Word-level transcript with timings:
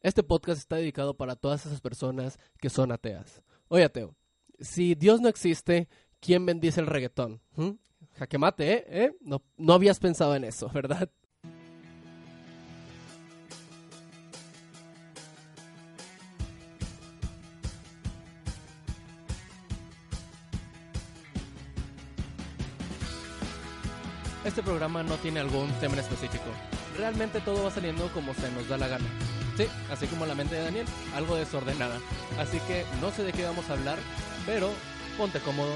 Este 0.00 0.22
podcast 0.22 0.60
está 0.60 0.76
dedicado 0.76 1.16
para 1.16 1.34
todas 1.34 1.66
esas 1.66 1.80
personas 1.80 2.38
que 2.60 2.70
son 2.70 2.92
ateas. 2.92 3.42
Oye, 3.66 3.82
ateo, 3.82 4.14
si 4.60 4.94
Dios 4.94 5.20
no 5.20 5.28
existe, 5.28 5.88
¿quién 6.20 6.46
bendice 6.46 6.80
el 6.80 6.86
reggaetón? 6.86 7.40
¿Mm? 7.56 7.70
Jaque 8.14 8.38
mate, 8.38 8.72
¿eh? 8.72 8.84
¿Eh? 8.86 9.12
No, 9.20 9.42
no 9.56 9.72
habías 9.72 9.98
pensado 9.98 10.36
en 10.36 10.44
eso, 10.44 10.68
¿verdad? 10.72 11.10
Este 24.44 24.62
programa 24.62 25.02
no 25.02 25.16
tiene 25.16 25.40
algún 25.40 25.68
tema 25.80 25.94
en 25.94 26.00
específico. 26.00 26.44
Realmente 26.96 27.40
todo 27.40 27.64
va 27.64 27.70
saliendo 27.72 28.08
como 28.12 28.32
se 28.34 28.50
nos 28.52 28.68
da 28.68 28.78
la 28.78 28.86
gana. 28.86 29.37
Sí, 29.58 29.66
así 29.90 30.06
como 30.06 30.24
la 30.24 30.36
mente 30.36 30.54
de 30.54 30.62
Daniel, 30.62 30.86
algo 31.16 31.34
desordenada. 31.34 31.98
Así 32.38 32.60
que 32.68 32.84
no 33.00 33.10
sé 33.10 33.24
de 33.24 33.32
qué 33.32 33.42
vamos 33.42 33.68
a 33.68 33.72
hablar, 33.72 33.98
pero 34.46 34.70
ponte 35.16 35.40
cómodo, 35.40 35.72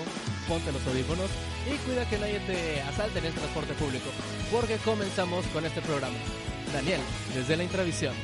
ponte 0.47 0.70
los 0.70 0.86
audífonos 0.86 1.28
y 1.66 1.77
cuida 1.78 2.08
que 2.08 2.16
nadie 2.16 2.38
te 2.47 2.80
asalte 2.83 3.19
en 3.19 3.25
el 3.25 3.33
transporte 3.33 3.75
público, 3.75 4.08
porque 4.53 4.77
comenzamos 4.77 5.44
con 5.47 5.66
este 5.66 5.80
programa. 5.80 6.14
Daniel, 6.72 7.00
desde 7.34 7.56
la 7.56 7.64
intravisión. 7.64 8.14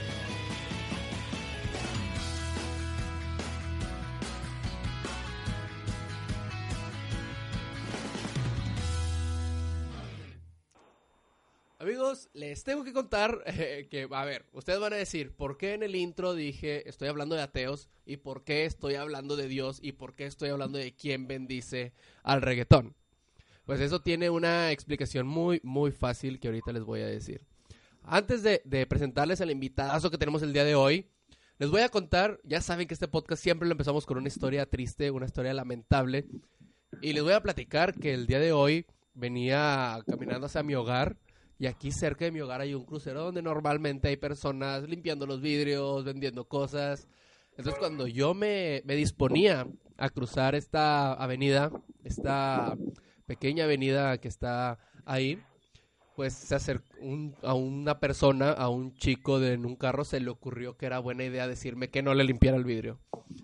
Amigos, 11.88 12.28
les 12.34 12.64
tengo 12.64 12.84
que 12.84 12.92
contar 12.92 13.42
eh, 13.46 13.88
que, 13.90 14.06
a 14.10 14.24
ver, 14.26 14.44
ustedes 14.52 14.78
van 14.78 14.92
a 14.92 14.96
decir, 14.96 15.32
¿por 15.32 15.56
qué 15.56 15.72
en 15.72 15.82
el 15.82 15.96
intro 15.96 16.34
dije 16.34 16.86
estoy 16.86 17.08
hablando 17.08 17.34
de 17.34 17.40
ateos? 17.40 17.88
¿Y 18.04 18.18
por 18.18 18.44
qué 18.44 18.66
estoy 18.66 18.96
hablando 18.96 19.36
de 19.36 19.48
Dios? 19.48 19.78
¿Y 19.80 19.92
por 19.92 20.14
qué 20.14 20.26
estoy 20.26 20.50
hablando 20.50 20.76
de 20.76 20.94
quién 20.94 21.26
bendice 21.26 21.94
al 22.22 22.42
reggaetón? 22.42 22.94
Pues 23.64 23.80
eso 23.80 24.02
tiene 24.02 24.28
una 24.28 24.70
explicación 24.70 25.26
muy, 25.26 25.62
muy 25.64 25.90
fácil 25.90 26.38
que 26.38 26.48
ahorita 26.48 26.72
les 26.74 26.82
voy 26.82 27.00
a 27.00 27.06
decir. 27.06 27.40
Antes 28.02 28.42
de, 28.42 28.86
presentarles 28.86 29.40
al 29.40 29.50
invitadazo 29.50 30.10
que 30.10 30.18
tenemos 30.18 30.42
el 30.42 30.52
día 30.52 30.64
de 30.64 30.74
hoy, 30.74 31.06
les 31.58 31.70
voy 31.70 31.80
a 31.80 31.88
contar, 31.88 32.38
ya 32.44 32.60
saben 32.60 32.86
que 32.86 32.92
este 32.92 33.08
podcast 33.08 33.42
siempre 33.42 33.66
lo 33.66 33.72
empezamos 33.72 34.04
con 34.04 34.18
una 34.18 34.28
historia 34.28 34.66
triste, 34.66 35.10
una 35.10 35.24
historia 35.24 35.54
lamentable, 35.54 36.26
y 37.00 37.14
les 37.14 37.22
voy 37.22 37.32
a 37.32 37.42
platicar 37.42 37.94
que 37.94 38.12
el 38.12 38.26
día 38.26 38.40
de 38.40 38.52
hoy 38.52 38.84
venía 39.14 40.02
caminando 40.06 40.48
hacia 40.48 40.62
mi 40.62 40.74
hogar, 40.74 41.16
y 41.58 41.66
aquí 41.66 41.90
cerca 41.92 42.24
de 42.24 42.30
mi 42.32 42.40
hogar 42.40 42.60
hay 42.60 42.74
un 42.74 42.84
crucero 42.84 43.22
donde 43.24 43.42
normalmente 43.42 44.08
hay 44.08 44.16
personas 44.16 44.84
limpiando 44.84 45.26
los 45.26 45.40
vidrios, 45.40 46.04
vendiendo 46.04 46.46
cosas. 46.48 47.08
Entonces 47.56 47.78
cuando 47.78 48.06
yo 48.06 48.34
me, 48.34 48.82
me 48.84 48.94
disponía 48.94 49.66
a 49.96 50.10
cruzar 50.10 50.54
esta 50.54 51.12
avenida, 51.14 51.72
esta 52.04 52.76
pequeña 53.26 53.64
avenida 53.64 54.18
que 54.18 54.28
está 54.28 54.78
ahí, 55.04 55.40
pues 56.16 56.34
se 56.34 56.54
acercó 56.54 56.86
un- 57.00 57.34
a 57.42 57.54
una 57.54 58.00
persona, 58.00 58.52
a 58.52 58.68
un 58.68 58.94
chico 58.94 59.38
de, 59.40 59.52
en 59.54 59.66
un 59.66 59.76
carro, 59.76 60.04
se 60.04 60.20
le 60.20 60.30
ocurrió 60.30 60.76
que 60.76 60.86
era 60.86 60.98
buena 60.98 61.24
idea 61.24 61.46
decirme 61.48 61.90
que 61.90 62.02
no 62.02 62.14
le 62.14 62.24
limpiara 62.24 62.56
el 62.56 62.64
vidrio. 62.64 63.00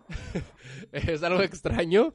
es 0.92 1.22
algo 1.22 1.42
extraño. 1.42 2.12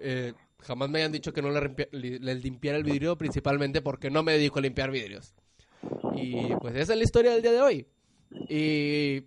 eh, 0.00 0.34
jamás 0.60 0.88
me 0.90 0.98
hayan 1.00 1.12
dicho 1.12 1.32
que 1.32 1.42
no 1.42 1.50
le, 1.50 2.18
le 2.20 2.34
limpiara 2.36 2.78
el 2.78 2.84
vidrio, 2.84 3.16
principalmente 3.18 3.82
porque 3.82 4.10
no 4.10 4.22
me 4.22 4.32
dedico 4.32 4.58
a 4.58 4.62
limpiar 4.62 4.90
vidrios. 4.90 5.34
Y 6.14 6.54
pues 6.56 6.74
esa 6.76 6.92
es 6.92 6.98
la 6.98 7.04
historia 7.04 7.32
del 7.32 7.42
día 7.42 7.52
de 7.52 7.60
hoy. 7.60 7.86
Y 8.48 9.22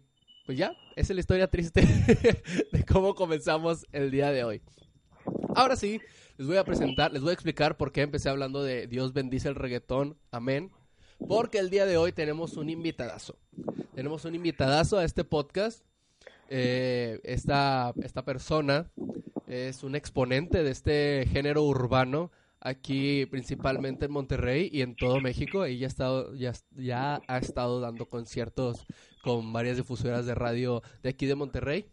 pues 0.45 0.57
ya, 0.57 0.73
esa 0.95 1.13
es 1.13 1.15
la 1.15 1.19
historia 1.19 1.47
triste 1.47 1.81
de 2.71 2.85
cómo 2.85 3.15
comenzamos 3.15 3.85
el 3.91 4.11
día 4.11 4.31
de 4.31 4.43
hoy. 4.43 4.61
Ahora 5.55 5.75
sí, 5.75 5.99
les 6.37 6.47
voy 6.47 6.57
a 6.57 6.63
presentar, 6.63 7.13
les 7.13 7.21
voy 7.21 7.31
a 7.31 7.33
explicar 7.33 7.77
por 7.77 7.91
qué 7.91 8.01
empecé 8.01 8.29
hablando 8.29 8.63
de 8.63 8.87
Dios 8.87 9.13
bendice 9.13 9.47
el 9.47 9.55
reggaetón, 9.55 10.17
amén. 10.31 10.71
Porque 11.27 11.59
el 11.59 11.69
día 11.69 11.85
de 11.85 11.97
hoy 11.97 12.11
tenemos 12.11 12.57
un 12.57 12.69
invitadazo. 12.69 13.37
Tenemos 13.93 14.25
un 14.25 14.35
invitadazo 14.35 14.97
a 14.97 15.05
este 15.05 15.23
podcast. 15.23 15.83
Eh, 16.49 17.21
esta, 17.23 17.93
esta 18.03 18.23
persona 18.25 18.91
es 19.47 19.83
un 19.83 19.95
exponente 19.95 20.63
de 20.63 20.71
este 20.71 21.27
género 21.31 21.63
urbano 21.63 22.31
aquí 22.65 23.27
principalmente 23.27 24.05
en 24.05 24.11
Monterrey 24.11 24.69
y 24.71 24.81
en 24.81 24.95
todo 24.95 25.21
México. 25.21 25.65
Ella 25.65 25.85
ha 25.85 25.87
estado, 25.87 26.35
ya, 26.35 26.51
ya 26.71 27.21
ha 27.27 27.37
estado 27.37 27.79
dando 27.79 28.07
conciertos 28.07 28.85
con 29.23 29.53
varias 29.53 29.77
difusoras 29.77 30.25
de 30.25 30.35
radio 30.35 30.81
de 31.03 31.09
aquí 31.09 31.27
de 31.27 31.35
Monterrey. 31.35 31.85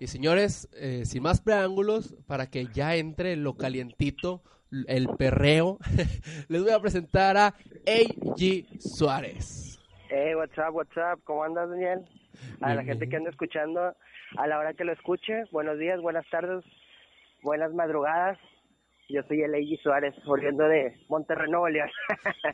Y 0.00 0.08
señores, 0.08 0.68
eh, 0.74 1.04
sin 1.04 1.22
más 1.22 1.40
preámbulos, 1.40 2.16
para 2.26 2.46
que 2.46 2.66
ya 2.66 2.96
entre 2.96 3.36
lo 3.36 3.56
calientito, 3.56 4.42
el 4.88 5.08
perreo, 5.16 5.78
les 6.48 6.62
voy 6.62 6.72
a 6.72 6.80
presentar 6.80 7.36
a 7.36 7.46
A.G. 7.86 8.66
Suárez. 8.80 9.78
Hey, 10.08 10.34
what's 10.34 10.56
up, 10.58 10.74
what's 10.74 10.96
up? 10.96 11.22
¿Cómo 11.24 11.44
andas, 11.44 11.68
Daniel? 11.70 12.04
A 12.60 12.74
la 12.74 12.84
gente 12.84 13.08
que 13.08 13.16
anda 13.16 13.30
escuchando, 13.30 13.94
a 14.36 14.46
la 14.46 14.58
hora 14.58 14.74
que 14.74 14.84
lo 14.84 14.92
escuche, 14.92 15.44
buenos 15.50 15.78
días, 15.78 16.00
buenas 16.00 16.28
tardes, 16.30 16.64
buenas 17.42 17.72
madrugadas. 17.72 18.38
Yo 19.08 19.22
soy 19.28 19.42
el 19.42 19.54
Eiji 19.54 19.76
Suárez, 19.78 20.14
volviendo 20.24 20.64
de 20.64 20.96
Monterrey, 21.08 21.48
Nuevo 21.48 21.68
León. 21.68 21.88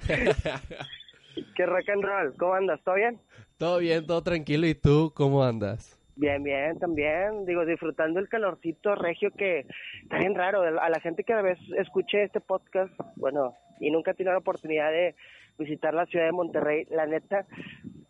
¿Qué 1.57 1.65
rock 1.65 1.89
and 1.89 2.05
roll? 2.05 2.35
¿Cómo 2.37 2.55
andas? 2.55 2.81
¿Todo 2.85 2.97
bien? 2.97 3.19
todo 3.57 3.79
bien, 3.79 4.07
todo 4.07 4.23
tranquilo. 4.23 4.67
¿Y 4.67 4.75
tú 4.75 5.13
cómo 5.15 5.43
andas? 5.43 5.99
Bien, 6.17 6.43
bien, 6.43 6.79
también. 6.79 7.47
Digo, 7.47 7.65
disfrutando 7.65 8.21
el 8.21 8.29
calorcito 8.29 8.95
regio 8.97 9.31
que 9.31 9.67
está 10.03 10.19
bien 10.19 10.35
raro. 10.35 10.63
A 10.63 10.91
la 10.91 11.01
gente 11.01 11.25
que 11.25 11.33
a 11.33 11.41
veces 11.43 11.65
escuche 11.79 12.25
este 12.25 12.41
podcast, 12.41 12.93
bueno, 13.17 13.55
y 13.81 13.91
nunca 13.91 14.13
tiene 14.13 14.33
la 14.33 14.39
oportunidad 14.39 14.91
de 14.91 15.15
visitar 15.59 15.95
la 15.95 16.07
ciudad 16.07 16.27
de 16.27 16.33
Monterrey, 16.33 16.87
la 16.91 17.07
neta, 17.07 17.47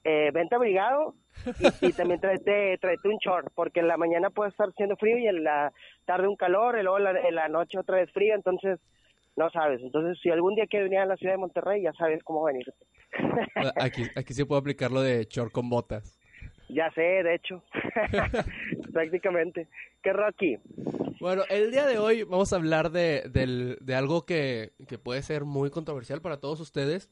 eh, 0.05 0.31
vente 0.33 0.55
abrigado 0.55 1.15
y, 1.59 1.89
y 1.89 1.93
también 1.93 2.21
tráete, 2.21 2.77
tráete 2.79 3.09
un 3.09 3.19
short, 3.19 3.49
porque 3.55 3.81
en 3.81 3.89
la 3.89 3.97
mañana 3.97 4.31
puede 4.31 4.51
estar 4.51 4.69
haciendo 4.69 4.97
frío 4.97 5.19
y 5.19 5.27
en 5.27 5.45
la 5.45 5.73
tarde 6.05 6.29
un 6.29 6.37
calor, 6.37 6.79
y 6.79 6.83
luego 6.83 6.99
en 6.99 7.05
la, 7.05 7.11
en 7.21 7.35
la 7.35 7.49
noche 7.49 7.79
otra 7.79 7.97
vez 7.97 8.11
frío, 8.12 8.35
entonces 8.35 8.79
no 9.37 9.49
sabes. 9.51 9.81
Entonces, 9.81 10.19
si 10.23 10.31
algún 10.31 10.55
día 10.55 10.67
quieres 10.67 10.89
venir 10.91 11.01
a 11.01 11.07
la 11.07 11.17
ciudad 11.17 11.35
de 11.35 11.39
Monterrey, 11.39 11.83
ya 11.83 11.93
sabes 11.95 12.23
cómo 12.23 12.45
venir. 12.45 12.67
Aquí, 13.81 14.03
aquí 14.15 14.35
sí 14.35 14.45
puedo 14.45 14.61
aplicar 14.61 14.91
lo 14.91 15.01
de 15.03 15.25
short 15.31 15.53
con 15.53 15.69
botas. 15.71 16.19
ya 16.69 16.91
sé, 16.93 17.01
de 17.23 17.35
hecho, 17.35 17.62
prácticamente. 18.93 19.69
¿Qué 20.03 20.12
Rocky? 20.12 20.59
Bueno, 21.21 21.43
el 21.51 21.71
día 21.71 21.87
de 21.87 21.99
hoy 21.99 22.25
vamos 22.25 22.53
a 22.53 22.57
hablar 22.57 22.91
de, 22.91 23.23
del- 23.31 23.79
de 23.81 23.95
algo 23.95 24.27
que, 24.27 24.73
que 24.89 24.99
puede 24.99 25.23
ser 25.23 25.45
muy 25.45 25.71
controversial 25.71 26.21
para 26.21 26.39
todos 26.41 26.61
ustedes, 26.61 27.11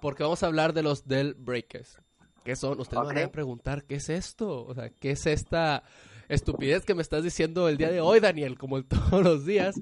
porque 0.00 0.22
vamos 0.22 0.42
a 0.42 0.46
hablar 0.46 0.72
de 0.72 0.82
los 0.82 1.06
Del 1.08 1.34
Breakers. 1.34 2.00
¿Qué 2.46 2.56
son? 2.56 2.80
Ustedes 2.80 3.02
van 3.02 3.18
a 3.18 3.28
preguntar, 3.28 3.84
¿qué 3.84 3.96
es 3.96 4.08
esto? 4.08 4.64
O 4.64 4.72
sea, 4.74 4.88
¿qué 4.88 5.10
es 5.10 5.26
esta 5.26 5.82
estupidez 6.28 6.84
que 6.84 6.94
me 6.94 7.02
estás 7.02 7.22
diciendo 7.24 7.68
el 7.68 7.76
día 7.76 7.90
de 7.90 8.00
hoy, 8.00 8.20
Daniel? 8.20 8.56
Como 8.56 8.82
todos 8.84 9.22
los 9.22 9.44
días. 9.44 9.76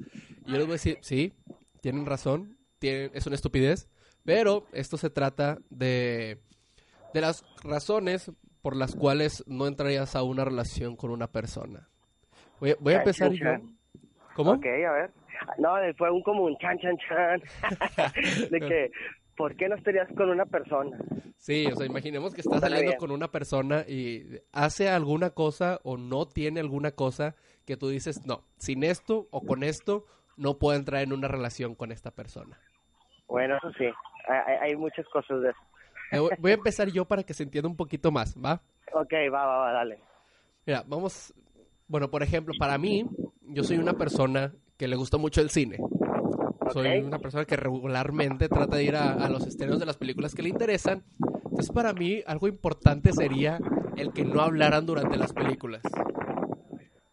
Y 0.46 0.50
yo 0.52 0.56
les 0.56 0.66
voy 0.66 0.70
a 0.72 0.80
decir, 0.80 0.98
sí, 1.02 1.32
tienen 1.80 2.06
razón, 2.06 2.56
tienen, 2.78 3.10
es 3.14 3.26
una 3.26 3.36
estupidez, 3.36 3.88
pero 4.24 4.66
esto 4.72 4.96
se 4.96 5.10
trata 5.10 5.58
de, 5.70 6.40
de 7.12 7.20
las 7.20 7.44
razones 7.62 8.32
por 8.62 8.76
las 8.76 8.94
cuales 8.96 9.44
no 9.46 9.66
entrarías 9.66 10.16
a 10.16 10.22
una 10.22 10.44
relación 10.44 10.96
con 10.96 11.10
una 11.10 11.30
persona. 11.30 11.88
Voy, 12.60 12.70
a- 12.70 12.76
voy 12.80 12.94
a 12.94 13.04
Chan, 13.04 13.32
empezar 13.32 13.32
yo. 13.60 13.68
¿Cómo? 14.34 14.52
Ok, 14.52 14.64
a 14.64 14.92
ver. 14.92 15.10
No, 15.58 15.74
fue 15.98 16.10
un 16.10 16.22
como 16.22 16.44
un 16.44 16.56
chan, 16.56 16.78
chan, 16.78 16.96
chan. 17.06 17.42
de 18.50 18.60
que, 18.60 18.90
¿por 19.36 19.56
qué 19.56 19.68
no 19.68 19.76
estarías 19.76 20.08
con 20.16 20.30
una 20.30 20.46
persona? 20.46 20.98
Sí, 21.36 21.66
o 21.66 21.76
sea, 21.76 21.86
imaginemos 21.86 22.34
que 22.34 22.40
estás 22.40 22.60
Suena 22.60 22.68
saliendo 22.68 22.90
bien. 22.92 22.98
con 22.98 23.10
una 23.10 23.30
persona 23.30 23.82
y 23.86 24.40
hace 24.52 24.88
alguna 24.88 25.30
cosa 25.30 25.80
o 25.84 25.96
no 25.96 26.26
tiene 26.26 26.60
alguna 26.60 26.92
cosa 26.92 27.34
que 27.66 27.76
tú 27.76 27.88
dices, 27.88 28.24
no, 28.26 28.44
sin 28.56 28.84
esto 28.84 29.28
o 29.30 29.42
con 29.42 29.62
esto 29.62 30.06
no 30.36 30.58
puedo 30.58 30.76
entrar 30.78 31.02
en 31.02 31.12
una 31.12 31.28
relación 31.28 31.74
con 31.74 31.92
esta 31.92 32.10
persona. 32.10 32.58
Bueno, 33.28 33.56
eso 33.56 33.70
sí. 33.78 33.86
Hay, 34.60 34.74
muchas 34.76 35.06
cosas 35.08 35.40
de 35.42 35.50
eso. 35.50 35.58
Eh, 36.12 36.18
voy- 36.18 36.30
Voy 36.38 36.50
a 36.52 36.54
empezar 36.54 36.88
yo 36.88 37.04
para 37.04 37.22
que 37.22 37.34
se 37.34 37.42
entienda 37.42 37.68
un 37.68 37.76
poquito 37.76 38.10
más, 38.10 38.34
¿va? 38.42 38.62
Ok, 38.92 39.12
va, 39.32 39.44
va, 39.46 39.58
va, 39.58 39.72
dale. 39.72 39.98
Mira, 40.66 40.82
vamos. 40.86 41.34
Bueno, 41.88 42.10
por 42.10 42.22
ejemplo, 42.22 42.54
para 42.58 42.78
mí, 42.78 43.04
yo 43.42 43.64
soy 43.64 43.76
una 43.78 43.94
persona 43.94 44.52
que 44.78 44.88
le 44.88 44.96
gusta 44.96 45.18
mucho 45.18 45.40
el 45.40 45.50
cine. 45.50 45.76
Soy 46.72 46.98
Ok. 47.00 47.06
una 47.06 47.18
persona 47.18 47.44
que 47.44 47.56
regularmente 47.56 48.48
trata 48.48 48.76
de 48.76 48.84
ir 48.84 48.96
a, 48.96 49.12
a 49.24 49.28
los 49.28 49.46
estrenos 49.46 49.78
de 49.78 49.86
las 49.86 49.96
películas 49.96 50.34
que 50.34 50.42
le 50.42 50.48
interesan. 50.48 51.02
Entonces, 51.44 51.70
para 51.72 51.92
mí, 51.92 52.22
algo 52.26 52.48
importante 52.48 53.12
sería 53.12 53.58
el 53.96 54.12
que 54.12 54.24
no 54.24 54.40
hablaran 54.40 54.86
durante 54.86 55.16
las 55.16 55.32
películas. 55.32 55.82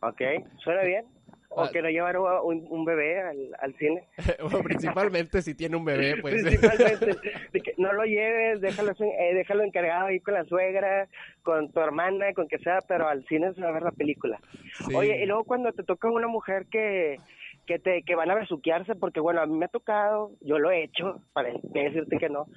Ok, 0.01 0.21
¿suena 0.63 0.83
bien? 0.83 1.05
O 1.53 1.63
Ah. 1.63 1.69
que 1.69 1.81
no 1.81 1.89
llevar 1.89 2.17
un, 2.17 2.65
un 2.69 2.85
bebé 2.85 3.19
al, 3.21 3.37
al 3.59 3.75
cine. 3.77 4.07
Bueno, 4.41 4.59
principalmente 4.63 5.41
si 5.41 5.53
tiene 5.53 5.75
un 5.75 5.83
bebé, 5.83 6.15
pues. 6.21 6.41
Principalmente, 6.41 7.17
que 7.61 7.73
no 7.77 7.91
lo 7.91 8.03
lleves, 8.05 8.61
déjalo, 8.61 8.93
eh, 8.93 9.33
déjalo 9.35 9.63
encargado 9.63 10.05
ahí 10.07 10.21
con 10.21 10.33
la 10.33 10.45
suegra, 10.45 11.09
con 11.43 11.69
tu 11.71 11.79
hermana, 11.81 12.33
con 12.33 12.47
que 12.47 12.57
sea, 12.59 12.79
pero 12.87 13.07
al 13.07 13.25
cine 13.27 13.53
se 13.53 13.61
va 13.61 13.67
a 13.67 13.73
ver 13.73 13.83
la 13.83 13.91
película. 13.91 14.39
Sí. 14.87 14.95
Oye, 14.95 15.21
y 15.21 15.25
luego 15.25 15.43
cuando 15.43 15.73
te 15.73 15.83
toca 15.83 16.09
una 16.09 16.27
mujer 16.27 16.67
que 16.71 17.19
que 17.65 17.79
te 17.79 18.03
que 18.03 18.15
van 18.15 18.29
a 18.31 18.35
besuquearse, 18.35 18.95
porque 18.95 19.19
bueno, 19.19 19.41
a 19.41 19.45
mí 19.45 19.55
me 19.57 19.65
ha 19.65 19.69
tocado, 19.69 20.31
yo 20.41 20.57
lo 20.59 20.71
he 20.71 20.83
hecho, 20.83 21.21
para 21.33 21.49
decirte 21.73 22.17
que 22.17 22.29
no, 22.29 22.47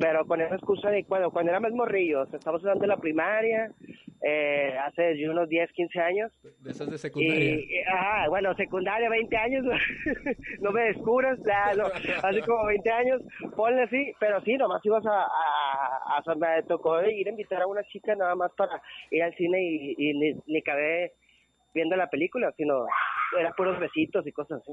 pero 0.00 0.24
con 0.26 0.40
esa 0.40 0.54
excusa 0.54 0.90
de 0.90 1.04
cuando, 1.04 1.30
cuando 1.30 1.50
éramos 1.50 1.72
morrillos, 1.72 2.32
estamos 2.32 2.60
hablando 2.62 2.82
de 2.82 2.86
la 2.88 2.96
primaria, 2.96 3.70
eh, 4.24 4.76
hace 4.86 5.28
unos 5.28 5.48
10, 5.48 5.70
15 5.72 6.00
años, 6.00 6.32
De 6.60 6.70
esas 6.70 6.88
de 6.90 6.96
secundaria. 6.98 7.44
y, 7.54 7.58
y- 7.58 8.28
bueno, 8.28 8.54
secundaria, 8.54 9.08
20 9.10 9.36
años, 9.36 9.64
no 10.60 10.70
me 10.70 10.82
descubras, 10.84 11.38
ya, 11.44 11.74
no, 11.74 11.86
así 12.22 12.40
como 12.42 12.64
20 12.66 12.90
años, 12.90 13.20
ponle 13.56 13.82
así, 13.82 14.12
pero 14.20 14.40
sí, 14.42 14.56
nomás 14.56 14.84
ibas 14.86 15.04
a, 15.06 15.24
a, 15.24 16.22
a- 16.24 16.34
me 16.36 16.62
tocó 16.68 17.02
ir 17.02 17.26
a 17.26 17.30
invitar 17.30 17.62
a 17.62 17.66
una 17.66 17.82
chica 17.84 18.14
nada 18.14 18.34
más 18.36 18.52
para 18.56 18.80
ir 19.10 19.22
al 19.22 19.34
cine 19.34 19.60
y, 19.62 19.94
y 19.98 20.14
ni, 20.18 20.32
ni 20.46 20.58
acabé 20.58 21.12
viendo 21.74 21.96
la 21.96 22.08
película, 22.10 22.52
sino 22.56 22.86
era 23.38 23.52
puros 23.52 23.78
besitos 23.80 24.26
y 24.26 24.32
cosas 24.32 24.60
así. 24.62 24.72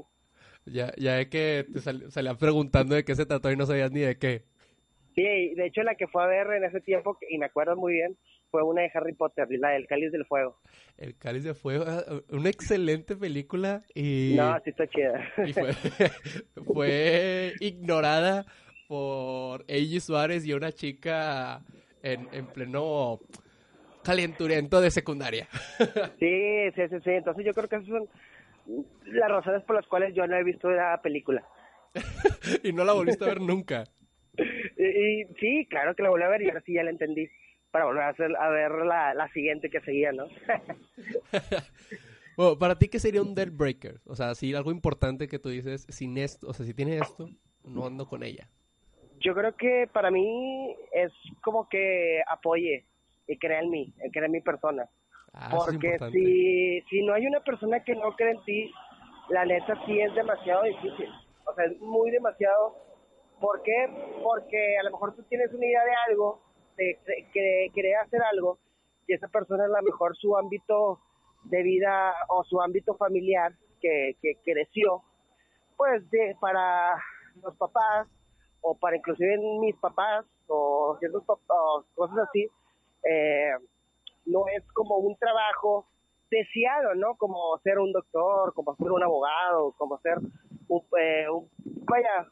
Ya, 0.66 0.92
ya 0.96 1.20
es 1.20 1.28
que 1.28 1.66
te 1.72 1.80
sal- 1.80 2.10
salían 2.10 2.36
preguntando 2.36 2.94
de 2.94 3.04
qué 3.04 3.14
se 3.14 3.26
trató 3.26 3.50
y 3.50 3.56
no 3.56 3.66
sabías 3.66 3.90
ni 3.92 4.00
de 4.00 4.18
qué. 4.18 4.44
Sí, 5.14 5.54
de 5.54 5.66
hecho 5.66 5.82
la 5.82 5.94
que 5.96 6.06
fue 6.06 6.22
a 6.22 6.26
ver 6.26 6.46
en 6.52 6.64
ese 6.64 6.80
tiempo, 6.80 7.18
y 7.28 7.38
me 7.38 7.46
acuerdo 7.46 7.76
muy 7.76 7.94
bien, 7.94 8.16
fue 8.50 8.62
una 8.62 8.82
de 8.82 8.90
Harry 8.94 9.12
Potter, 9.14 9.46
la 9.50 9.70
del 9.70 9.86
Cáliz 9.86 10.12
del 10.12 10.24
Fuego. 10.26 10.58
El 10.98 11.16
Cáliz 11.16 11.44
de 11.44 11.54
Fuego, 11.54 11.84
ah, 11.86 12.02
una 12.30 12.48
excelente 12.50 13.16
película 13.16 13.82
y, 13.94 14.34
No, 14.36 14.56
sí 14.62 14.70
está 14.70 14.86
chida. 14.86 15.28
y 15.46 15.52
fue, 15.52 15.72
fue 16.72 17.54
ignorada 17.60 18.46
por 18.88 19.64
Eiji 19.68 20.00
Suárez 20.00 20.44
y 20.46 20.52
una 20.52 20.72
chica 20.72 21.62
en, 22.02 22.28
en 22.32 22.46
pleno 22.46 23.20
calenturiento 24.04 24.80
de 24.80 24.90
secundaria. 24.90 25.48
Sí, 26.18 26.70
sí, 26.74 26.82
sí, 26.88 26.96
sí. 27.02 27.10
Entonces 27.10 27.44
yo 27.44 27.54
creo 27.54 27.68
que 27.68 27.76
esas 27.76 27.88
son 27.88 28.08
las 29.06 29.30
razones 29.30 29.62
por 29.64 29.76
las 29.76 29.86
cuales 29.86 30.14
yo 30.14 30.26
no 30.26 30.36
he 30.36 30.44
visto 30.44 30.70
la 30.70 31.00
película. 31.02 31.42
y 32.62 32.72
no 32.72 32.84
la 32.84 32.92
volviste 32.92 33.24
a 33.24 33.28
ver 33.28 33.40
nunca. 33.40 33.84
Y, 34.78 34.84
y 34.84 35.24
sí, 35.38 35.66
claro 35.68 35.94
que 35.94 36.02
la 36.02 36.08
volví 36.08 36.22
a 36.22 36.28
ver 36.28 36.40
y 36.40 36.48
ahora 36.48 36.62
sí 36.64 36.72
ya 36.72 36.82
la 36.82 36.90
entendí. 36.90 37.28
Para 37.70 37.84
volver 37.84 38.04
a, 38.04 38.08
hacer, 38.08 38.34
a 38.36 38.48
ver 38.48 38.70
la, 38.86 39.12
la 39.12 39.28
siguiente 39.32 39.68
que 39.68 39.80
seguía, 39.80 40.12
¿no? 40.12 40.26
Bueno, 42.36 42.58
para 42.58 42.78
ti, 42.78 42.88
¿qué 42.88 42.98
sería 42.98 43.20
un 43.20 43.34
deal 43.34 43.50
breaker? 43.50 44.00
O 44.06 44.14
sea, 44.14 44.34
si 44.34 44.54
algo 44.54 44.70
importante 44.70 45.28
que 45.28 45.38
tú 45.38 45.50
dices, 45.50 45.84
sin 45.90 46.16
esto, 46.16 46.48
o 46.48 46.54
sea, 46.54 46.64
si 46.64 46.72
tiene 46.72 46.96
esto, 46.96 47.28
no 47.64 47.86
ando 47.86 48.06
con 48.06 48.22
ella. 48.22 48.48
yo 49.20 49.34
creo 49.34 49.54
que 49.56 49.88
para 49.92 50.10
mí 50.10 50.74
es 50.92 51.12
como 51.42 51.68
que 51.68 52.22
apoye 52.26 52.86
y 53.26 53.38
crea 53.38 53.60
en 53.60 53.70
mí, 53.70 53.94
y 54.04 54.10
crea 54.10 54.26
en 54.26 54.32
mi 54.32 54.40
persona. 54.40 54.88
Ah, 55.32 55.50
Porque 55.78 55.98
si, 56.12 56.80
si 56.90 57.02
no 57.06 57.14
hay 57.14 57.26
una 57.26 57.40
persona 57.40 57.82
que 57.84 57.94
no 57.94 58.14
cree 58.16 58.32
en 58.32 58.44
ti, 58.44 58.72
la 59.28 59.44
neta 59.44 59.74
sí 59.86 60.00
es 60.00 60.12
demasiado 60.14 60.64
difícil. 60.64 61.08
O 61.46 61.54
sea, 61.54 61.66
es 61.66 61.80
muy 61.80 62.10
demasiado. 62.10 62.76
¿Por 63.40 63.62
qué? 63.62 63.88
Porque 64.22 64.76
a 64.78 64.82
lo 64.82 64.90
mejor 64.90 65.14
tú 65.14 65.22
tienes 65.24 65.52
una 65.54 65.64
idea 65.66 65.84
de 65.84 65.94
algo, 66.08 66.42
de, 66.76 66.98
que 67.32 67.70
quiere 67.72 67.94
hacer 67.96 68.20
algo, 68.32 68.58
y 69.06 69.14
esa 69.14 69.28
persona 69.28 69.64
a 69.64 69.68
lo 69.68 69.82
mejor 69.82 70.16
su 70.16 70.36
ámbito 70.36 71.00
de 71.44 71.62
vida 71.62 72.12
o 72.28 72.44
su 72.44 72.60
ámbito 72.60 72.94
familiar 72.96 73.52
que, 73.80 74.16
que 74.20 74.34
creció, 74.44 75.02
pues 75.76 76.08
de, 76.10 76.36
para 76.40 76.94
los 77.42 77.56
papás 77.56 78.08
o 78.60 78.76
para 78.76 78.96
inclusive 78.96 79.38
mis 79.60 79.74
papás 79.76 80.26
o 80.48 80.96
ciertos 80.98 81.24
pap- 81.24 81.38
o 81.48 81.84
cosas 81.94 82.18
así, 82.28 82.46
eh, 83.04 83.52
no 84.26 84.44
es 84.56 84.64
como 84.72 84.96
un 84.98 85.16
trabajo 85.16 85.86
deseado, 86.30 86.94
¿no? 86.94 87.16
Como 87.16 87.58
ser 87.64 87.78
un 87.78 87.92
doctor, 87.92 88.52
como 88.54 88.76
ser 88.76 88.90
un 88.92 89.02
abogado, 89.02 89.72
como 89.76 89.98
ser 90.00 90.18
un, 90.68 90.82
eh, 91.00 91.28
un- 91.28 91.48
vaya, 91.84 92.28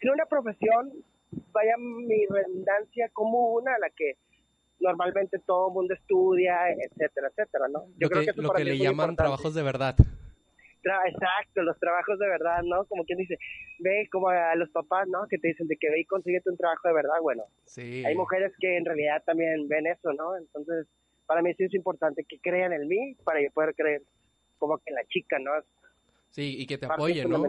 en 0.00 0.10
una 0.10 0.26
profesión, 0.26 0.92
vaya 1.52 1.74
mi 1.78 2.26
redundancia 2.26 3.08
común 3.12 3.68
a 3.68 3.78
la 3.78 3.90
que 3.90 4.14
normalmente 4.80 5.38
todo 5.38 5.68
el 5.68 5.74
mundo 5.74 5.94
estudia, 5.94 6.70
etcétera, 6.72 7.28
etcétera, 7.28 7.68
¿no? 7.68 7.84
lo 7.98 8.08
que, 8.08 8.20
eso 8.20 8.42
lo 8.42 8.48
para 8.48 8.58
que 8.58 8.64
mí 8.64 8.70
le 8.70 8.76
es 8.76 8.82
llaman 8.82 9.10
importante. 9.10 9.22
trabajos 9.22 9.54
de 9.54 9.62
verdad. 9.62 9.94
Tra- 10.82 11.08
Exacto, 11.08 11.62
los 11.62 11.78
trabajos 11.78 12.18
de 12.18 12.26
verdad, 12.28 12.62
¿no? 12.64 12.84
Como 12.86 13.04
quien 13.04 13.18
dice, 13.18 13.38
ve 13.78 14.08
como 14.10 14.28
a 14.28 14.54
los 14.56 14.68
papás, 14.70 15.06
¿no? 15.08 15.26
Que 15.28 15.38
te 15.38 15.48
dicen 15.48 15.68
de 15.68 15.76
que 15.76 15.90
ve 15.90 16.00
y 16.00 16.04
consíguete 16.04 16.50
un 16.50 16.56
trabajo 16.56 16.88
de 16.88 16.94
verdad, 16.94 17.20
bueno, 17.22 17.44
Sí. 17.64 18.04
hay 18.04 18.14
mujeres 18.16 18.52
que 18.58 18.76
en 18.76 18.84
realidad 18.84 19.22
también 19.24 19.68
ven 19.68 19.86
eso, 19.86 20.12
¿no? 20.12 20.36
Entonces, 20.36 20.86
para 21.26 21.40
mí 21.42 21.54
sí 21.54 21.64
es 21.64 21.74
importante 21.74 22.24
que 22.28 22.38
crean 22.40 22.72
en 22.72 22.88
mí 22.88 23.14
para 23.24 23.40
yo 23.40 23.48
poder 23.52 23.74
creer 23.74 24.02
como 24.58 24.76
que 24.78 24.84
en 24.90 24.94
la 24.96 25.04
chica, 25.06 25.38
¿no? 25.38 25.52
Sí, 26.30 26.56
y 26.62 26.66
que 26.66 26.78
te 26.78 26.86
apoyen, 26.86 27.28
¿no? 27.30 27.42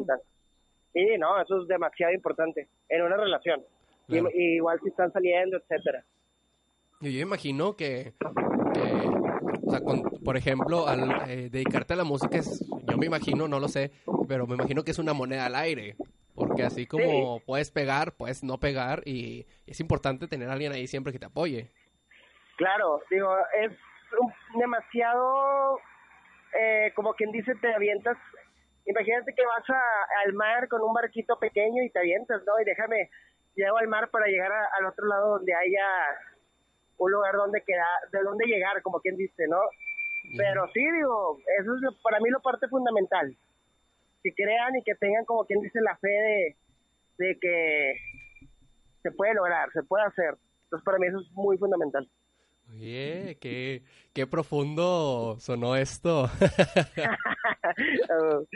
Sí, 0.93 1.07
no, 1.17 1.41
eso 1.41 1.61
es 1.63 1.67
demasiado 1.67 2.13
importante 2.13 2.67
en 2.89 3.01
una 3.01 3.17
relación. 3.17 3.61
Y- 4.07 4.13
Claro. 4.19 4.29
y 4.33 4.55
igual 4.57 4.79
si 4.83 4.89
están 4.89 5.11
saliendo, 5.11 5.57
etcétera. 5.57 6.03
Yo 7.01 7.09
imagino 7.09 7.75
que, 7.75 8.13
que, 8.73 9.52
o 9.65 9.69
sea, 9.69 9.81
con- 9.81 10.03
por 10.23 10.37
ejemplo, 10.37 10.87
al 10.87 10.99
eh, 11.27 11.49
dedicarte 11.51 11.93
a 11.93 11.97
la 11.97 12.03
música, 12.03 12.37
es, 12.37 12.63
yo 12.87 12.97
me 12.97 13.05
imagino, 13.05 13.47
no 13.47 13.59
lo 13.59 13.67
sé, 13.67 13.91
pero 14.27 14.45
me 14.47 14.55
imagino 14.55 14.83
que 14.83 14.91
es 14.91 14.99
una 14.99 15.13
moneda 15.13 15.45
al 15.45 15.55
aire. 15.55 15.95
Porque 16.35 16.63
así 16.63 16.87
como 16.87 17.41
puedes 17.45 17.69
pegar, 17.69 18.13
puedes 18.13 18.43
no 18.43 18.59
pegar 18.59 19.03
y 19.05 19.45
es 19.67 19.79
importante 19.79 20.27
tener 20.27 20.49
a 20.49 20.53
alguien 20.53 20.71
ahí 20.71 20.87
siempre 20.87 21.13
que 21.13 21.19
te 21.19 21.27
apoye. 21.27 21.69
Claro, 22.57 23.01
digo, 23.11 23.35
es 23.61 23.71
demasiado, 24.57 25.77
eh, 26.59 26.91
como 26.95 27.13
quien 27.13 27.31
dice, 27.31 27.53
te 27.61 27.73
avientas. 27.73 28.17
Imagínate 28.85 29.33
que 29.35 29.45
vas 29.45 29.69
a- 29.69 30.25
al 30.25 30.33
mar 30.33 30.67
con 30.67 30.81
un 30.81 30.93
barquito 30.93 31.37
pequeño 31.39 31.83
y 31.83 31.89
te 31.91 31.99
avientas, 31.99 32.41
¿no? 32.47 32.59
Y 32.59 32.65
déjame, 32.65 33.09
llego 33.55 33.77
al 33.77 33.87
mar 33.87 34.09
para 34.09 34.25
llegar 34.25 34.51
a- 34.51 34.69
al 34.79 34.85
otro 34.87 35.05
lado 35.07 35.37
donde 35.37 35.53
haya 35.53 35.85
un 36.97 37.11
lugar 37.11 37.33
donde 37.35 37.61
quedar, 37.65 37.87
de 38.11 38.19
donde 38.23 38.45
llegar, 38.45 38.81
como 38.81 38.99
quien 39.01 39.17
dice, 39.17 39.47
¿no? 39.47 39.57
Pero 40.37 40.67
sí, 40.73 40.79
digo, 40.79 41.37
eso 41.61 41.75
es 41.75 41.81
lo- 41.81 41.95
para 42.01 42.19
mí 42.19 42.29
lo 42.29 42.39
parte 42.41 42.67
fundamental. 42.69 43.35
Que 44.23 44.33
crean 44.33 44.75
y 44.77 44.83
que 44.83 44.95
tengan, 44.95 45.25
como 45.25 45.45
quien 45.45 45.59
dice, 45.61 45.81
la 45.81 45.97
fe 45.97 46.07
de, 46.07 46.55
de 47.17 47.37
que 47.39 47.93
se 49.01 49.11
puede 49.11 49.33
lograr, 49.33 49.69
se 49.73 49.83
puede 49.83 50.05
hacer. 50.05 50.35
Entonces, 50.65 50.85
para 50.85 50.97
mí 50.97 51.07
eso 51.07 51.19
es 51.19 51.29
muy 51.33 51.57
fundamental. 51.57 52.07
Oye, 52.71 53.37
qué, 53.41 53.83
qué 54.13 54.25
profundo 54.25 55.35
sonó 55.39 55.75
esto. 55.75 56.29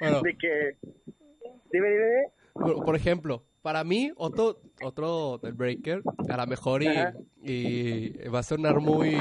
Bueno. 0.00 0.20
de 0.22 0.36
que 0.36 0.76
dime, 1.72 1.88
dime, 1.90 2.04
dime. 2.06 2.32
Por, 2.54 2.84
por 2.84 2.96
ejemplo, 2.96 3.44
para 3.68 3.84
mí, 3.84 4.10
otro, 4.16 4.60
otro 4.82 5.36
del 5.42 5.52
breaker, 5.52 6.00
a 6.30 6.36
lo 6.38 6.46
mejor 6.46 6.82
y, 6.82 6.88
y 7.42 8.28
va 8.28 8.38
a 8.38 8.42
sonar 8.42 8.80
muy, 8.80 9.14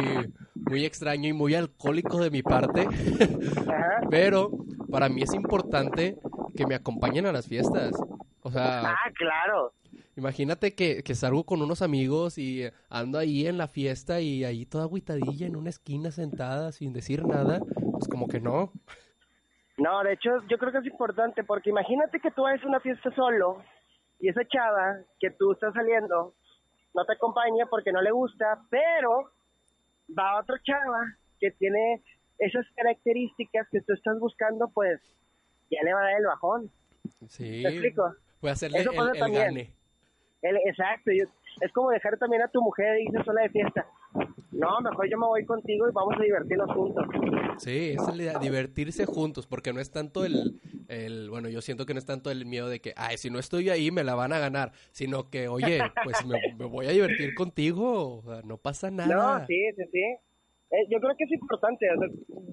muy 0.56 0.86
extraño 0.86 1.28
y 1.28 1.34
muy 1.34 1.54
alcohólico 1.54 2.18
de 2.22 2.32
mi 2.32 2.42
parte, 2.44 2.88
pero 4.10 4.50
para 4.90 5.10
mí 5.10 5.22
es 5.22 5.34
importante 5.34 6.16
que 6.56 6.66
me 6.66 6.76
acompañen 6.76 7.26
a 7.26 7.34
las 7.34 7.46
fiestas. 7.46 7.92
O 8.42 8.50
sea, 8.50 8.92
Ah, 8.92 9.12
claro. 9.18 9.74
imagínate 10.16 10.76
que, 10.76 11.04
que 11.04 11.14
salgo 11.14 11.44
con 11.44 11.62
unos 11.62 11.82
amigos 11.82 12.38
y 12.38 12.64
ando 12.90 13.18
ahí 13.20 13.48
en 13.48 13.58
la 13.58 13.68
fiesta 13.68 14.22
y 14.22 14.46
ahí 14.46 14.66
toda 14.66 14.86
agüitadilla 14.86 15.46
en 15.46 15.58
una 15.58 15.72
esquina 15.72 16.10
sentada 16.12 16.72
sin 16.72 16.94
decir 16.94 17.26
nada, 17.26 17.60
pues 17.92 18.08
como 18.10 18.30
que 18.30 18.40
no. 18.40 18.72
No, 19.78 20.02
de 20.04 20.14
hecho, 20.14 20.30
yo 20.50 20.58
creo 20.58 20.72
que 20.72 20.78
es 20.80 20.86
importante 20.86 21.44
porque 21.44 21.70
imagínate 21.70 22.22
que 22.22 22.32
tú 22.32 22.44
vas 22.44 22.64
a 22.64 22.68
una 22.68 22.80
fiesta 22.80 23.14
solo 23.14 23.62
y 24.20 24.30
esa 24.30 24.42
chava 24.48 24.98
que 25.20 25.30
tú 25.32 25.52
estás 25.52 25.74
saliendo 25.74 26.34
no 26.94 27.06
te 27.06 27.14
acompaña 27.14 27.66
porque 27.70 27.92
no 27.92 28.02
le 28.02 28.12
gusta, 28.12 28.62
pero 28.70 29.32
va 30.18 30.40
otra 30.40 30.56
chava 30.64 31.02
que 31.40 31.52
tiene 31.52 32.02
esas 32.40 32.66
características 32.76 33.68
que 33.72 33.82
tú 33.82 33.94
estás 33.94 34.20
buscando, 34.20 34.70
pues 34.74 35.00
ya 35.70 35.80
le 35.84 35.94
va 35.94 36.00
a 36.02 36.04
dar 36.04 36.20
el 36.20 36.26
bajón. 36.26 36.72
Sí, 37.28 37.62
¿Me 37.64 37.70
explico? 37.70 38.14
a 38.44 38.52
hacerle 38.52 38.80
Eso 38.80 38.92
el, 38.92 38.98
pasa 38.98 39.12
el 39.14 39.20
también. 39.20 39.44
gane. 39.44 39.74
El, 40.42 40.58
exacto, 40.66 41.12
yo- 41.12 41.26
es 41.62 41.72
como 41.74 41.90
dejar 41.90 42.18
también 42.18 42.42
a 42.44 42.48
tu 42.48 42.62
mujer 42.62 43.00
irse 43.02 43.24
sola 43.24 43.42
de 43.42 43.50
fiesta. 43.50 43.86
No, 44.52 44.80
mejor 44.82 45.10
yo 45.10 45.18
me 45.18 45.28
voy 45.28 45.46
contigo 45.46 45.88
y 45.88 45.94
vamos 45.94 46.16
a 46.20 46.24
divertirnos 46.24 46.72
juntos. 46.72 47.06
Sí, 47.60 47.92
es 47.92 48.08
la 48.08 48.16
idea, 48.16 48.40
divertirse 48.40 49.06
juntos, 49.06 49.46
porque 49.48 49.74
no 49.74 49.80
es 49.80 49.92
tanto 49.92 50.26
el, 50.26 50.60
el, 50.88 51.30
bueno, 51.30 51.50
yo 51.50 51.62
siento 51.62 51.86
que 51.86 51.94
no 51.94 52.00
es 52.00 52.06
tanto 52.06 52.32
el 52.32 52.46
miedo 52.46 52.70
de 52.70 52.80
que, 52.80 52.94
ay, 52.96 53.18
si 53.18 53.30
no 53.30 53.40
estoy 53.40 53.70
ahí 53.70 53.92
me 53.92 54.04
la 54.04 54.16
van 54.16 54.34
a 54.34 54.40
ganar, 54.40 54.72
sino 54.92 55.30
que, 55.30 55.48
oye, 55.48 55.82
pues 56.04 56.26
me, 56.26 56.40
me 56.58 56.66
voy 56.66 56.88
a 56.88 56.92
divertir 56.92 57.34
contigo, 57.36 58.18
o 58.18 58.22
sea, 58.24 58.42
no 58.44 58.58
pasa 58.58 58.90
nada. 58.90 59.40
No, 59.40 59.46
sí, 59.48 59.62
sí, 59.76 59.84
sí. 59.92 60.04
Eh, 60.72 60.86
yo 60.90 61.00
creo 61.00 61.16
que 61.16 61.24
es 61.26 61.32
importante, 61.32 61.88
o 61.92 62.00
sea, 62.00 62.08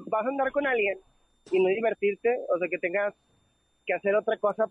vas 0.07 0.25
a 0.25 0.29
andar 0.29 0.53
con 0.53 0.67
alguien 0.67 0.99
y 1.51 1.61
no 1.63 1.69
divertirte, 1.69 2.29
o 2.55 2.59
sea, 2.59 2.69
que 2.69 2.79
tengas 2.79 3.15
que 3.87 3.95
hacer 3.95 4.15
otra 4.15 4.39
cosa 4.39 4.67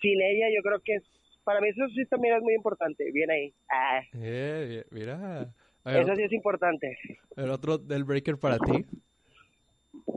sin 0.00 0.20
ella, 0.20 0.46
yo 0.54 0.62
creo 0.62 0.80
que 0.80 0.96
es, 0.96 1.04
para 1.44 1.60
mí 1.60 1.68
eso 1.68 1.86
sí 1.94 2.04
también 2.06 2.36
es 2.36 2.42
muy 2.42 2.54
importante, 2.54 3.10
bien 3.12 3.30
ahí. 3.30 3.54
Ah, 3.70 4.00
Eh, 4.14 4.84
mira. 4.90 5.52
Ver, 5.84 6.00
eso 6.02 6.16
sí 6.16 6.22
es 6.22 6.32
importante. 6.32 6.98
el 7.36 7.50
otro 7.50 7.78
del 7.78 8.04
breaker 8.04 8.38
para 8.38 8.58
ti, 8.58 8.84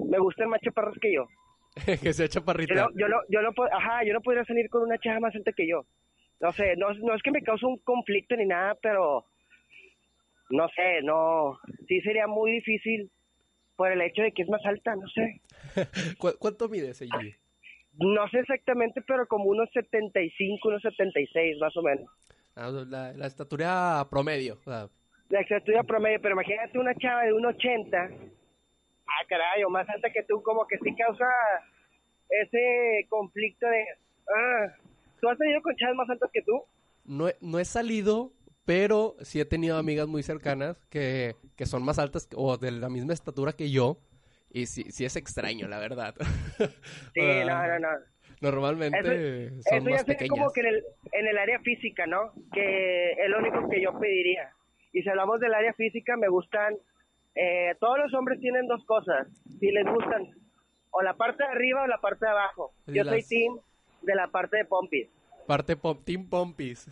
Me 0.09 0.19
gustan 0.19 0.49
más 0.49 0.61
chaparros 0.61 0.97
que 1.01 1.13
yo. 1.13 1.27
que 2.01 2.13
sea 2.13 2.25
Yo 2.25 2.31
chaparrita. 2.33 2.73
no, 2.75 2.89
yo 2.95 3.07
no, 3.07 3.17
yo 3.29 3.41
no, 3.41 3.49
ajá, 3.71 4.03
yo 4.05 4.13
no 4.13 4.21
podría 4.21 4.45
salir 4.45 4.69
con 4.69 4.83
una 4.83 4.97
chava 4.97 5.19
más 5.19 5.35
alta 5.35 5.51
que 5.51 5.67
yo. 5.67 5.85
No 6.39 6.51
sé, 6.53 6.75
no, 6.77 6.93
no 6.93 7.15
es 7.15 7.21
que 7.23 7.31
me 7.31 7.41
cause 7.41 7.65
un 7.65 7.77
conflicto 7.79 8.35
ni 8.35 8.45
nada, 8.45 8.75
pero 8.81 9.25
no 10.49 10.67
sé, 10.69 11.01
no, 11.03 11.57
sí 11.87 11.99
sería 12.01 12.27
muy 12.27 12.51
difícil 12.53 13.11
por 13.75 13.91
el 13.91 14.01
hecho 14.01 14.21
de 14.21 14.31
que 14.31 14.43
es 14.43 14.49
más 14.49 14.65
alta, 14.65 14.95
no 14.95 15.07
sé. 15.09 15.41
¿Cu- 16.17 16.37
¿Cuánto 16.39 16.69
mides, 16.69 17.01
Eiji? 17.01 17.35
No 17.99 18.27
sé 18.29 18.39
exactamente, 18.39 19.01
pero 19.01 19.27
como 19.27 19.45
unos 19.45 19.69
75, 19.73 20.69
unos 20.69 20.81
76 20.81 21.57
más 21.59 21.75
o 21.75 21.81
menos. 21.81 22.05
Ah, 22.55 22.69
la, 22.87 23.13
la 23.13 23.27
estatura 23.27 24.05
promedio, 24.09 24.55
o 24.55 24.57
sea, 24.63 24.89
La 25.29 25.41
estatura 25.41 25.83
promedio, 25.83 26.19
pero 26.21 26.33
imagínate 26.33 26.77
una 26.79 26.95
chava 26.95 27.23
de 27.23 27.33
un 27.33 27.45
80. 27.45 27.97
Ah, 27.99 29.25
caray, 29.27 29.63
o 29.63 29.69
más 29.69 29.87
alta 29.89 30.09
que 30.11 30.23
tú, 30.23 30.41
como 30.41 30.65
que 30.67 30.77
sí 30.79 30.95
causa 30.95 31.25
ese 32.29 33.05
conflicto 33.09 33.67
de... 33.67 33.85
Ah, 34.33 34.73
¿Tú 35.21 35.29
has 35.29 35.37
tenido 35.37 35.61
con 35.61 35.75
chavas 35.75 35.95
más 35.95 36.09
altas 36.09 36.29
que 36.31 36.41
tú? 36.41 36.63
no 37.05 37.29
he, 37.29 37.35
no 37.39 37.57
he 37.59 37.65
salido, 37.65 38.33
pero 38.65 39.15
sí 39.21 39.39
he 39.39 39.45
tenido 39.45 39.77
amigas 39.77 40.07
muy 40.07 40.23
cercanas 40.23 40.77
que, 40.89 41.35
que 41.55 41.65
son 41.65 41.83
más 41.83 41.99
altas 41.99 42.27
o 42.35 42.57
de 42.57 42.71
la 42.71 42.89
misma 42.89 43.13
estatura 43.13 43.53
que 43.53 43.71
yo. 43.71 43.97
Y 44.49 44.65
sí, 44.65 44.83
sí 44.91 45.05
es 45.05 45.15
extraño, 45.15 45.67
la 45.67 45.79
verdad. 45.79 46.15
Sí, 47.13 47.21
Ah, 47.21 47.43
no, 47.45 47.67
no, 47.67 47.79
no. 47.79 47.99
Normalmente 48.39 49.45
Eso, 49.47 49.61
son 49.69 49.77
eso 49.77 49.89
ya 49.89 49.91
más 49.91 50.01
sería 50.01 50.05
pequeñas. 50.05 50.29
como 50.29 50.51
que 50.51 50.59
en 50.61 50.67
el, 50.67 50.83
en 51.11 51.27
el 51.27 51.37
área 51.37 51.59
física, 51.59 52.05
¿no? 52.05 52.33
Que 52.53 53.11
es 53.13 53.29
lo 53.29 53.39
único 53.39 53.67
que 53.69 53.81
yo 53.81 53.97
pediría. 53.99 54.51
Y 54.97 55.03
si 55.03 55.09
hablamos 55.09 55.39
del 55.39 55.53
área 55.53 55.73
física, 55.73 56.15
me 56.17 56.27
gustan... 56.27 56.75
eh, 57.35 57.75
todos 57.79 57.97
los 57.99 58.13
hombres 58.13 58.39
tienen 58.39 58.67
dos 58.67 58.83
cosas. 58.85 59.27
Si 59.59 59.71
les 59.71 59.85
gustan 59.85 60.27
o 60.91 61.01
la 61.01 61.13
parte 61.13 61.43
de 61.43 61.49
arriba 61.49 61.83
o 61.83 61.87
la 61.87 61.99
parte 61.99 62.25
de 62.25 62.31
abajo. 62.31 62.71
Yo 62.87 63.03
soy 63.03 63.21
team 63.23 63.59
de 64.01 64.15
la 64.15 64.27
parte 64.27 64.57
de 64.57 64.65
pompis. 64.65 65.07
Parte 65.45 65.77
pom- 65.77 66.03
Team 66.03 66.27
Pompis. 66.29 66.87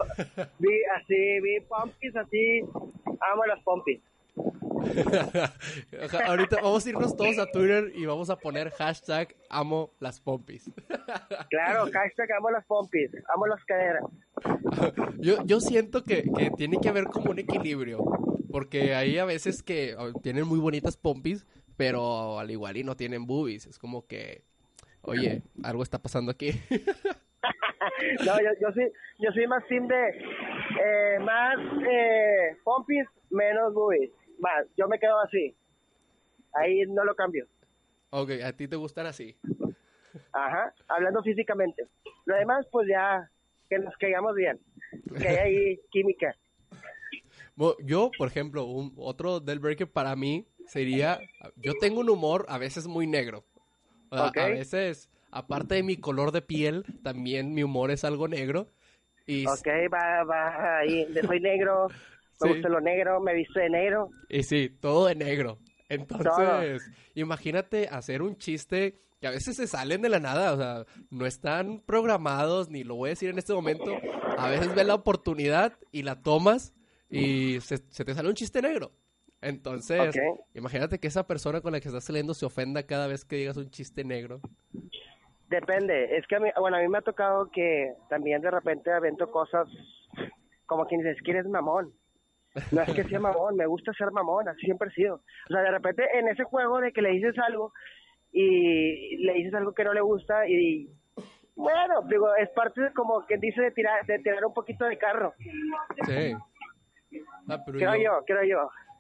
Vi 0.60 0.76
así, 0.98 1.40
vi 1.42 1.60
pompis 1.62 2.16
así. 2.16 2.62
Amo 2.62 3.46
las 3.48 3.62
pompis. 3.64 4.00
Ahorita 6.28 6.58
vamos 6.62 6.86
a 6.86 6.90
irnos 6.90 7.16
todos 7.16 7.40
a 7.40 7.46
Twitter 7.48 7.92
y 7.96 8.06
vamos 8.06 8.30
a 8.30 8.38
poner 8.38 8.70
hashtag 8.72 9.36
amo 9.50 9.92
las 10.00 10.20
pompis. 10.20 10.70
Claro, 11.50 11.90
hashtag 11.92 12.32
amo 12.34 12.52
las 12.52 12.66
pompis. 12.66 13.12
Amo 13.34 13.48
las 13.48 13.64
caderas. 13.66 14.04
Yo, 15.20 15.44
yo 15.46 15.60
siento 15.60 16.04
que, 16.04 16.24
que 16.38 16.52
tiene 16.52 16.80
que 16.82 16.90
haber 16.90 17.06
como 17.06 17.32
un 17.32 17.40
equilibrio, 17.40 18.04
porque 18.52 18.94
hay 18.96 19.18
a 19.18 19.26
veces 19.26 19.64
que 19.64 19.96
oh, 19.98 20.14
tienen 20.14 20.48
muy 20.48 20.60
bonitas 20.60 20.98
pompis, 20.98 21.46
pero 21.78 22.40
al 22.40 22.52
igual 22.52 22.78
y 22.78 22.84
no 22.84 22.96
tienen 22.96 23.26
boobies. 23.26 23.66
Es 23.68 23.80
como 23.80 24.06
que, 24.08 24.44
oye, 25.02 25.44
algo 25.64 25.84
está 25.84 26.00
pasando 26.00 26.32
aquí. 26.32 26.52
No, 28.26 28.40
yo, 28.40 28.50
yo 28.60 28.72
soy, 28.74 28.92
yo 29.20 29.32
soy 29.32 29.48
más 29.48 29.66
team 29.68 29.88
de 29.88 30.10
eh, 30.84 31.20
más 31.20 31.56
eh, 31.88 32.58
pompis, 32.64 33.06
menos 33.30 33.74
boobies. 33.74 34.12
Más, 34.46 34.68
yo 34.78 34.88
me 34.88 35.00
quedo 35.00 35.20
así. 35.22 35.56
Ahí 36.54 36.84
no 36.88 37.04
lo 37.04 37.16
cambio. 37.16 37.48
ok, 38.12 38.30
a 38.46 38.54
ti 38.54 38.68
te 38.68 38.76
gustan 38.76 39.08
así. 39.08 39.36
Ajá, 40.32 40.72
hablando 40.88 41.24
físicamente. 41.24 41.88
Lo 42.26 42.36
demás, 42.36 42.68
pues 42.72 42.88
ya, 42.88 43.30
que 43.70 43.80
nos 43.80 43.96
caigamos 43.98 44.36
bien. 44.36 44.60
Que 45.20 45.28
hay 45.28 45.38
ahí 45.38 45.80
química. 45.92 46.36
Yo, 47.84 48.12
por 48.18 48.28
ejemplo, 48.28 48.66
un, 48.66 48.94
otro 48.98 49.40
del 49.40 49.60
breaker 49.60 49.90
para 49.90 50.16
mí 50.16 50.46
sería, 50.68 51.20
yo 51.56 51.74
tengo 51.80 52.02
un 52.02 52.10
humor 52.10 52.46
a 52.48 52.60
veces 52.60 52.86
muy 52.86 53.08
negro. 53.08 53.44
O 54.10 54.18
sea, 54.18 54.28
Ok. 54.28 54.38
A 54.38 54.48
veces, 54.48 55.10
aparte 55.32 55.76
de 55.76 55.84
mi 55.84 55.98
color 55.98 56.32
de 56.32 56.44
piel, 56.44 56.86
también 57.02 57.54
mi 57.54 57.64
humor 57.64 57.90
es 57.90 58.04
algo 58.04 58.28
negro. 58.28 58.70
Y, 59.26 59.48
Ok, 59.48 59.68
va, 59.92 60.24
va 60.24 60.78
ahí. 60.80 61.08
Soy 61.26 61.40
negro, 61.40 61.88
me 62.42 62.48
Sí. 62.50 62.54
gusta 62.56 62.70
lo 62.70 62.82
negro, 62.82 63.20
me 63.22 63.34
visto 63.34 63.60
de 63.60 63.70
negro. 63.70 64.10
y 64.30 64.44
sí, 64.44 64.70
todo 64.70 65.08
de 65.08 65.16
negro. 65.16 65.58
Entonces, 65.90 66.82
imagínate 67.14 67.88
hacer 67.90 68.22
un 68.22 68.38
chiste 68.38 69.00
que 69.22 69.28
a 69.28 69.32
veces 69.32 69.56
se 69.56 69.68
salen 69.68 70.02
de 70.02 70.10
la 70.10 70.20
nada, 70.20 70.54
o 70.54 70.58
sea, 70.58 70.86
no 71.10 71.26
están 71.26 71.80
programados, 71.86 72.70
ni 72.70 72.84
lo 72.84 72.96
voy 72.96 73.10
a 73.10 73.12
decir 73.12 73.30
en 73.30 73.38
este 73.38 73.54
momento. 73.54 73.92
A 74.38 74.50
veces 74.50 74.74
ves 74.76 74.86
la 74.86 74.96
oportunidad 74.96 75.74
y 75.92 76.04
la 76.04 76.22
tomas 76.22 76.74
y 77.10 77.60
se, 77.62 77.78
se 77.90 78.04
te 78.04 78.14
sale 78.14 78.28
un 78.30 78.36
chiste 78.36 78.62
negro. 78.62 78.92
Entonces, 79.42 80.16
imagínate 80.56 81.00
que 81.00 81.08
esa 81.08 81.28
persona 81.28 81.62
con 81.62 81.72
la 81.72 81.80
que 81.80 81.88
estás 81.88 82.04
saliendo 82.06 82.34
se 82.34 82.46
ofenda 82.48 82.84
cada 82.84 83.08
vez 83.08 83.24
que 83.26 83.36
digas 83.36 83.58
un 83.58 83.70
chiste 83.70 84.04
negro. 84.04 84.42
Depende, 85.50 86.18
es 86.18 86.26
que 86.28 86.36
a 86.38 86.40
mí, 86.40 86.50
bueno, 86.60 86.78
a 86.78 86.80
mí 86.82 86.88
me 86.88 86.98
ha 86.98 87.02
tocado 87.02 87.50
que 87.52 87.94
también 88.10 88.42
de 88.42 88.50
repente 88.50 88.92
avento 88.92 89.30
cosas 89.30 89.68
como 90.66 90.86
quien 90.88 91.02
dices, 91.02 91.22
que 91.24 91.32
eres 91.32 91.46
mamón. 91.46 91.94
No 92.72 92.82
es 92.82 92.94
que 92.94 93.04
sea 93.04 93.20
mamón, 93.20 93.56
me 93.56 93.66
gusta 93.66 93.92
ser 93.94 94.12
mamón, 94.12 94.48
así 94.48 94.62
siempre 94.62 94.90
he 94.90 94.94
sido. 94.94 95.16
O 95.16 95.48
sea, 95.54 95.62
de 95.62 95.72
repente 95.72 96.04
en 96.18 96.28
ese 96.30 96.44
juego 96.44 96.80
de 96.80 96.92
que 96.94 97.02
le 97.02 97.10
dices 97.12 97.36
algo 97.40 97.74
y 98.32 99.18
le 99.26 99.34
dices 99.34 99.54
algo 99.54 99.74
que 99.74 99.84
no 99.84 99.94
le 99.94 100.02
gusta 100.02 100.48
y 100.48 100.90
bueno, 101.56 102.02
digo, 102.10 102.36
es 102.36 102.50
parte 102.50 102.82
de 102.82 102.92
como 102.94 103.26
que 103.26 103.38
dice 103.38 103.62
de 103.62 103.72
tirar, 103.72 104.06
de 104.06 104.20
tirar 104.20 104.44
un 104.46 104.54
poquito 104.54 104.84
de 104.86 104.98
carro. 104.98 105.34
Sí. 106.06 106.34
Ah, 107.48 107.62
pero 107.66 107.78
Creo 107.78 107.96
yo- 107.96 108.02
yo, 108.04 108.24
creo 108.26 108.44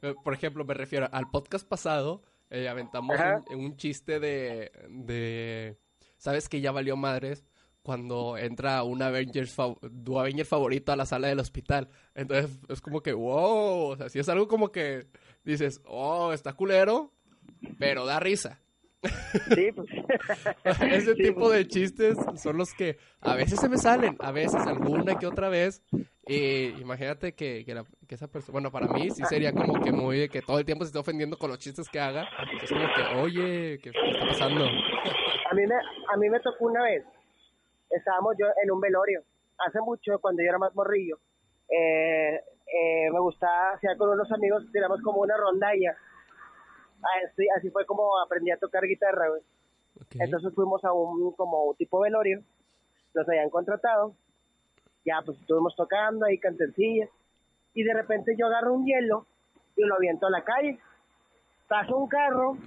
yo. 0.02 0.14
Por 0.24 0.34
ejemplo, 0.34 0.64
me 0.64 0.74
refiero 0.74 1.08
al 1.12 1.30
podcast 1.32 1.68
pasado, 1.68 2.22
eh, 2.50 2.70
aventamos 2.70 3.18
un, 3.50 3.60
un 3.60 3.76
chiste 3.76 4.20
de, 4.20 4.72
de, 4.90 5.78
¿sabes 6.18 6.48
que 6.48 6.62
ya 6.62 6.72
valió 6.72 6.96
madres? 6.96 7.46
Cuando 7.86 8.36
entra 8.36 8.82
un 8.82 9.00
Avengers, 9.04 9.56
tu 10.04 10.20
Avenger 10.20 10.44
favorito 10.48 10.92
a 10.92 10.96
la 10.96 11.06
sala 11.06 11.28
del 11.28 11.40
hospital. 11.40 11.88
Entonces 12.16 12.58
es 12.68 12.82
como 12.82 13.02
que, 13.04 13.14
wow, 13.14 13.92
o 13.92 13.96
sea, 13.96 14.10
sí 14.10 14.18
es 14.18 14.28
algo 14.28 14.48
como 14.48 14.72
que 14.72 15.06
dices, 15.44 15.82
oh, 15.86 16.34
está 16.34 16.54
culero, 16.54 17.12
pero 17.78 18.08
da 18.08 18.20
risa. 18.20 18.60
Sí, 19.54 19.72
pues. 19.72 19.88
Ese 20.82 21.14
Sí, 21.14 21.22
tipo 21.26 21.42
pues. 21.42 21.58
de 21.60 21.68
chistes 21.68 22.18
son 22.42 22.58
los 22.58 22.74
que 22.74 22.98
a 23.22 23.36
veces 23.36 23.60
se 23.60 23.70
me 23.70 23.78
salen, 23.78 24.18
a 24.20 24.32
veces 24.32 24.66
alguna 24.66 25.20
que 25.20 25.28
otra 25.28 25.50
vez. 25.50 25.84
Y 26.28 26.70
imagínate 26.82 27.36
que, 27.36 27.64
que, 27.66 27.76
la- 27.76 27.86
que 28.08 28.16
esa 28.16 28.28
persona, 28.28 28.52
bueno, 28.54 28.72
para 28.72 28.88
mí 28.88 29.12
sí 29.12 29.22
sería 29.30 29.54
como 29.54 29.80
que 29.80 29.92
muy 29.92 30.18
de 30.18 30.30
que 30.30 30.42
todo 30.42 30.58
el 30.58 30.66
tiempo 30.66 30.84
se 30.86 30.88
esté 30.88 30.98
ofendiendo 30.98 31.38
con 31.38 31.52
los 31.52 31.60
chistes 31.60 31.88
que 31.88 32.00
haga. 32.00 32.28
Es 32.64 32.72
como 32.72 32.88
que, 32.96 33.22
oye, 33.22 33.80
¿qué, 33.84 33.92
qué 33.92 34.10
está 34.10 34.28
pasando? 34.28 34.66
A 34.66 35.54
mí 35.54 35.62
me, 35.68 35.76
a 35.76 36.18
mí 36.18 36.28
me 36.32 36.40
tocó 36.40 36.66
una 36.66 36.82
vez, 36.82 37.04
estábamos 37.96 38.36
yo 38.38 38.48
en 38.64 38.72
un 38.72 38.80
velorio, 38.80 39.24
hace 39.58 39.80
mucho, 39.82 40.20
cuando 40.20 40.42
yo 40.42 40.50
era 40.50 40.58
más 40.58 40.76
morrillo, 40.76 41.20
eh, 41.70 42.42
eh, 42.68 43.12
me 43.12 43.20
gustaba, 43.20 43.74
hacía 43.74 43.96
con 43.98 44.10
unos 44.10 44.32
amigos, 44.32 44.66
tiramos 44.72 45.02
como 45.02 45.22
una 45.22 45.38
rondalla, 45.38 45.96
así, 47.24 47.48
así 47.58 47.70
fue 47.70 47.86
como 47.86 48.20
aprendí 48.20 48.52
a 48.52 48.58
tocar 48.58 48.84
guitarra, 48.84 49.30
güey. 49.30 49.42
Ok. 50.02 50.16
Entonces 50.20 50.54
fuimos 50.54 50.84
a 50.84 50.92
un 50.92 51.32
como 51.34 51.74
tipo 51.76 52.00
velorio, 52.00 52.42
nos 53.14 53.28
habían 53.28 53.50
contratado, 53.50 54.14
ya 55.06 55.22
pues 55.26 55.40
estuvimos 55.40 55.76
tocando 55.76 56.26
ahí 56.26 56.40
cantencillas, 56.40 57.10
y 57.74 57.84
de 57.84 57.94
repente 57.94 58.36
yo 58.38 58.48
agarro 58.48 58.74
un 58.74 58.86
hielo 58.86 59.26
y 59.76 59.84
lo 59.84 59.96
aviento 59.96 60.28
a 60.28 60.32
la 60.32 60.44
calle. 60.44 60.80
Pasa 61.68 61.94
un 61.96 62.08
carro, 62.08 62.58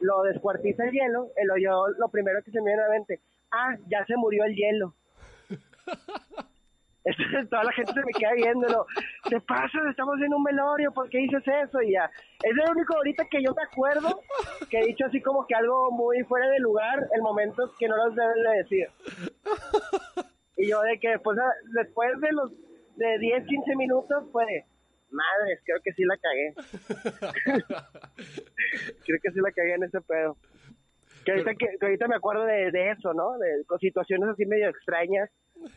lo 0.00 0.22
descuartiza 0.22 0.84
el 0.84 0.92
hielo, 0.92 1.28
el 1.36 1.50
hoyo, 1.50 1.88
lo 1.98 2.08
primero 2.08 2.42
que 2.42 2.50
se 2.50 2.60
me 2.60 2.70
viene 2.70 2.82
a 2.82 2.88
la 2.88 2.94
mente, 2.94 3.20
ah, 3.56 3.76
ya 3.88 4.04
se 4.06 4.16
murió 4.16 4.44
el 4.44 4.54
hielo. 4.54 4.94
Entonces 7.04 7.48
toda 7.48 7.62
la 7.62 7.72
gente 7.72 7.92
se 7.92 8.00
me 8.00 8.12
queda 8.12 8.32
viéndolo. 8.34 8.86
¿Qué 9.28 9.40
pasa? 9.40 9.78
Estamos 9.88 10.20
en 10.20 10.34
un 10.34 10.42
velorio, 10.42 10.90
¿por 10.92 11.08
qué 11.08 11.18
dices 11.18 11.42
eso? 11.46 11.80
Y 11.80 11.92
ya. 11.92 12.10
Es 12.42 12.52
lo 12.54 12.64
único 12.72 12.96
ahorita 12.96 13.26
que 13.30 13.42
yo 13.42 13.54
me 13.54 13.62
acuerdo 13.62 14.22
que 14.68 14.80
he 14.80 14.86
dicho 14.86 15.06
así 15.06 15.22
como 15.22 15.46
que 15.46 15.54
algo 15.54 15.92
muy 15.92 16.24
fuera 16.24 16.48
de 16.48 16.58
lugar 16.58 16.98
en 17.16 17.22
momentos 17.22 17.70
que 17.78 17.86
no 17.86 17.96
los 17.96 18.16
deben 18.16 18.42
de 18.42 18.50
decir. 18.58 18.88
Y 20.56 20.68
yo 20.68 20.82
de 20.82 20.98
que 20.98 21.10
después, 21.10 21.38
después 21.74 22.20
de 22.20 22.32
los 22.32 22.50
de 22.96 23.18
10, 23.18 23.46
15 23.46 23.76
minutos 23.76 24.24
fue 24.32 24.44
de, 24.46 24.64
madres, 25.10 25.60
creo 25.64 25.78
que 25.82 25.92
sí 25.92 26.02
la 26.04 26.16
cagué. 26.16 26.54
creo 29.04 29.18
que 29.22 29.30
sí 29.30 29.40
la 29.40 29.52
cagué 29.52 29.74
en 29.74 29.84
ese 29.84 30.00
pedo. 30.00 30.36
Que 31.26 31.32
ahorita, 31.32 31.54
que, 31.56 31.66
que 31.78 31.86
ahorita 31.86 32.06
me 32.06 32.14
acuerdo 32.14 32.44
de, 32.44 32.70
de 32.70 32.92
eso, 32.92 33.12
¿no? 33.12 33.36
De 33.36 33.64
con 33.66 33.80
situaciones 33.80 34.28
así 34.28 34.46
medio 34.46 34.68
extrañas, 34.68 35.28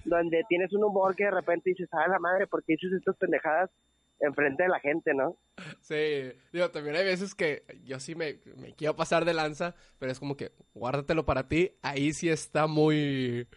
donde 0.05 0.43
tienes 0.47 0.71
un 0.73 0.83
humor 0.83 1.15
que 1.15 1.23
de 1.23 1.31
repente 1.31 1.71
dices, 1.71 1.89
ah, 1.91 2.07
la 2.07 2.19
madre, 2.19 2.45
¿por 2.45 2.63
qué 2.63 2.73
dices 2.73 2.93
estas 2.93 3.17
pendejadas 3.17 3.71
enfrente 4.19 4.63
de 4.63 4.69
la 4.69 4.79
gente, 4.79 5.13
no? 5.13 5.37
Sí, 5.81 6.31
digo, 6.51 6.69
también 6.69 6.95
hay 6.97 7.05
veces 7.05 7.33
que 7.33 7.63
yo 7.83 7.99
sí 7.99 8.15
me, 8.15 8.39
me 8.57 8.73
quiero 8.75 8.95
pasar 8.95 9.25
de 9.25 9.33
lanza, 9.33 9.75
pero 9.97 10.11
es 10.11 10.19
como 10.19 10.37
que 10.37 10.51
guárdatelo 10.73 11.25
para 11.25 11.47
ti, 11.47 11.71
ahí 11.81 12.13
sí 12.13 12.29
está 12.29 12.67
muy, 12.67 13.47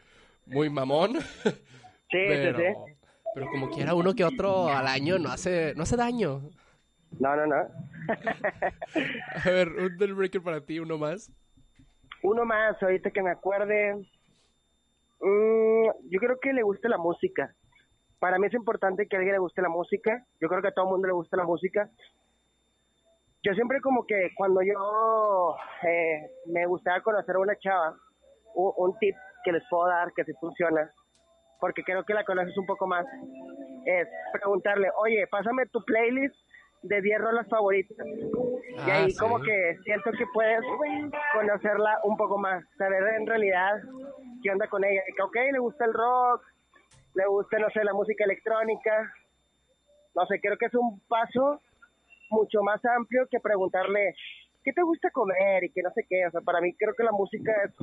muy 0.46 0.70
mamón. 0.70 1.18
Sí, 2.12 2.18
pero, 2.28 2.58
sí, 2.58 2.64
sí. 2.64 2.94
pero 3.34 3.46
como 3.50 3.70
quiera 3.70 3.94
uno 3.94 4.14
que 4.14 4.24
otro 4.24 4.68
al 4.68 4.86
año 4.86 5.18
no 5.18 5.30
hace, 5.30 5.74
no 5.76 5.82
hace 5.82 5.96
daño. 5.96 6.42
No, 7.18 7.36
no, 7.36 7.46
no. 7.46 7.56
A 9.44 9.50
ver, 9.50 9.68
un 9.68 9.96
deal 9.98 10.14
breaker 10.14 10.42
para 10.42 10.64
ti, 10.64 10.78
uno 10.78 10.98
más. 10.98 11.30
Uno 12.22 12.44
más, 12.44 12.80
ahorita 12.82 13.10
que 13.10 13.22
me 13.22 13.30
acuerde. 13.30 13.94
Mm, 15.20 15.86
yo 16.10 16.20
creo 16.20 16.38
que 16.40 16.52
le 16.52 16.62
guste 16.62 16.88
la 16.88 16.98
música. 16.98 17.54
Para 18.18 18.38
mí 18.38 18.46
es 18.46 18.54
importante 18.54 19.06
que 19.08 19.16
a 19.16 19.18
alguien 19.18 19.34
le 19.34 19.40
guste 19.40 19.62
la 19.62 19.68
música. 19.68 20.24
Yo 20.40 20.48
creo 20.48 20.62
que 20.62 20.68
a 20.68 20.72
todo 20.72 20.86
el 20.86 20.92
mundo 20.92 21.08
le 21.08 21.14
gusta 21.14 21.36
la 21.36 21.44
música. 21.44 21.88
Yo 23.42 23.52
siempre 23.54 23.80
como 23.80 24.06
que 24.06 24.30
cuando 24.36 24.62
yo 24.62 25.56
eh, 25.82 26.30
me 26.46 26.64
gustaba 26.66 27.00
conocer 27.00 27.34
a 27.34 27.40
una 27.40 27.56
chava, 27.58 27.96
u- 28.54 28.72
un 28.76 28.96
tip 28.98 29.16
que 29.44 29.50
les 29.50 29.64
puedo 29.68 29.88
dar 29.88 30.12
que 30.12 30.22
sí 30.24 30.32
funciona, 30.40 30.88
porque 31.58 31.82
creo 31.82 32.04
que 32.04 32.14
la 32.14 32.24
conoces 32.24 32.56
un 32.56 32.66
poco 32.66 32.86
más, 32.86 33.04
es 33.84 34.06
preguntarle, 34.32 34.90
oye, 34.96 35.26
pásame 35.26 35.66
tu 35.66 35.84
playlist 35.84 36.36
de 36.82 37.00
10 37.00 37.20
rolas 37.20 37.48
favoritas. 37.48 38.06
y 38.06 38.78
Ah, 38.78 39.02
ahí 39.04 39.10
sí. 39.10 39.18
como 39.18 39.40
que 39.40 39.76
siento 39.84 40.10
que 40.12 40.24
puedes 40.32 40.60
conocerla 41.34 41.98
un 42.04 42.16
poco 42.16 42.38
más, 42.38 42.64
saber 42.76 43.02
en 43.20 43.26
realidad 43.26 43.80
qué 44.42 44.50
onda 44.50 44.66
con 44.68 44.84
ella. 44.84 45.02
Que, 45.16 45.22
ok, 45.22 45.36
le 45.52 45.58
gusta 45.58 45.84
el 45.84 45.92
rock, 45.94 46.42
le 47.14 47.26
gusta, 47.26 47.58
no 47.58 47.68
sé, 47.70 47.84
la 47.84 47.92
música 47.92 48.24
electrónica. 48.24 49.12
No 50.14 50.26
sé, 50.26 50.40
creo 50.40 50.56
que 50.58 50.66
es 50.66 50.74
un 50.74 51.00
paso 51.08 51.60
mucho 52.30 52.62
más 52.62 52.82
amplio 52.84 53.26
que 53.30 53.40
preguntarle, 53.40 54.14
¿qué 54.64 54.72
te 54.72 54.82
gusta 54.82 55.10
comer? 55.10 55.64
Y 55.64 55.70
que 55.70 55.82
no 55.82 55.90
sé 55.94 56.04
qué. 56.08 56.26
O 56.26 56.30
sea, 56.30 56.40
para 56.40 56.60
mí 56.60 56.74
creo 56.74 56.94
que 56.94 57.04
la 57.04 57.12
música 57.12 57.52
es... 57.64 57.74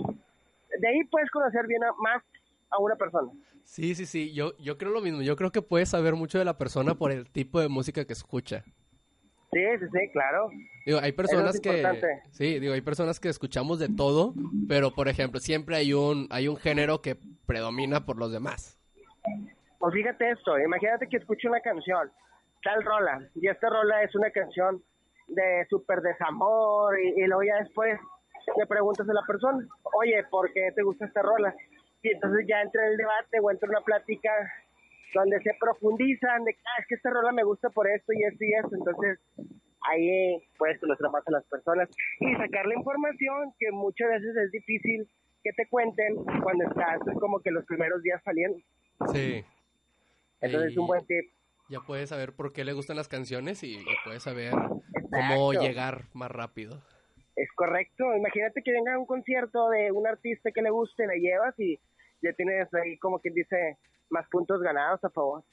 De 0.81 0.87
ahí 0.87 1.03
puedes 1.05 1.29
conocer 1.31 1.65
bien 1.67 1.83
a- 1.83 1.93
más 1.99 2.23
a 2.71 2.79
una 2.79 2.95
persona. 2.95 3.31
Sí, 3.63 3.93
sí, 3.95 4.05
sí, 4.05 4.33
yo, 4.33 4.55
yo 4.57 4.77
creo 4.77 4.91
lo 4.91 5.01
mismo. 5.01 5.21
Yo 5.21 5.35
creo 5.35 5.51
que 5.51 5.61
puedes 5.61 5.89
saber 5.89 6.15
mucho 6.15 6.39
de 6.39 6.45
la 6.45 6.57
persona 6.57 6.95
por 6.95 7.11
el 7.11 7.29
tipo 7.29 7.59
de 7.59 7.67
música 7.69 8.05
que 8.05 8.13
escucha. 8.13 8.63
Sí, 9.51 9.59
sí, 9.79 9.85
sí, 9.91 10.09
claro. 10.11 10.49
Digo, 10.85 10.99
hay 11.01 11.11
personas 11.11 11.55
es 11.55 11.61
que 11.61 11.83
sí, 12.31 12.59
digo, 12.59 12.73
hay 12.73 12.81
personas 12.81 13.19
que 13.19 13.29
escuchamos 13.29 13.79
de 13.79 13.89
todo, 13.89 14.33
pero 14.67 14.91
por 14.91 15.07
ejemplo, 15.07 15.39
siempre 15.39 15.75
hay 15.75 15.93
un 15.93 16.27
hay 16.29 16.47
un 16.47 16.57
género 16.57 17.01
que 17.01 17.17
predomina 17.47 18.05
por 18.05 18.17
los 18.17 18.31
demás. 18.31 18.77
Pues 19.79 19.93
fíjate 19.93 20.31
esto, 20.31 20.59
imagínate 20.59 21.07
que 21.07 21.17
escucho 21.17 21.49
una 21.49 21.61
canción, 21.61 22.11
tal 22.63 22.83
rola, 22.83 23.21
y 23.35 23.47
esta 23.47 23.69
rola 23.69 24.03
es 24.03 24.13
una 24.13 24.29
canción 24.29 24.83
de 25.27 25.65
súper 25.69 26.01
desamor, 26.01 26.99
y, 26.99 27.21
y 27.21 27.25
luego 27.25 27.43
ya 27.43 27.63
después 27.63 27.99
le 28.57 28.65
preguntas 28.67 29.07
a 29.09 29.13
la 29.13 29.21
persona, 29.25 29.65
oye, 29.95 30.23
¿por 30.29 30.51
qué 30.53 30.71
te 30.75 30.83
gusta 30.83 31.05
esta 31.05 31.21
rola? 31.21 31.55
Y 32.01 32.09
entonces 32.09 32.45
ya 32.47 32.61
entra 32.61 32.87
el 32.87 32.97
debate 32.97 33.39
o 33.41 33.51
entra 33.51 33.69
una 33.69 33.81
plática 33.81 34.29
donde 35.13 35.41
se 35.41 35.51
profundizan 35.59 36.43
de, 36.43 36.51
ah, 36.51 36.81
es 36.81 36.87
que 36.87 36.95
esta 36.95 37.09
rola 37.09 37.31
me 37.31 37.43
gusta 37.43 37.69
por 37.69 37.87
esto 37.89 38.13
y 38.13 38.23
esto 38.23 38.43
y 38.43 38.53
esto, 38.53 38.75
entonces 38.75 39.19
ahí 39.81 40.41
puedes 40.57 40.79
conocer 40.79 41.09
más 41.09 41.27
a 41.27 41.31
las 41.31 41.45
personas 41.45 41.89
y 42.19 42.35
sacar 42.35 42.65
la 42.65 42.75
información 42.75 43.53
que 43.57 43.71
muchas 43.71 44.09
veces 44.09 44.35
es 44.35 44.51
difícil 44.51 45.09
que 45.43 45.51
te 45.53 45.67
cuenten 45.69 46.15
cuando 46.43 46.65
estás 46.65 46.99
como 47.19 47.39
que 47.39 47.51
los 47.51 47.65
primeros 47.65 48.01
días 48.03 48.21
saliendo. 48.23 48.59
Sí. 49.11 49.43
Entonces 50.41 50.71
es 50.71 50.77
un 50.77 50.87
buen 50.87 51.05
tip. 51.05 51.31
Ya 51.69 51.79
puedes 51.81 52.09
saber 52.09 52.33
por 52.33 52.51
qué 52.51 52.65
le 52.65 52.73
gustan 52.73 52.97
las 52.97 53.07
canciones 53.07 53.63
y, 53.63 53.75
y 53.75 53.85
puedes 54.03 54.23
saber 54.23 54.51
cómo 55.11 55.53
llegar 55.53 56.05
más 56.13 56.31
rápido. 56.31 56.81
Es 57.35 57.49
correcto. 57.53 58.15
Imagínate 58.15 58.61
que 58.63 58.71
venga 58.71 58.95
a 58.95 58.99
un 58.99 59.05
concierto 59.05 59.69
de 59.69 59.91
un 59.91 60.07
artista 60.07 60.51
que 60.51 60.61
le 60.61 60.71
guste, 60.71 61.07
le 61.07 61.19
llevas 61.19 61.57
y 61.59 61.79
ya 62.21 62.33
tienes 62.33 62.73
ahí 62.73 62.97
como 62.97 63.19
quien 63.19 63.33
dice 63.33 63.77
más 64.09 64.27
puntos 64.29 64.61
ganados 64.61 65.03
a 65.03 65.09
favor. 65.09 65.43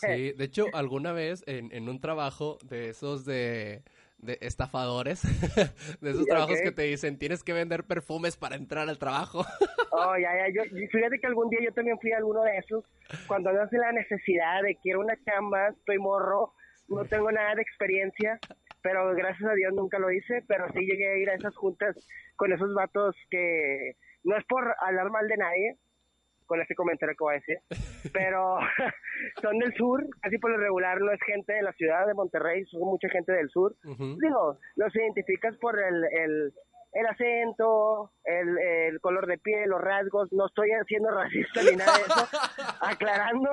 Sí, 0.00 0.32
de 0.36 0.44
hecho, 0.44 0.66
alguna 0.72 1.12
vez 1.12 1.42
en, 1.46 1.72
en 1.72 1.88
un 1.88 2.00
trabajo 2.00 2.58
de 2.64 2.90
esos 2.90 3.24
de, 3.24 3.82
de 4.24 4.38
estafadores, 4.40 5.22
de 6.00 6.10
esos 6.10 6.26
trabajos 6.26 6.60
que 6.60 6.72
te 6.72 6.82
dicen 6.82 7.18
tienes 7.18 7.42
que 7.44 7.52
vender 7.52 7.84
perfumes 7.84 8.36
para 8.36 8.56
entrar 8.56 8.88
al 8.88 8.98
trabajo. 8.98 9.44
Oh, 9.96 10.16
ya, 10.18 10.28
ya. 10.34 10.48
Yo, 10.52 10.62
fíjate 10.90 11.20
que 11.20 11.26
algún 11.28 11.48
día 11.50 11.60
yo 11.62 11.72
también 11.72 11.96
fui 12.00 12.10
a 12.10 12.16
alguno 12.16 12.42
de 12.42 12.58
esos. 12.58 12.84
Cuando 13.28 13.52
no 13.52 13.62
hace 13.62 13.78
la 13.78 13.92
necesidad 13.92 14.60
de 14.62 14.74
quiero 14.82 14.98
una 14.98 15.14
chamba, 15.24 15.68
estoy 15.68 15.98
morro, 15.98 16.52
no 16.88 17.04
tengo 17.04 17.30
nada 17.30 17.54
de 17.54 17.62
experiencia, 17.62 18.40
pero 18.82 19.14
gracias 19.14 19.48
a 19.48 19.54
Dios 19.54 19.72
nunca 19.72 20.00
lo 20.00 20.10
hice. 20.10 20.42
Pero 20.48 20.66
sí 20.72 20.80
llegué 20.80 21.12
a 21.12 21.16
ir 21.18 21.30
a 21.30 21.34
esas 21.34 21.54
juntas 21.54 21.94
con 22.34 22.52
esos 22.52 22.74
vatos 22.74 23.14
que 23.30 23.92
no 24.24 24.36
es 24.36 24.44
por 24.46 24.74
hablar 24.80 25.10
mal 25.10 25.28
de 25.28 25.36
nadie, 25.36 25.76
con 26.46 26.60
este 26.60 26.74
comentario 26.74 27.14
que 27.16 27.24
voy 27.24 27.34
a 27.34 27.38
decir, 27.38 27.58
pero 28.12 28.58
son 29.42 29.58
del 29.58 29.72
sur, 29.74 30.04
casi 30.20 30.38
por 30.38 30.50
lo 30.50 30.58
regular 30.58 31.00
no 31.00 31.12
es 31.12 31.20
gente 31.26 31.52
de 31.52 31.62
la 31.62 31.72
ciudad 31.72 32.06
de 32.06 32.14
Monterrey, 32.14 32.64
son 32.66 32.80
mucha 32.82 33.08
gente 33.08 33.32
del 33.32 33.48
sur. 33.50 33.74
Ujú. 33.84 34.16
Digo, 34.20 34.58
los 34.76 34.94
identificas 34.94 35.56
por 35.58 35.78
el, 35.78 36.04
el, 36.04 36.52
el 36.92 37.06
acento, 37.06 38.12
el, 38.24 38.58
el 38.58 39.00
color 39.00 39.26
de 39.26 39.38
piel, 39.38 39.68
los 39.70 39.80
rasgos, 39.80 40.32
no 40.32 40.46
estoy 40.46 40.70
siendo 40.86 41.10
racista 41.10 41.62
ni 41.62 41.76
nada 41.76 41.96
de 41.96 42.02
eso, 42.04 42.28
aclarando, 42.80 43.50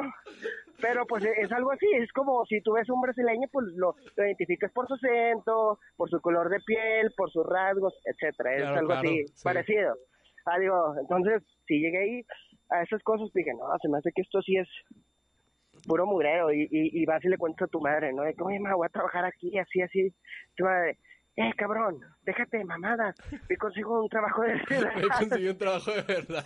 pero 0.82 1.06
pues 1.08 1.24
es 1.26 1.52
algo 1.52 1.72
así, 1.72 1.88
es 1.96 2.12
como 2.14 2.46
si 2.46 2.62
tú 2.62 2.74
ves 2.74 2.90
un 2.90 3.02
brasileño, 3.02 3.48
pues 3.52 3.68
lo, 3.76 3.96
lo 4.16 4.26
identificas 4.26 4.72
por 4.72 4.88
su 4.88 4.94
acento, 4.96 5.80
por 5.96 6.10
su 6.10 6.20
color 6.22 6.50
de 6.50 6.60
piel, 6.60 7.12
por 7.16 7.32
sus 7.32 7.46
rasgos, 7.48 7.94
etcétera, 8.06 8.54
es 8.56 8.62
Claro, 8.62 8.78
algo 8.78 8.88
claro, 8.90 9.08
así, 9.08 9.28
sí. 9.28 9.44
parecido. 9.44 9.96
Ah, 10.46 10.58
digo, 10.58 10.96
entonces, 11.00 11.44
si 11.68 11.80
llegué 11.80 11.98
ahí 12.00 12.26
a 12.72 12.84
esas 12.84 13.04
cosas, 13.04 13.30
dije, 13.34 13.54
no, 13.54 13.66
se 13.82 13.90
me 13.90 13.98
hace 13.98 14.12
que 14.12 14.22
esto 14.22 14.42
sí 14.42 14.58
es 14.58 14.68
puro 15.86 16.06
mugrero 16.06 16.52
y, 16.52 16.64
y, 16.64 17.02
y 17.02 17.06
vas 17.06 17.24
y 17.24 17.30
le 17.30 17.38
cuentas 17.38 17.68
a 17.68 17.72
tu 17.72 17.82
madre, 17.82 18.14
¿no? 18.14 18.24
De 18.24 18.34
que, 18.34 18.44
oye, 18.44 18.60
ma, 18.60 18.76
voy 18.76 18.86
a 18.86 18.90
trabajar 18.90 19.26
aquí, 19.26 19.58
así, 19.58 19.82
así. 19.82 20.14
Tu 20.56 20.64
madre, 20.64 20.98
eh, 21.38 21.52
cabrón, 21.58 22.00
déjate 22.24 22.58
de 22.58 22.66
mamadas, 22.66 23.16
me 23.50 23.58
consigo 23.58 24.02
un 24.02 24.10
trabajo 24.10 24.42
de 24.42 24.56
verdad. 24.70 24.96
Me 24.96 25.08
conseguí 25.08 25.48
un 25.48 25.58
trabajo 25.58 25.92
de 25.92 26.02
verdad. 26.02 26.46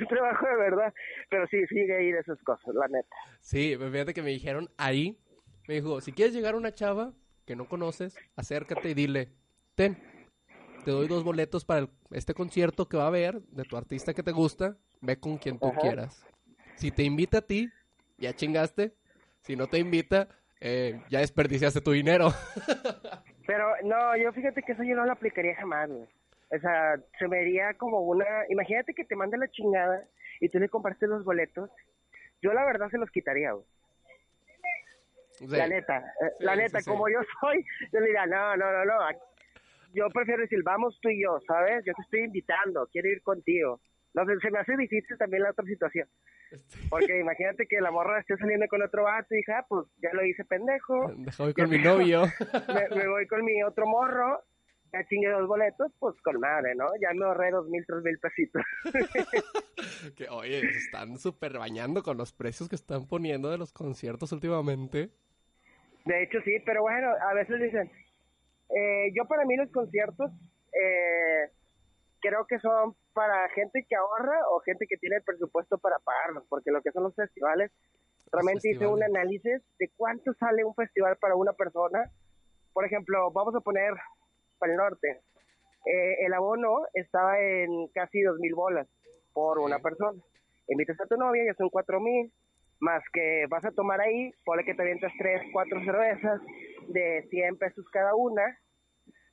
un 0.00 0.06
trabajo 0.08 0.46
de 0.46 0.56
verdad. 0.56 0.94
Pero 1.30 1.46
sí, 1.48 1.64
sigue 1.68 1.96
ahí 1.96 2.12
de 2.12 2.20
esas 2.20 2.40
cosas, 2.42 2.74
la 2.74 2.88
neta. 2.88 3.16
Sí, 3.40 3.76
fíjate 3.76 4.14
que 4.14 4.22
me 4.22 4.30
dijeron 4.30 4.68
ahí, 4.76 5.18
me 5.68 5.74
dijo, 5.74 6.00
si 6.00 6.12
quieres 6.12 6.34
llegar 6.34 6.54
a 6.54 6.58
una 6.58 6.72
chava 6.72 7.12
que 7.44 7.56
no 7.56 7.68
conoces, 7.68 8.18
acércate 8.34 8.90
y 8.90 8.94
dile, 8.94 9.28
ten, 9.74 9.96
te 10.86 10.92
doy 10.92 11.08
dos 11.08 11.24
boletos 11.24 11.64
para 11.64 11.80
el- 11.80 11.88
este 12.12 12.32
concierto 12.32 12.88
que 12.88 12.96
va 12.96 13.02
a 13.02 13.08
haber 13.08 13.40
de 13.40 13.64
tu 13.64 13.76
artista 13.76 14.14
que 14.14 14.22
te 14.22 14.30
gusta, 14.30 14.76
ve 15.00 15.18
con 15.18 15.36
quien 15.36 15.58
tú 15.58 15.66
Ajá. 15.66 15.80
quieras. 15.80 16.24
Si 16.76 16.92
te 16.92 17.02
invita 17.02 17.38
a 17.38 17.42
ti, 17.42 17.68
ya 18.18 18.32
chingaste. 18.32 18.92
Si 19.40 19.56
no 19.56 19.66
te 19.66 19.78
invita, 19.78 20.28
eh, 20.60 21.00
ya 21.10 21.18
desperdiciaste 21.18 21.80
tu 21.80 21.90
dinero. 21.90 22.28
Pero 23.48 23.66
no, 23.82 24.16
yo 24.16 24.32
fíjate 24.32 24.62
que 24.62 24.72
eso 24.72 24.84
yo 24.84 24.94
no 24.94 25.04
lo 25.04 25.10
aplicaría 25.12 25.56
jamás, 25.56 25.88
güey. 25.90 26.06
O 26.50 26.58
sea, 26.60 27.00
se 27.18 27.26
me 27.26 27.38
vería 27.38 27.74
como 27.74 28.00
una... 28.02 28.24
Imagínate 28.48 28.94
que 28.94 29.04
te 29.04 29.16
mande 29.16 29.38
la 29.38 29.48
chingada 29.50 30.04
y 30.40 30.48
tú 30.50 30.60
le 30.60 30.68
compartes 30.68 31.08
los 31.08 31.24
boletos. 31.24 31.68
Yo 32.42 32.52
la 32.52 32.64
verdad 32.64 32.88
se 32.90 32.98
los 32.98 33.10
quitaría, 33.10 33.50
güey. 33.52 33.66
Sí. 35.32 35.46
La 35.48 35.66
neta, 35.66 35.98
eh, 35.98 36.30
Sí, 36.38 36.44
la 36.44 36.54
neta, 36.56 36.80
sí. 36.80 36.88
como 36.88 37.08
yo 37.08 37.18
soy, 37.40 37.64
yo 37.92 37.98
le 38.00 38.06
diría, 38.06 38.26
no, 38.26 38.56
no, 38.56 38.70
no, 38.72 38.84
no. 38.84 38.98
Yo 39.94 40.08
prefiero 40.10 40.42
decir, 40.42 40.62
vamos 40.64 40.98
tú 41.00 41.08
y 41.08 41.22
yo, 41.22 41.38
¿sabes? 41.46 41.84
Yo 41.84 41.92
te 41.94 42.02
estoy 42.02 42.20
invitando, 42.24 42.88
quiero 42.92 43.08
ir 43.08 43.22
contigo. 43.22 43.80
No 44.14 44.24
sé, 44.24 44.38
se 44.40 44.50
me 44.50 44.58
hace 44.58 44.76
difícil 44.76 45.16
también 45.18 45.42
la 45.42 45.50
otra 45.50 45.64
situación. 45.64 46.08
Porque 46.88 47.20
imagínate 47.20 47.66
que 47.66 47.80
la 47.80 47.90
morra 47.90 48.20
esté 48.20 48.36
saliendo 48.36 48.66
con 48.68 48.82
otro 48.82 49.04
vato 49.04 49.34
y 49.34 49.38
dije, 49.38 49.52
ah, 49.52 49.66
pues 49.68 49.86
ya 50.02 50.10
lo 50.12 50.24
hice 50.24 50.44
pendejo. 50.44 51.12
Deja 51.16 51.42
voy 51.42 51.54
con 51.54 51.70
mi 51.70 51.78
novio. 51.78 52.22
me, 52.68 52.96
me 52.96 53.08
voy 53.08 53.26
con 53.26 53.44
mi 53.44 53.62
otro 53.62 53.86
morro, 53.86 54.42
ya 54.92 55.04
chingue 55.08 55.28
dos 55.30 55.46
boletos, 55.46 55.92
pues 55.98 56.14
con 56.22 56.38
madre, 56.40 56.74
¿no? 56.74 56.86
Ya 57.00 57.12
me 57.14 57.24
ahorré 57.24 57.50
dos 57.50 57.68
mil, 57.68 57.84
tres 57.86 58.02
mil 58.02 58.18
pesitos. 58.18 58.62
que, 60.16 60.28
oye, 60.28 60.60
se 60.60 60.78
están 60.78 61.18
súper 61.18 61.58
bañando 61.58 62.02
con 62.02 62.16
los 62.16 62.32
precios 62.32 62.68
que 62.68 62.76
están 62.76 63.06
poniendo 63.06 63.50
de 63.50 63.58
los 63.58 63.72
conciertos 63.72 64.32
últimamente. 64.32 65.10
De 66.04 66.22
hecho, 66.22 66.38
sí, 66.44 66.56
pero 66.64 66.82
bueno, 66.82 67.08
a 67.28 67.34
veces 67.34 67.60
dicen, 67.60 67.90
eh, 68.70 69.12
yo 69.14 69.26
para 69.26 69.44
mí 69.44 69.56
los 69.56 69.70
conciertos 69.70 70.30
eh, 70.72 71.50
creo 72.20 72.46
que 72.46 72.58
son 72.58 72.94
para 73.12 73.48
gente 73.50 73.86
que 73.88 73.96
ahorra 73.96 74.38
o 74.50 74.60
gente 74.60 74.86
que 74.88 74.96
tiene 74.96 75.16
el 75.16 75.22
presupuesto 75.22 75.78
para 75.78 75.98
pagarlos, 75.98 76.44
porque 76.48 76.70
lo 76.70 76.82
que 76.82 76.92
son 76.92 77.04
los 77.04 77.14
festivales 77.14 77.70
Realmente 78.32 78.70
hice 78.70 78.86
un 78.86 79.02
análisis 79.02 79.62
de 79.78 79.90
cuánto 79.96 80.32
sale 80.34 80.64
un 80.64 80.74
festival 80.74 81.16
para 81.16 81.36
una 81.36 81.52
persona. 81.52 82.10
Por 82.72 82.84
ejemplo, 82.84 83.30
vamos 83.30 83.54
a 83.54 83.60
poner 83.60 83.94
para 84.58 84.72
el 84.72 84.78
norte. 84.78 85.20
Eh, 85.86 86.26
el 86.26 86.34
abono 86.34 86.86
estaba 86.94 87.40
en 87.40 87.88
casi 87.94 88.20
dos 88.22 88.38
mil 88.38 88.54
bolas 88.54 88.88
por 89.32 89.58
una 89.58 89.78
persona. 89.78 90.20
Invitas 90.68 91.00
a 91.00 91.06
tu 91.06 91.16
novia, 91.16 91.44
ya 91.46 91.54
son 91.54 91.70
cuatro 91.70 92.00
mil, 92.00 92.32
más 92.80 93.02
que 93.12 93.46
vas 93.48 93.64
a 93.64 93.70
tomar 93.70 94.00
ahí, 94.00 94.32
ponle 94.44 94.64
que 94.64 94.74
te 94.74 94.82
avientas 94.82 95.12
tres, 95.18 95.42
cuatro 95.52 95.82
cervezas 95.84 96.40
de 96.88 97.26
100 97.30 97.58
pesos 97.58 97.84
cada 97.90 98.14
una, 98.14 98.42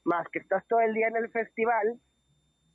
más 0.04 0.28
que 0.30 0.40
estás 0.40 0.66
todo 0.68 0.82
el 0.82 0.94
día 0.94 1.08
en 1.08 1.18
el 1.18 1.30
festival, 1.30 2.00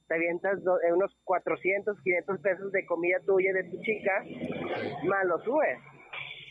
te 0.09 0.15
avientas 0.15 0.59
eh, 0.59 0.93
unos 0.93 1.15
400, 1.25 2.01
500 2.03 2.41
pesos 2.41 2.73
de 2.73 2.87
comida 2.87 3.19
tuya 3.27 3.53
de 3.53 3.65
tu 3.65 3.81
chica, 3.83 4.25
más 5.05 5.25
lo 5.27 5.39
subes. 5.45 5.79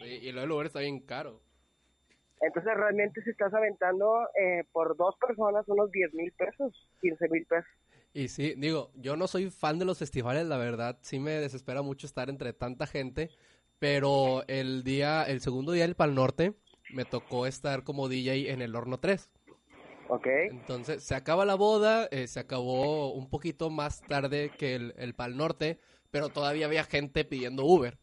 Sí, 0.02 0.20
y 0.22 0.32
del 0.32 0.52
Uber 0.52 0.68
está 0.68 0.80
bien 0.80 1.00
caro. 1.00 1.42
Entonces 2.40 2.72
realmente 2.76 3.22
si 3.24 3.32
estás 3.32 3.52
aventando 3.54 4.28
eh, 4.40 4.64
por 4.72 4.96
dos 4.96 5.16
personas 5.18 5.68
unos 5.68 5.92
10 5.92 6.14
mil 6.14 6.32
pesos, 6.34 6.88
15 7.02 7.30
mil 7.30 7.46
pesos. 7.48 7.72
Y 8.14 8.28
sí, 8.30 8.54
digo, 8.58 8.92
yo 8.96 9.16
no 9.16 9.28
soy 9.28 9.50
fan 9.50 9.80
de 9.80 9.86
los 9.86 10.00
festivales, 10.00 10.46
la 10.46 10.58
verdad, 10.58 10.98
sí 11.02 11.20
me 11.20 11.32
desespera 11.32 11.82
mucho 11.82 12.08
estar 12.08 12.30
entre 12.30 12.54
tanta 12.54 12.88
gente, 12.88 13.30
pero 13.80 14.44
el 14.48 14.84
día, 14.84 15.24
el 15.24 15.42
segundo 15.42 15.72
día 15.72 15.84
del 15.84 15.96
Pal 15.96 16.16
Norte, 16.16 16.54
me 16.92 17.06
tocó 17.06 17.46
estar 17.46 17.84
como 17.84 18.08
DJ 18.10 18.52
en 18.52 18.62
el 18.62 18.76
Horno 18.76 19.00
3. 19.00 19.30
¿Ok? 20.10 20.28
Entonces, 20.50 21.04
se 21.04 21.16
acaba 21.16 21.46
la 21.46 21.56
boda, 21.56 22.08
eh, 22.12 22.28
se 22.28 22.40
acabó 22.40 23.12
un 23.14 23.30
poquito 23.30 23.70
más 23.70 24.02
tarde 24.02 24.52
que 24.58 24.76
el, 24.76 24.94
el 24.98 25.14
Pal 25.14 25.36
Norte, 25.36 25.80
pero 26.12 26.30
todavía 26.30 26.66
había 26.66 26.84
gente 26.84 27.26
pidiendo 27.26 27.66
Uber. 27.66 27.98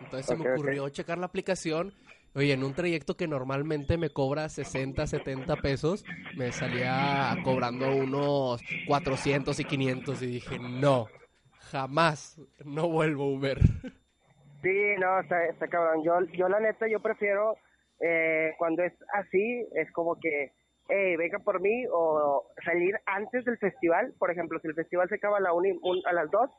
Entonces 0.00 0.26
se 0.26 0.36
me 0.36 0.50
ocurrió 0.52 0.88
checar 0.88 1.18
la 1.18 1.26
aplicación. 1.26 1.92
Oye, 2.34 2.52
en 2.52 2.62
un 2.62 2.74
trayecto 2.74 3.16
que 3.16 3.26
normalmente 3.26 3.96
me 3.96 4.10
cobra 4.10 4.48
60, 4.48 5.06
70 5.06 5.56
pesos, 5.56 6.04
me 6.36 6.52
salía 6.52 7.36
cobrando 7.42 7.94
unos 7.96 8.62
400 8.86 9.58
y 9.58 9.64
500 9.64 10.22
y 10.22 10.26
dije, 10.26 10.58
no, 10.58 11.08
jamás, 11.70 12.40
no 12.64 12.88
vuelvo 12.88 13.24
a 13.24 13.28
Uber. 13.28 13.58
Sí, 14.60 14.96
no, 14.98 15.20
está, 15.20 15.46
está 15.46 15.68
cabrón. 15.68 16.02
Yo, 16.02 16.18
yo 16.36 16.48
la 16.48 16.58
neta, 16.58 16.88
yo 16.88 16.98
prefiero 16.98 17.56
eh, 18.00 18.54
cuando 18.58 18.82
es 18.82 18.92
así, 19.12 19.66
es 19.74 19.90
como 19.92 20.18
que, 20.20 20.52
hey, 20.88 21.16
venga 21.16 21.38
por 21.40 21.60
mí 21.60 21.84
o 21.92 22.46
salir 22.64 22.98
antes 23.06 23.44
del 23.44 23.58
festival. 23.58 24.12
Por 24.18 24.30
ejemplo, 24.30 24.58
si 24.60 24.68
el 24.68 24.74
festival 24.74 25.08
se 25.08 25.16
acaba 25.16 25.38
a, 25.38 25.40
la 25.40 25.52
una 25.52 25.68
y- 25.68 25.78
un- 25.82 26.02
a 26.06 26.12
las 26.12 26.30
2, 26.30 26.50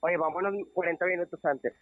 oye, 0.00 0.16
vámonos 0.16 0.54
40 0.74 1.04
minutos 1.06 1.44
antes. 1.44 1.74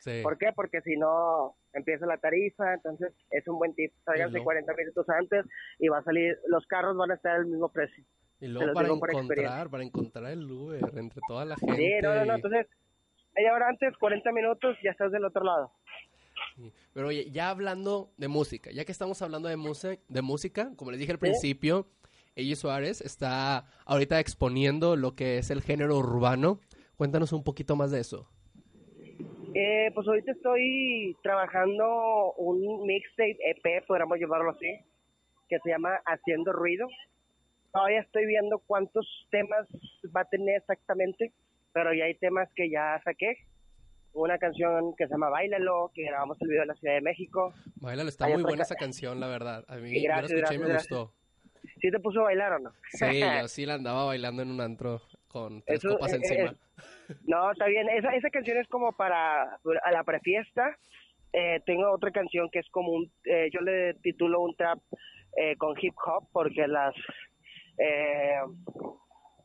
Sí. 0.00 0.20
¿Por 0.22 0.38
qué? 0.38 0.50
Porque 0.54 0.80
si 0.80 0.96
no 0.96 1.54
empieza 1.74 2.06
la 2.06 2.16
tarifa, 2.16 2.72
entonces 2.72 3.12
es 3.30 3.46
un 3.46 3.58
buen 3.58 3.74
tip. 3.74 3.92
Sálganse 4.04 4.32
luego- 4.32 4.44
40 4.44 4.72
minutos 4.74 5.06
antes 5.10 5.44
y 5.78 5.88
va 5.88 5.98
a 5.98 6.02
salir, 6.02 6.38
los 6.46 6.66
carros 6.66 6.96
van 6.96 7.10
a 7.10 7.14
estar 7.14 7.32
al 7.36 7.46
mismo 7.46 7.68
precio. 7.68 8.02
Y 8.40 8.46
luego 8.48 8.72
para 8.72 8.88
encontrar, 8.88 9.68
para 9.68 9.82
encontrar 9.84 10.32
el 10.32 10.50
Uber 10.50 10.80
entre 10.96 11.20
toda 11.28 11.44
la 11.44 11.56
gente. 11.56 11.76
Sí, 11.76 11.92
no, 12.02 12.14
no, 12.14 12.24
no, 12.24 12.34
entonces 12.36 12.66
media 13.36 13.52
hora 13.52 13.68
antes, 13.68 13.94
40 13.98 14.32
minutos, 14.32 14.74
ya 14.82 14.90
estás 14.92 15.12
del 15.12 15.26
otro 15.26 15.44
lado. 15.44 15.70
Sí. 16.60 16.72
Pero 16.92 17.08
oye, 17.08 17.30
ya 17.30 17.50
hablando 17.50 18.12
de 18.18 18.28
música, 18.28 18.70
ya 18.70 18.84
que 18.84 18.92
estamos 18.92 19.22
hablando 19.22 19.48
de, 19.48 19.56
música 19.56 19.98
de 20.08 20.22
música, 20.22 20.72
como 20.76 20.90
les 20.90 21.00
dije 21.00 21.12
al 21.12 21.18
Sí. 21.18 21.22
principio, 21.22 21.86
Ella 22.36 22.54
Suárez 22.56 23.00
está 23.00 23.66
ahorita 23.86 24.20
exponiendo 24.20 24.94
lo 24.96 25.14
que 25.14 25.38
es 25.38 25.50
el 25.50 25.62
género 25.62 25.96
urbano. 25.96 26.60
Cuéntanos 26.96 27.32
un 27.32 27.42
poquito 27.42 27.76
más 27.76 27.90
de 27.90 28.00
eso. 28.00 28.28
Eh, 29.54 29.90
pues 29.94 30.06
ahorita 30.06 30.32
estoy 30.32 31.16
trabajando 31.22 32.32
un 32.34 32.86
mixtape 32.86 33.36
EP, 33.50 33.84
podríamos 33.86 34.18
llamarlo 34.20 34.50
así, 34.52 34.78
que 35.48 35.58
se 35.58 35.70
llama 35.70 35.96
Haciendo 36.06 36.52
Ruido. 36.52 36.86
Todavía 37.72 38.00
estoy 38.00 38.26
viendo 38.26 38.60
cuántos 38.60 39.06
temas 39.30 39.66
va 40.14 40.20
a 40.22 40.28
tener 40.28 40.56
exactamente, 40.56 41.32
pero 41.72 41.92
ya 41.92 42.04
hay 42.04 42.14
temas 42.14 42.48
que 42.54 42.70
ya 42.70 43.00
saqué. 43.04 43.38
Una 44.12 44.38
canción 44.38 44.94
que 44.96 45.06
se 45.06 45.12
llama 45.12 45.28
Bailalo, 45.30 45.90
que 45.94 46.02
grabamos 46.04 46.36
el 46.40 46.48
video 46.48 46.62
en 46.62 46.68
la 46.68 46.74
Ciudad 46.74 46.94
de 46.94 47.00
México. 47.00 47.54
Bailalo, 47.76 48.08
está 48.08 48.26
muy 48.28 48.42
buena 48.42 48.62
esa 48.64 48.74
canción, 48.74 49.20
la 49.20 49.28
verdad. 49.28 49.64
A 49.68 49.76
mí 49.76 50.02
gracias, 50.02 50.30
yo 50.30 50.36
la 50.36 50.42
escuché 50.42 50.54
y 50.54 50.58
me 50.58 50.66
gracias, 50.68 50.88
gustó. 50.90 51.14
¿Sí 51.80 51.90
te 51.90 52.00
puso 52.00 52.20
a 52.20 52.24
bailar 52.24 52.52
o 52.54 52.58
no? 52.58 52.72
Sí, 52.92 53.20
yo 53.42 53.48
sí 53.48 53.66
la 53.66 53.74
andaba 53.74 54.04
bailando 54.06 54.42
en 54.42 54.50
un 54.50 54.60
antro 54.60 55.00
con 55.28 55.62
tres 55.62 55.78
Eso, 55.84 55.94
copas 55.94 56.12
eh, 56.12 56.16
encima. 56.16 56.50
eh, 56.50 57.14
No, 57.26 57.52
está 57.52 57.66
bien. 57.66 57.88
Esa, 57.88 58.10
esa 58.16 58.30
canción 58.30 58.58
es 58.58 58.66
como 58.68 58.92
para 58.92 59.42
a 59.44 59.92
la 59.92 60.04
prefiesta. 60.04 60.76
Eh, 61.32 61.60
tengo 61.64 61.88
otra 61.92 62.10
canción 62.10 62.50
que 62.50 62.58
es 62.58 62.68
como 62.70 62.90
un, 62.92 63.12
eh, 63.24 63.48
yo 63.52 63.60
le 63.60 63.94
titulo 64.02 64.40
un 64.40 64.56
trap 64.56 64.80
eh, 65.36 65.54
con 65.56 65.76
hip 65.80 65.94
hop 66.04 66.26
porque 66.32 66.66
las 66.66 66.92
eh, 67.78 68.40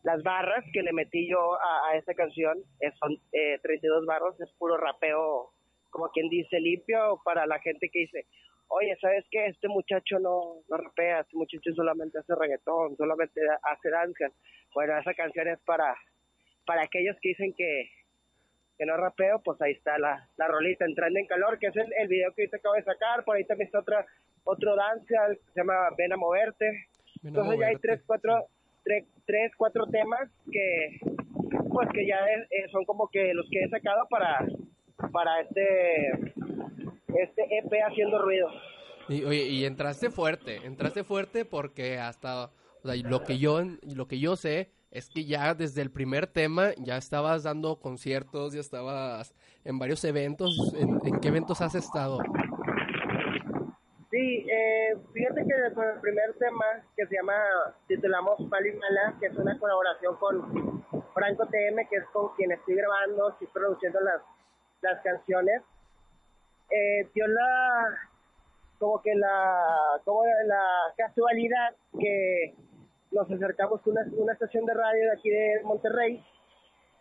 las 0.05 0.21
barras 0.21 0.63
que 0.71 0.83
le 0.83 0.93
metí 0.93 1.27
yo 1.27 1.55
a, 1.55 1.89
a 1.89 1.97
esta 1.97 2.13
canción 2.13 2.57
eh, 2.79 2.91
son 2.99 3.17
eh, 3.33 3.59
32 3.61 4.05
barras, 4.05 4.39
es 4.39 4.51
puro 4.53 4.77
rapeo, 4.77 5.49
como 5.89 6.09
quien 6.09 6.29
dice, 6.29 6.59
limpio 6.59 7.19
para 7.25 7.47
la 7.47 7.59
gente 7.59 7.89
que 7.89 7.99
dice, 7.99 8.25
oye, 8.67 8.95
¿sabes 9.01 9.25
qué? 9.31 9.47
Este 9.47 9.67
muchacho 9.67 10.19
no, 10.19 10.61
no 10.69 10.77
rapea, 10.77 11.21
este 11.21 11.35
muchacho 11.35 11.73
solamente 11.73 12.19
hace 12.19 12.35
reggaetón, 12.35 12.95
solamente 12.97 13.41
hace 13.63 13.89
danza. 13.89 14.25
Bueno, 14.75 14.97
esa 14.99 15.13
canción 15.15 15.47
es 15.47 15.59
para 15.61 15.95
para 16.65 16.83
aquellos 16.83 17.15
que 17.21 17.29
dicen 17.29 17.53
que, 17.53 17.89
que 18.77 18.85
no 18.85 18.97
rapeo, 18.97 19.41
pues 19.43 19.61
ahí 19.61 19.73
está 19.73 19.97
la, 19.97 20.27
la 20.37 20.47
rolita 20.47 20.85
entrando 20.85 21.19
en 21.19 21.27
calor, 21.27 21.57
que 21.59 21.67
es 21.67 21.75
el, 21.75 21.91
el 21.99 22.07
video 22.07 22.33
que 22.33 22.43
ahorita 22.43 22.57
acabo 22.57 22.75
de 22.75 22.83
sacar, 22.83 23.23
por 23.23 23.37
ahí 23.37 23.45
también 23.45 23.67
está 23.67 23.79
otra, 23.79 24.05
otro 24.43 24.75
danza, 24.75 25.35
se 25.53 25.59
llama 25.59 25.89
Ven 25.97 26.13
a 26.13 26.17
moverte. 26.17 26.65
Ven 27.21 27.35
a 27.35 27.39
Entonces 27.39 27.59
ya 27.59 27.67
hay 27.67 27.75
tres, 27.77 28.01
cuatro, 28.05 28.47
tres, 28.85 29.03
tres, 29.25 29.51
cuatro 29.57 29.85
temas 29.87 30.29
que, 30.49 30.99
pues 31.73 31.89
que 31.93 32.07
ya 32.07 32.17
eh, 32.25 32.69
son 32.71 32.85
como 32.85 33.09
que 33.09 33.33
los 33.33 33.45
que 33.51 33.63
he 33.63 33.69
sacado 33.69 34.07
para, 34.09 34.47
para 35.11 35.41
este, 35.41 36.11
este 37.07 37.57
EP 37.57 37.71
haciendo 37.89 38.21
ruido. 38.21 38.47
Y, 39.09 39.23
oye, 39.23 39.43
y 39.47 39.65
entraste 39.65 40.09
fuerte, 40.09 40.61
entraste 40.63 41.03
fuerte 41.03 41.43
porque 41.43 41.97
hasta 41.97 42.51
lo 42.83 43.23
que 43.23 43.37
yo 43.37 43.61
lo 43.81 44.07
que 44.07 44.19
yo 44.19 44.35
sé 44.35 44.71
es 44.91 45.09
que 45.09 45.25
ya 45.25 45.53
desde 45.53 45.81
el 45.81 45.91
primer 45.91 46.27
tema 46.27 46.71
ya 46.77 46.97
estabas 46.97 47.43
dando 47.43 47.79
conciertos, 47.79 48.53
ya 48.53 48.61
estabas 48.61 49.35
en 49.63 49.77
varios 49.77 50.03
eventos. 50.05 50.73
¿En, 50.79 50.99
en 51.05 51.19
qué 51.19 51.27
eventos 51.27 51.61
has 51.61 51.75
estado? 51.75 52.19
Sí, 54.15 54.47
eh, 54.49 54.95
fíjate 55.11 55.43
que 55.43 55.73
con 55.73 55.83
el 55.89 55.99
primer 55.99 56.33
tema 56.35 56.63
que 56.95 57.05
se 57.05 57.15
llama, 57.15 57.35
titulamos 57.85 58.39
Pali 58.49 58.71
Mala, 58.71 59.13
que 59.19 59.25
es 59.25 59.35
una 59.35 59.59
colaboración 59.59 60.15
con 60.15 60.85
Franco 61.13 61.45
TM, 61.47 61.85
que 61.89 61.97
es 61.97 62.05
con 62.13 62.33
quien 62.35 62.53
estoy 62.53 62.75
grabando, 62.75 63.31
estoy 63.31 63.47
produciendo 63.47 63.99
las, 63.99 64.21
las 64.83 65.01
canciones, 65.01 65.63
eh, 66.71 67.09
dio 67.13 67.27
la, 67.27 67.93
como 68.79 69.01
que 69.01 69.13
la, 69.15 69.99
como 70.05 70.23
la 70.45 70.93
casualidad 70.95 71.75
que 71.99 72.55
nos 73.11 73.29
acercamos 73.29 73.81
a 73.85 73.89
una, 73.89 74.05
una 74.15 74.31
estación 74.31 74.65
de 74.65 74.75
radio 74.75 75.09
de 75.09 75.11
aquí 75.11 75.29
de 75.29 75.61
Monterrey, 75.65 76.23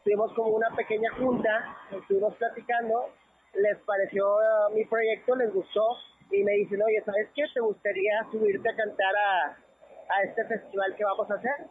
tuvimos 0.02 0.32
como 0.32 0.48
una 0.48 0.74
pequeña 0.74 1.12
junta, 1.12 1.76
estuvimos 1.92 2.34
platicando, 2.38 3.12
les 3.54 3.78
pareció 3.82 4.34
uh, 4.34 4.74
mi 4.74 4.84
proyecto, 4.86 5.36
les 5.36 5.54
gustó 5.54 5.96
y 6.30 6.42
me 6.44 6.52
dicen, 6.52 6.82
oye, 6.82 7.02
¿sabes 7.04 7.28
qué? 7.34 7.44
¿Te 7.52 7.60
gustaría 7.60 8.24
subirte 8.30 8.68
a 8.68 8.76
cantar 8.76 9.14
a, 9.16 9.46
a 9.48 10.22
este 10.24 10.44
festival 10.46 10.94
que 10.96 11.04
vamos 11.04 11.30
a 11.30 11.34
hacer? 11.34 11.66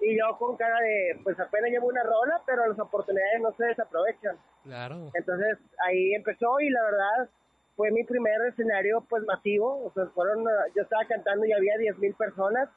Y 0.00 0.18
yo 0.18 0.36
con 0.38 0.56
cara 0.56 0.78
de, 0.80 1.20
pues 1.24 1.38
apenas 1.40 1.70
llevo 1.70 1.86
una 1.88 2.02
rola, 2.02 2.42
pero 2.44 2.66
las 2.66 2.78
oportunidades 2.78 3.40
no 3.40 3.52
se 3.52 3.64
desaprovechan. 3.64 4.36
Claro. 4.64 5.10
Entonces 5.14 5.58
ahí 5.86 6.14
empezó 6.14 6.60
y 6.60 6.68
la 6.68 6.82
verdad 6.82 7.30
fue 7.76 7.90
mi 7.90 8.04
primer 8.04 8.40
escenario 8.48 9.02
pues 9.08 9.22
masivo, 9.24 9.84
o 9.86 9.92
sea, 9.92 10.06
fueron, 10.14 10.44
yo 10.74 10.82
estaba 10.82 11.04
cantando 11.06 11.44
y 11.46 11.52
había 11.52 11.76
10 11.78 11.98
mil 11.98 12.14
personas, 12.14 12.68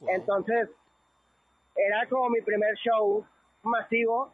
Wow. 0.00 0.08
entonces 0.14 0.70
era 1.76 2.06
como 2.08 2.30
mi 2.30 2.40
primer 2.40 2.74
show 2.76 3.26
masivo, 3.62 4.32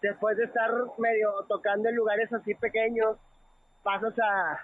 después 0.00 0.36
de 0.38 0.44
estar 0.44 0.70
medio 0.98 1.30
tocando 1.48 1.88
en 1.90 1.96
lugares 1.96 2.32
así 2.32 2.54
pequeños, 2.54 3.18
pasas 3.82 4.14
a, 4.18 4.58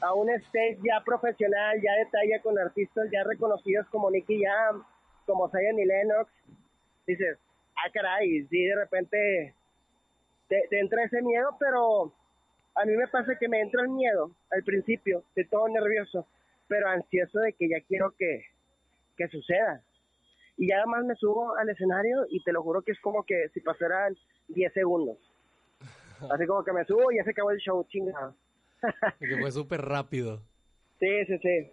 a 0.00 0.14
un 0.14 0.30
stage 0.30 0.78
ya 0.82 1.02
profesional, 1.04 1.80
ya 1.82 1.92
de 1.94 2.06
talla 2.06 2.40
con 2.42 2.58
artistas 2.58 3.08
ya 3.12 3.24
reconocidos 3.24 3.86
como 3.88 4.10
Nicky 4.10 4.42
Jam, 4.42 4.84
como 5.26 5.48
Zion 5.50 5.78
y 5.78 5.84
Lennox, 5.84 6.30
dices, 7.06 7.38
ah 7.76 7.90
caray, 7.92 8.46
sí 8.46 8.64
de 8.64 8.76
repente 8.76 9.54
te, 10.48 10.80
entra 10.80 11.04
ese 11.04 11.22
miedo, 11.22 11.56
pero 11.58 12.12
a 12.74 12.84
mí 12.84 12.96
me 12.96 13.08
pasa 13.08 13.36
que 13.38 13.48
me 13.48 13.60
entra 13.60 13.82
el 13.82 13.88
miedo 13.88 14.30
al 14.50 14.62
principio, 14.64 15.24
estoy 15.28 15.46
todo 15.46 15.68
nervioso, 15.68 16.26
pero 16.68 16.88
ansioso 16.88 17.40
de 17.40 17.52
que 17.52 17.68
ya 17.68 17.80
quiero 17.86 18.12
que, 18.16 18.44
que 19.16 19.28
suceda. 19.28 19.82
Y 20.56 20.68
ya 20.68 20.84
más 20.86 21.04
me 21.04 21.14
subo 21.14 21.56
al 21.56 21.68
escenario 21.70 22.26
y 22.28 22.42
te 22.42 22.52
lo 22.52 22.62
juro 22.62 22.82
que 22.82 22.92
es 22.92 23.00
como 23.00 23.24
que 23.24 23.48
si 23.54 23.60
pasaran 23.60 24.14
10 24.48 24.72
segundos. 24.72 25.16
Así 26.30 26.46
como 26.46 26.62
que 26.64 26.72
me 26.72 26.84
subo 26.84 27.10
y 27.10 27.16
ya 27.16 27.24
se 27.24 27.30
acabó 27.30 27.50
el 27.50 27.58
show, 27.58 27.82
chingado. 27.88 28.34
que 29.20 29.38
fue 29.40 29.52
súper 29.52 29.82
rápido. 29.82 30.42
Sí, 30.98 31.24
sí, 31.26 31.38
sí. 31.38 31.72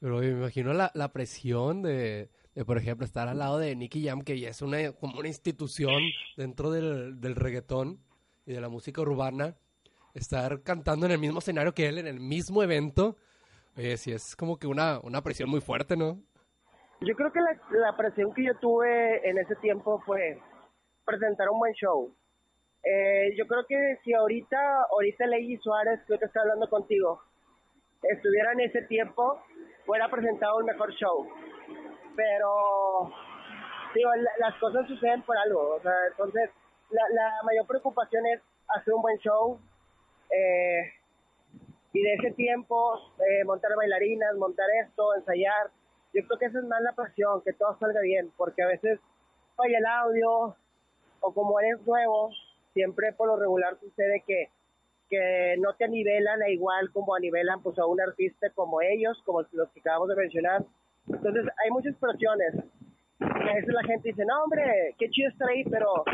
Pero 0.00 0.18
me 0.18 0.28
imagino 0.28 0.72
la, 0.72 0.90
la 0.94 1.12
presión 1.12 1.82
de, 1.82 2.30
de, 2.54 2.64
por 2.64 2.78
ejemplo, 2.78 3.04
estar 3.04 3.28
al 3.28 3.38
lado 3.38 3.58
de 3.58 3.74
Nicky 3.74 4.04
Jam, 4.04 4.22
que 4.22 4.38
ya 4.38 4.50
es 4.50 4.62
una, 4.62 4.92
como 4.92 5.18
una 5.18 5.28
institución 5.28 6.02
dentro 6.36 6.70
del, 6.70 7.20
del 7.20 7.34
reggaetón 7.34 8.00
y 8.44 8.52
de 8.52 8.60
la 8.60 8.68
música 8.68 9.00
urbana, 9.00 9.56
estar 10.14 10.62
cantando 10.62 11.06
en 11.06 11.12
el 11.12 11.18
mismo 11.18 11.38
escenario 11.38 11.74
que 11.74 11.88
él, 11.88 11.98
en 11.98 12.06
el 12.06 12.20
mismo 12.20 12.62
evento, 12.62 13.16
oye, 13.76 13.96
sí 13.96 14.12
es 14.12 14.36
como 14.36 14.58
que 14.58 14.66
una, 14.66 15.00
una 15.00 15.22
presión 15.22 15.50
muy 15.50 15.60
fuerte, 15.60 15.96
¿no? 15.96 16.22
Yo 17.00 17.14
creo 17.14 17.30
que 17.32 17.40
la, 17.40 17.60
la 17.78 17.96
presión 17.96 18.32
que 18.32 18.44
yo 18.44 18.54
tuve 18.58 19.28
en 19.28 19.38
ese 19.38 19.54
tiempo 19.56 20.00
fue 20.06 20.40
presentar 21.04 21.48
un 21.50 21.58
buen 21.58 21.74
show. 21.74 22.14
Eh, 22.82 23.34
yo 23.36 23.46
creo 23.46 23.66
que 23.66 23.98
si 24.04 24.14
ahorita, 24.14 24.82
ahorita 24.90 25.26
Ley 25.26 25.56
Suárez, 25.58 26.00
que 26.06 26.18
te 26.18 26.26
está 26.26 26.42
hablando 26.42 26.68
contigo, 26.68 27.20
estuviera 28.02 28.52
en 28.52 28.60
ese 28.60 28.82
tiempo, 28.82 29.42
hubiera 29.86 30.08
presentado 30.08 30.58
un 30.58 30.66
mejor 30.66 30.92
show. 30.94 31.28
Pero, 32.14 33.12
digo, 33.94 34.14
la, 34.14 34.30
las 34.38 34.54
cosas 34.56 34.86
suceden 34.86 35.22
por 35.22 35.36
algo. 35.36 35.76
O 35.76 35.80
sea, 35.80 36.06
entonces, 36.10 36.50
la, 36.90 37.02
la 37.10 37.42
mayor 37.44 37.66
preocupación 37.66 38.24
es 38.26 38.40
hacer 38.68 38.94
un 38.94 39.02
buen 39.02 39.18
show. 39.18 39.58
Eh, 40.30 40.92
y 41.92 42.02
de 42.02 42.14
ese 42.14 42.30
tiempo, 42.32 42.98
eh, 43.26 43.44
montar 43.44 43.74
bailarinas, 43.74 44.34
montar 44.36 44.66
esto, 44.84 45.14
ensayar. 45.14 45.70
Yo 46.12 46.26
creo 46.26 46.38
que 46.38 46.46
esa 46.46 46.58
es 46.58 46.64
más 46.64 46.80
la 46.82 46.92
presión, 46.92 47.42
que 47.42 47.52
todo 47.54 47.76
salga 47.78 48.00
bien, 48.00 48.30
porque 48.36 48.62
a 48.62 48.66
veces 48.66 49.00
falla 49.56 49.78
el 49.78 49.86
audio, 49.86 50.56
o 51.20 51.34
como 51.34 51.58
eres 51.58 51.80
nuevo, 51.86 52.30
siempre 52.76 53.14
por 53.14 53.28
lo 53.28 53.36
regular 53.36 53.78
sucede 53.80 54.22
que, 54.26 54.50
que 55.08 55.56
no 55.58 55.72
te 55.76 55.88
nivelan 55.88 56.42
a 56.42 56.50
igual 56.50 56.92
como 56.92 57.18
nivelan 57.18 57.62
pues 57.62 57.78
a 57.78 57.86
un 57.86 57.98
artista 58.02 58.50
como 58.50 58.82
ellos, 58.82 59.18
como 59.24 59.40
los 59.52 59.70
que 59.70 59.80
acabamos 59.80 60.08
de 60.10 60.16
mencionar. 60.16 60.62
Entonces 61.08 61.46
hay 61.64 61.70
muchas 61.70 61.96
presiones. 61.96 62.54
A 63.18 63.54
veces 63.54 63.72
la 63.72 63.82
gente 63.84 64.10
dice, 64.10 64.26
no 64.26 64.44
hombre, 64.44 64.94
qué 64.98 65.08
chido 65.08 65.30
estar 65.30 65.48
ahí, 65.48 65.64
pero 65.64 66.04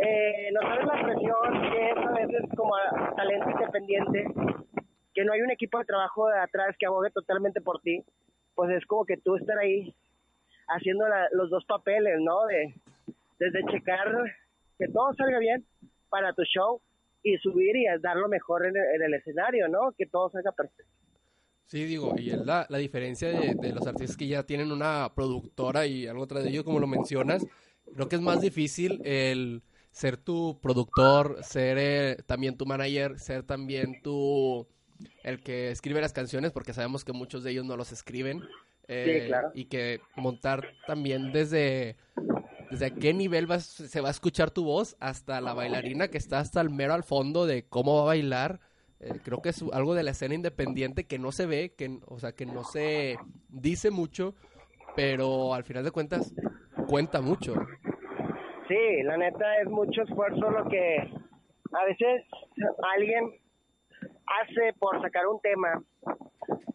eh, 0.00 0.48
no 0.54 0.62
sabes 0.62 0.86
la 0.86 1.02
presión 1.02 1.70
que 1.70 1.90
es 1.90 1.96
a 1.98 2.12
veces 2.12 2.42
como 2.56 2.74
a, 2.74 3.14
talento 3.14 3.50
independiente, 3.50 4.24
que 5.12 5.24
no 5.26 5.34
hay 5.34 5.42
un 5.42 5.50
equipo 5.50 5.78
de 5.78 5.84
trabajo 5.84 6.28
de 6.28 6.38
atrás 6.38 6.74
que 6.78 6.86
abogue 6.86 7.10
totalmente 7.10 7.60
por 7.60 7.82
ti, 7.82 8.02
pues 8.54 8.70
es 8.70 8.86
como 8.86 9.04
que 9.04 9.18
tú 9.18 9.36
estar 9.36 9.58
ahí 9.58 9.94
haciendo 10.68 11.06
la, 11.06 11.28
los 11.32 11.50
dos 11.50 11.66
papeles, 11.66 12.18
¿no? 12.18 12.46
De, 12.46 12.74
desde 13.38 13.66
checar 13.66 14.08
que 14.82 14.92
todo 14.92 15.14
salga 15.14 15.38
bien 15.38 15.64
para 16.08 16.32
tu 16.32 16.42
show 16.42 16.80
y 17.22 17.36
subir 17.38 17.76
y 17.76 17.84
dar 18.00 18.16
lo 18.16 18.28
mejor 18.28 18.66
en 18.66 18.76
el, 18.76 18.82
en 18.96 19.02
el 19.02 19.14
escenario, 19.14 19.68
¿no? 19.68 19.92
Que 19.96 20.06
todo 20.06 20.30
salga 20.30 20.50
perfecto. 20.52 20.90
Sí, 21.66 21.84
digo, 21.84 22.14
y 22.18 22.30
es 22.30 22.44
la, 22.44 22.66
la 22.68 22.78
diferencia 22.78 23.28
de, 23.28 23.54
de, 23.54 23.72
los 23.72 23.86
artistas 23.86 24.16
que 24.16 24.26
ya 24.26 24.42
tienen 24.42 24.72
una 24.72 25.10
productora 25.14 25.86
y 25.86 26.06
algo 26.06 26.26
tras 26.26 26.42
de 26.42 26.50
ello, 26.50 26.64
como 26.64 26.80
lo 26.80 26.86
mencionas, 26.86 27.46
creo 27.94 28.08
que 28.08 28.16
es 28.16 28.22
más 28.22 28.40
difícil 28.40 29.00
el 29.04 29.62
ser 29.90 30.16
tu 30.16 30.58
productor, 30.60 31.42
ser 31.42 31.78
eh, 31.80 32.16
también 32.26 32.56
tu 32.56 32.66
manager, 32.66 33.18
ser 33.18 33.44
también 33.44 34.02
tu 34.02 34.66
el 35.22 35.42
que 35.42 35.70
escribe 35.70 36.00
las 36.00 36.12
canciones, 36.12 36.52
porque 36.52 36.72
sabemos 36.72 37.04
que 37.04 37.12
muchos 37.12 37.44
de 37.44 37.52
ellos 37.52 37.64
no 37.64 37.76
los 37.76 37.92
escriben. 37.92 38.42
Eh, 38.88 39.20
sí, 39.22 39.26
claro. 39.28 39.50
Y 39.54 39.64
que 39.66 40.00
montar 40.16 40.66
también 40.86 41.32
desde 41.32 41.96
desde 42.72 42.94
qué 42.94 43.12
nivel 43.12 43.46
se 43.60 44.00
va 44.00 44.08
a 44.08 44.10
escuchar 44.10 44.50
tu 44.50 44.64
voz 44.64 44.96
hasta 44.98 45.42
la 45.42 45.52
bailarina 45.52 46.08
que 46.08 46.16
está 46.16 46.38
hasta 46.38 46.62
el 46.62 46.70
mero 46.70 46.94
al 46.94 47.02
fondo 47.02 47.44
de 47.44 47.68
cómo 47.68 47.96
va 47.96 48.02
a 48.02 48.06
bailar. 48.06 48.60
Eh, 48.98 49.20
creo 49.22 49.42
que 49.42 49.50
es 49.50 49.62
algo 49.74 49.94
de 49.94 50.02
la 50.02 50.12
escena 50.12 50.34
independiente 50.34 51.06
que 51.06 51.18
no 51.18 51.32
se 51.32 51.44
ve, 51.44 51.74
que, 51.76 51.98
o 52.06 52.18
sea, 52.18 52.32
que 52.32 52.46
no 52.46 52.64
se 52.64 53.18
dice 53.50 53.90
mucho, 53.90 54.34
pero 54.96 55.52
al 55.52 55.64
final 55.64 55.84
de 55.84 55.90
cuentas 55.90 56.34
cuenta 56.88 57.20
mucho. 57.20 57.54
Sí, 58.68 59.02
la 59.02 59.18
neta 59.18 59.60
es 59.60 59.68
mucho 59.68 60.02
esfuerzo 60.02 60.50
lo 60.50 60.66
que 60.70 60.96
a 61.72 61.84
veces 61.84 62.24
alguien 62.94 63.34
hace 64.26 64.72
por 64.78 64.98
sacar 65.02 65.26
un 65.26 65.40
tema 65.42 65.82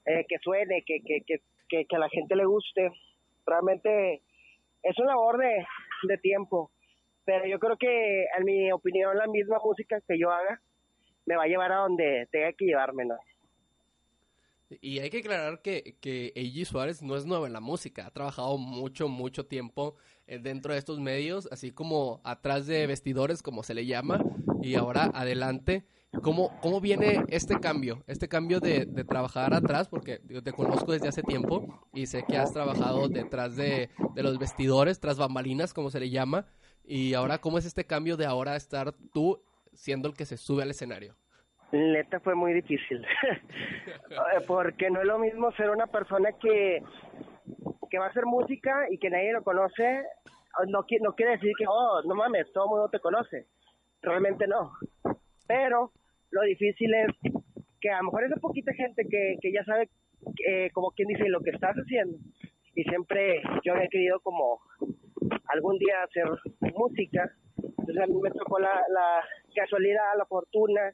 eh, 0.06 0.26
que 0.30 0.38
suene, 0.44 0.84
que, 0.86 1.00
que, 1.02 1.22
que, 1.26 1.42
que, 1.68 1.86
que 1.86 1.96
a 1.96 2.00
la 2.00 2.10
gente 2.10 2.36
le 2.36 2.46
guste. 2.46 2.92
Realmente 3.48 4.22
es 4.84 4.98
una 5.00 5.10
labor 5.10 5.38
de, 5.38 5.66
de 6.04 6.18
tiempo, 6.18 6.72
pero 7.26 7.46
yo 7.46 7.60
creo 7.60 7.78
que, 7.78 8.26
en 8.38 8.46
mi 8.46 8.72
opinión, 8.72 9.18
la 9.18 9.28
misma 9.28 9.58
música 9.64 10.00
que 10.08 10.18
yo 10.18 10.32
haga 10.32 10.62
me 11.26 11.36
va 11.36 11.44
a 11.44 11.48
llevar 11.48 11.72
a 11.72 11.78
donde 11.78 12.28
tenga 12.32 12.54
que 12.54 12.66
llevarme, 12.66 13.06
¿no? 13.06 13.18
Y 14.82 15.00
hay 15.00 15.10
que 15.10 15.20
aclarar 15.20 15.62
que, 15.62 15.96
que 16.02 16.34
A.G. 16.36 16.66
Suárez 16.66 17.02
no 17.02 17.16
es 17.16 17.26
nuevo 17.26 17.48
en 17.48 17.54
la 17.54 17.62
música, 17.62 18.06
ha 18.06 18.12
trabajado 18.12 18.58
mucho, 18.58 19.08
mucho 19.08 19.46
tiempo 19.46 19.96
eh, 20.26 20.40
dentro 20.40 20.74
de 20.74 20.80
estos 20.80 21.00
medios, 21.00 21.48
así 21.52 21.72
como 21.72 22.20
atrás 22.26 22.68
de 22.68 22.86
vestidores, 22.86 23.42
como 23.42 23.64
se 23.64 23.74
le 23.74 23.86
llama, 23.86 24.24
y 24.62 24.76
ahora 24.76 25.10
adelante. 25.14 25.86
¿Cómo, 26.24 26.58
cómo 26.62 26.80
viene 26.80 27.24
este 27.28 27.60
cambio? 27.60 28.04
Este 28.08 28.28
cambio 28.28 28.60
de, 28.60 28.86
de 28.86 29.04
trabajar 29.04 29.54
atrás, 29.54 29.90
porque 29.90 30.20
yo 30.26 30.42
te 30.42 30.54
conozco 30.54 30.94
desde 30.94 31.10
hace 31.10 31.22
tiempo 31.22 31.68
y 31.94 32.08
sé 32.08 32.24
que 32.28 32.38
has 32.38 32.54
trabajado 32.54 33.08
detrás 33.10 33.56
de, 33.56 33.90
de 34.16 34.24
los 34.24 34.40
vestidores, 34.40 35.00
tras 35.00 35.18
bambalinas, 35.18 35.74
como 35.74 35.90
se 35.90 36.00
le 36.00 36.10
llama, 36.10 36.46
y 36.84 37.14
ahora, 37.14 37.40
¿cómo 37.40 37.58
es 37.58 37.66
este 37.66 37.86
cambio 37.86 38.16
de 38.16 38.26
ahora 38.26 38.56
estar 38.56 38.94
tú 39.14 39.44
siendo 39.74 40.08
el 40.08 40.16
que 40.16 40.26
se 40.26 40.38
sube 40.38 40.64
al 40.64 40.70
escenario? 40.70 41.16
Neta 41.74 42.22
fue 42.22 42.34
muy 42.34 42.54
difícil, 42.54 43.06
porque 44.48 44.90
no 44.90 45.02
es 45.02 45.06
lo 45.06 45.20
mismo 45.20 45.52
ser 45.52 45.70
una 45.70 45.88
persona 45.88 46.32
que, 46.32 46.82
que 47.92 48.00
va 48.00 48.06
a 48.06 48.10
hacer 48.10 48.26
música 48.26 48.88
y 48.90 48.98
que 48.98 49.10
nadie 49.10 49.34
lo 49.34 49.44
conoce, 49.44 50.04
no, 50.68 50.86
no 51.02 51.14
quiere 51.16 51.32
decir 51.34 51.52
que, 51.58 51.66
oh, 51.68 52.02
no 52.06 52.16
mames, 52.16 52.52
todo 52.54 52.64
el 52.64 52.70
mundo 52.70 52.90
te 52.90 53.02
conoce, 53.02 53.48
realmente 54.02 54.48
no, 54.48 54.72
pero 55.48 55.92
lo 56.32 56.42
difícil 56.42 56.94
es 56.94 57.08
que 57.80 57.90
a 57.90 57.98
lo 58.00 58.06
mejor 58.06 58.26
esa 58.26 58.36
poquita 58.38 58.74
gente 58.74 59.08
que, 59.10 59.38
que 59.42 59.52
ya 59.52 59.64
sabe, 59.64 59.90
eh, 60.48 60.70
como 60.74 60.92
quien 60.92 61.08
dice, 61.08 61.30
lo 61.30 61.42
que 61.42 61.52
estás 61.52 61.76
haciendo, 61.76 62.18
y 62.76 62.84
siempre 62.84 63.42
yo 63.64 63.74
había 63.74 63.88
querido 63.88 64.20
como 64.20 64.60
algún 65.48 65.78
día 65.80 66.04
hacer 66.04 66.28
música, 66.76 67.32
entonces 67.58 67.98
a 67.98 68.08
mí 68.08 68.20
me 68.22 68.32
tocó 68.32 68.60
la, 68.60 68.74
la 68.90 69.24
casualidad, 69.56 70.18
la 70.18 70.26
fortuna, 70.26 70.94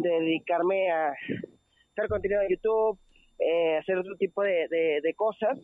de 0.00 0.10
dedicarme 0.10 0.90
a 0.90 1.08
hacer 1.08 2.08
contenido 2.08 2.40
de 2.40 2.50
YouTube, 2.50 2.98
eh, 3.38 3.78
hacer 3.78 3.98
otro 3.98 4.16
tipo 4.16 4.42
de, 4.42 4.66
de, 5.02 5.14
cosas. 5.14 5.58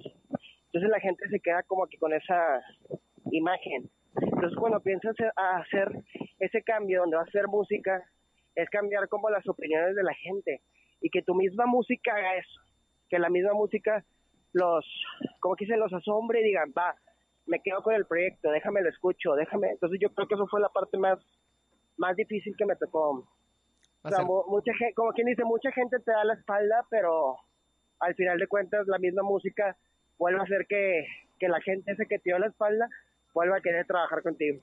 Entonces 0.66 0.90
la 0.90 1.01
gente 1.01 1.29
se 1.29 1.40
queda 1.40 1.62
como 1.62 1.87
que 1.87 1.99
con 1.99 2.12
esa 2.12 2.61
imagen. 3.31 3.90
Entonces 4.20 4.59
cuando 4.59 4.81
piensas 4.81 5.14
hacer 5.37 5.90
ese 6.38 6.62
cambio 6.62 7.01
donde 7.01 7.16
va 7.16 7.22
a 7.22 7.27
hacer 7.27 7.49
música, 7.49 8.03
es 8.57 8.69
cambiar 8.71 9.09
como 9.09 9.31
las 9.31 9.47
opiniones 9.47 9.95
de 9.95 10.03
la 10.03 10.14
gente 10.14 10.62
y 11.01 11.11
que 11.11 11.23
tu 11.23 11.35
misma 11.35 11.66
música 11.66 12.14
haga 12.16 12.37
eso, 12.37 12.61
que 13.09 13.19
la 13.19 13.29
misma 13.29 13.53
música 13.53 14.05
los, 14.53 14.85
como 15.40 15.55
que 15.55 15.66
se 15.66 15.77
los 15.77 15.92
asombre 15.92 16.40
y 16.40 16.45
digan, 16.45 16.73
va, 16.77 16.97
me 17.47 17.61
quedo 17.61 17.83
con 17.83 17.95
el 17.95 18.07
proyecto, 18.07 18.51
déjame 18.51 18.83
lo 18.83 18.88
escucho, 18.88 19.35
déjame. 19.35 19.71
Entonces 19.71 20.01
yo 20.01 20.09
creo 20.11 20.27
que 20.27 20.35
eso 20.35 20.47
fue 20.49 20.61
la 20.61 20.71
parte 20.71 20.99
más, 20.99 21.19
más 21.97 22.16
difícil 22.16 22.57
que 22.57 22.66
me 22.66 22.75
tocó 22.75 23.29
o 24.07 24.09
sea, 24.09 24.25
mucha 24.25 24.73
gente, 24.75 24.95
como 24.95 25.11
quien 25.12 25.27
dice, 25.27 25.42
mucha 25.45 25.73
gente 25.73 25.99
te 25.99 26.12
da 26.12 26.23
la 26.25 26.35
espalda, 26.35 26.87
pero 26.90 27.38
al 27.99 28.14
final 28.14 28.38
de 28.38 28.47
cuentas 28.47 28.87
la 28.87 28.99
misma 28.99 29.23
música 29.25 29.77
vuelve 30.16 30.38
a 30.38 30.45
hacer 30.45 30.66
que, 30.69 31.05
que 31.40 31.49
la 31.49 31.61
gente 31.61 31.90
ese 31.90 32.07
que 32.07 32.19
te 32.19 32.31
dio 32.31 32.38
la 32.38 32.47
espalda 32.47 32.88
vuelva 33.35 33.57
a 33.57 33.61
querer 33.61 33.85
trabajar 33.85 34.23
contigo. 34.23 34.61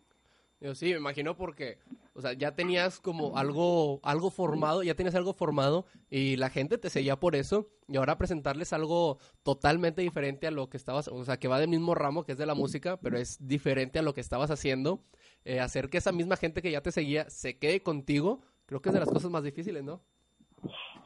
Yo 0.63 0.73
sí, 0.75 0.91
me 0.93 0.99
imagino 0.99 1.35
porque, 1.35 1.77
o 2.13 2.21
sea, 2.21 2.31
ya 2.31 2.55
tenías 2.55 3.01
como 3.01 3.37
algo, 3.37 3.99
algo 4.01 4.31
formado, 4.31 4.81
ya 4.81 4.95
tenías 4.95 5.13
algo 5.13 5.33
formado 5.33 5.85
y 6.09 6.37
la 6.37 6.49
gente 6.49 6.77
te 6.77 6.89
seguía 6.89 7.17
por 7.17 7.35
eso 7.35 7.67
y 7.89 7.97
ahora 7.97 8.17
presentarles 8.17 8.71
algo 8.71 9.17
totalmente 9.43 10.01
diferente 10.01 10.47
a 10.47 10.51
lo 10.51 10.69
que 10.69 10.77
estabas, 10.77 11.09
o 11.09 11.21
sea, 11.25 11.35
que 11.35 11.49
va 11.49 11.59
del 11.59 11.67
mismo 11.67 11.95
ramo 11.95 12.23
que 12.23 12.31
es 12.31 12.37
de 12.37 12.45
la 12.45 12.55
música, 12.55 12.95
pero 12.95 13.17
es 13.17 13.45
diferente 13.45 13.99
a 13.99 14.03
lo 14.03 14.13
que 14.13 14.21
estabas 14.21 14.51
haciendo, 14.51 15.01
eh, 15.43 15.59
hacer 15.59 15.89
que 15.89 15.97
esa 15.97 16.13
misma 16.13 16.37
gente 16.37 16.61
que 16.61 16.71
ya 16.71 16.79
te 16.79 16.93
seguía 16.93 17.29
se 17.29 17.59
quede 17.59 17.83
contigo, 17.83 18.39
creo 18.65 18.81
que 18.81 18.87
es 18.87 18.93
de 18.93 19.01
las 19.01 19.11
cosas 19.11 19.29
más 19.29 19.43
difíciles, 19.43 19.83
¿no? 19.83 19.99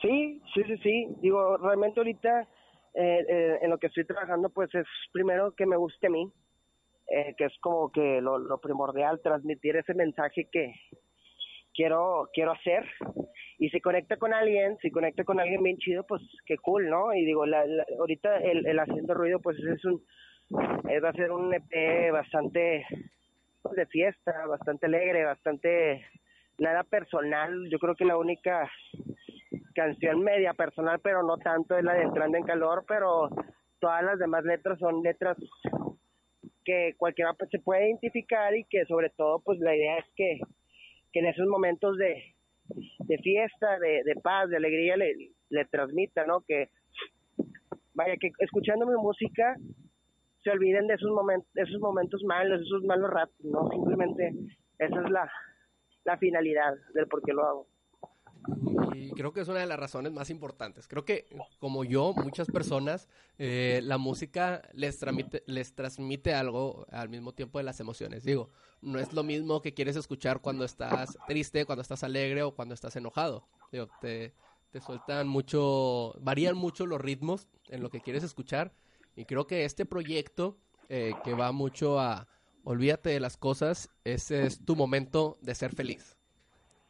Sí, 0.04 0.39
sí, 0.54 0.63
sí, 0.67 0.78
sí. 0.84 1.08
Digo, 1.20 1.58
realmente 1.58 2.00
ahorita 2.00 2.41
eh, 2.93 3.26
eh, 3.28 3.60
en 3.63 3.72
lo 3.72 3.80
que 3.80 3.88
estoy 3.88 4.06
trabajando, 4.06 4.50
pues 4.50 4.70
es 4.76 4.86
primero 5.12 5.56
que 5.56 5.65
me 5.65 5.78
guste 5.78 6.06
a 6.06 6.12
mí, 6.12 6.32
eh, 7.10 7.36
que 7.38 7.46
es 7.46 7.58
como 7.62 7.91
que 7.91 8.22
lo, 8.22 8.38
lo, 8.38 8.60
primordial, 8.60 9.22
transmitir 9.22 9.78
ese 9.78 9.93
mensaje 9.93 10.50
que 10.52 10.74
quiero 11.74 12.30
quiero 12.34 12.52
hacer. 12.52 12.86
Y 13.60 13.70
si 13.70 13.80
conecta 13.80 14.17
con 14.17 14.34
alguien, 14.34 14.78
si 14.82 14.91
conecta 14.91 15.24
con 15.24 15.39
alguien 15.39 15.63
bien 15.63 15.78
chido, 15.78 16.06
pues 16.06 16.22
qué 16.46 16.58
cool, 16.58 16.89
¿no? 16.89 17.13
Y 17.13 17.26
digo, 17.26 17.46
la, 17.46 17.65
ahorita 17.98 18.38
el, 18.39 18.80
haciendo 18.80 19.13
ruido, 19.13 19.39
pues 19.39 19.58
es 19.58 19.84
un, 19.86 20.04
es, 20.89 21.04
va 21.04 21.10
a 21.10 21.13
ser 21.13 21.32
un 21.32 21.54
EP 21.54 22.12
bastante 22.12 22.86
pues, 23.62 23.76
de 23.76 23.86
fiesta, 23.88 24.46
bastante 24.46 24.86
alegre, 24.88 25.24
bastante 25.24 26.06
nada 26.58 26.84
personal. 26.84 27.70
Yo 27.70 27.80
creo 27.80 27.96
que 27.96 28.06
la 28.06 28.17
única 28.17 28.70
canción 29.74 30.24
media 30.24 30.54
personal, 30.54 31.00
pero 31.00 31.24
no 31.24 31.38
tanto 31.38 31.78
es 31.78 31.84
la 31.84 31.93
de 31.93 32.04
Entrando 32.04 32.38
en 32.38 32.43
Calor, 32.43 32.84
pero 32.88 33.30
todas 33.80 34.04
las 34.04 34.20
demás 34.20 34.43
letras 34.43 34.78
son 34.80 35.02
letras 35.04 35.38
que 36.67 36.95
cualquiera 36.97 37.34
pues, 37.34 37.49
se 37.49 37.60
puede 37.60 37.88
identificar 37.88 38.53
y 38.53 38.65
que 38.65 38.84
sobre 38.86 39.10
todo 39.12 39.39
pues 39.39 39.58
la 39.60 39.73
idea 39.73 39.99
es 39.99 40.06
que, 40.17 40.41
que 41.13 41.19
en 41.19 41.27
esos 41.27 41.47
momentos 41.47 41.97
de, 41.97 42.36
de 42.99 43.17
fiesta, 43.19 43.80
de, 43.80 44.03
de 44.03 44.15
paz, 44.21 44.49
de 44.49 44.58
alegría 44.58 44.97
le, 44.97 45.13
le 45.49 45.65
transmita, 45.65 46.25
¿no? 46.25 46.41
Que 46.41 46.67
vaya, 47.93 48.17
que 48.19 48.32
escuchando 48.39 48.86
mi 48.86 48.95
música 48.95 49.56
se 50.43 50.51
olviden 50.51 50.88
de 50.88 50.95
esos 50.95 51.10
momentos, 51.10 51.49
esos 51.56 51.80
momentos 51.80 52.21
malos, 52.25 52.62
esos 52.62 52.84
malos 52.84 53.12
ratos, 53.12 53.45
¿no? 53.45 53.69
Simplemente 53.69 54.34
esa 54.77 55.01
es 55.01 55.10
la, 55.10 55.32
la 56.03 56.17
finalidad 56.17 56.73
del 56.93 57.08
por 57.08 57.23
qué 57.23 57.32
lo 57.32 57.45
hago. 57.45 57.67
Y 58.93 59.12
creo 59.12 59.34
que 59.34 59.41
es 59.41 59.47
una 59.47 59.60
de 59.60 59.65
las 59.65 59.80
razones 59.80 60.12
más 60.12 60.30
importantes. 60.30 60.88
Creo 60.88 61.06
que, 61.06 61.28
como 61.60 61.84
yo, 61.84 62.13
muchas 62.15 62.47
personas, 62.47 63.08
eh, 63.38 63.82
la 63.84 63.97
música 63.97 64.62
les 64.73 64.97
transmite, 64.97 65.43
les 65.45 65.73
transmite 65.73 66.34
algo 66.34 66.86
al 66.91 67.10
mismo 67.10 67.34
tiempo 67.34 67.58
de 67.58 67.63
las 67.63 67.80
emociones. 67.80 68.23
Digo, 68.23 68.50
no 68.82 69.00
es 69.00 69.13
lo 69.13 69.23
mismo 69.23 69.62
que 69.62 69.73
quieres 69.73 69.95
escuchar 69.95 70.41
cuando 70.41 70.65
estás 70.65 71.17
triste, 71.28 71.65
cuando 71.65 71.82
estás 71.82 72.04
alegre 72.04 72.43
o 72.43 72.56
cuando 72.56 72.73
estás 72.73 72.95
enojado. 72.95 73.47
Te, 74.02 74.34
te 74.71 74.82
sueltan 74.82 75.28
mucho, 75.28 76.13
varían 76.21 76.56
mucho 76.56 76.86
los 76.86 77.02
ritmos 77.02 77.47
en 77.69 77.82
lo 77.82 77.89
que 77.89 78.02
quieres 78.02 78.23
escuchar. 78.23 78.73
Y 79.15 79.26
creo 79.26 79.47
que 79.47 79.65
este 79.65 79.86
proyecto, 79.86 80.58
eh, 80.89 81.13
que 81.23 81.34
va 81.34 81.52
mucho 81.52 82.00
a 82.00 82.28
olvídate 82.63 83.10
de 83.10 83.19
las 83.19 83.38
cosas, 83.38 83.89
ese 84.04 84.45
es 84.45 84.63
tu 84.65 84.76
momento 84.76 85.38
de 85.41 85.56
ser 85.56 85.73
feliz. 85.73 86.16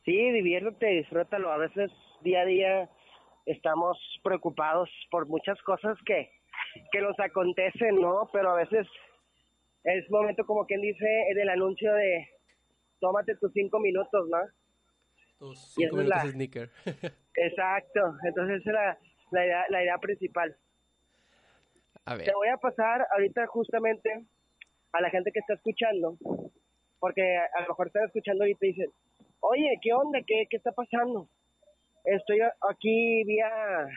Sí, 0.07 0.31
diviértete, 0.31 0.85
disfrútalo. 0.87 1.51
A 1.51 1.57
veces 1.57 1.91
día 2.21 2.39
a 2.39 2.45
día 2.45 2.89
estamos 3.45 3.97
preocupados 4.23 4.89
por 5.11 5.27
muchas 5.27 5.61
cosas 5.63 5.97
que, 6.05 6.31
que 6.93 7.01
nos 7.01 7.19
acontecen, 7.19 7.99
¿no? 7.99 8.29
Pero 8.31 8.51
a 8.51 8.55
veces 8.55 8.87
es 9.83 10.09
momento, 10.09 10.45
como 10.45 10.65
quien 10.65 10.79
dice, 10.79 11.05
del 11.35 11.49
anuncio 11.49 11.93
de 11.93 12.25
tómate 13.01 13.35
tus 13.35 13.51
cinco 13.51 13.81
minutos, 13.81 14.29
¿no? 14.29 14.37
Tus 15.39 15.73
cinco 15.73 15.97
minutos 15.97 16.23
la... 16.23 16.31
sneaker. 16.31 16.69
Exacto, 17.35 17.99
entonces 18.23 18.61
esa 18.61 18.69
era 18.69 18.97
la 19.31 19.45
idea, 19.45 19.65
la 19.67 19.83
idea 19.83 19.97
principal. 19.97 20.55
A 22.05 22.15
ver. 22.15 22.27
Te 22.27 22.33
voy 22.33 22.47
a 22.47 22.55
pasar 22.55 23.05
ahorita 23.11 23.45
justamente 23.47 24.23
a 24.93 25.01
la 25.01 25.09
gente 25.09 25.33
que 25.33 25.39
está 25.39 25.55
escuchando, 25.55 26.17
porque 26.97 27.37
a 27.37 27.61
lo 27.63 27.67
mejor 27.67 27.87
están 27.87 28.05
escuchando 28.05 28.45
ahorita 28.45 28.65
y 28.65 28.69
dicen, 28.69 28.91
oye, 29.39 29.79
¿qué 29.81 29.93
onda? 29.93 30.19
¿Qué, 30.25 30.45
qué 30.49 30.57
está 30.57 30.71
pasando? 30.71 31.27
Estoy 32.05 32.39
aquí 32.69 33.23
vía 33.25 33.87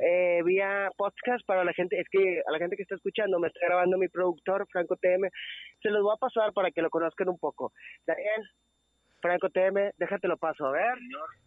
eh, 0.00 0.40
vía 0.44 0.90
podcast 0.96 1.44
para 1.46 1.64
la 1.64 1.72
gente, 1.72 2.00
es 2.00 2.06
que 2.10 2.40
a 2.46 2.52
la 2.52 2.58
gente 2.58 2.76
que 2.76 2.82
está 2.82 2.94
escuchando, 2.94 3.38
me 3.38 3.48
está 3.48 3.60
grabando 3.66 3.98
mi 3.98 4.08
productor, 4.08 4.66
Franco 4.70 4.96
TM, 4.96 5.28
se 5.82 5.90
los 5.90 6.02
voy 6.02 6.14
a 6.14 6.18
pasar 6.18 6.52
para 6.52 6.70
que 6.70 6.82
lo 6.82 6.90
conozcan 6.90 7.28
un 7.28 7.38
poco. 7.38 7.72
Daniel, 8.06 8.48
Franco 9.20 9.50
TM, 9.50 9.92
déjate 9.98 10.28
lo 10.28 10.36
paso, 10.36 10.66
a 10.66 10.72
ver. 10.72 10.94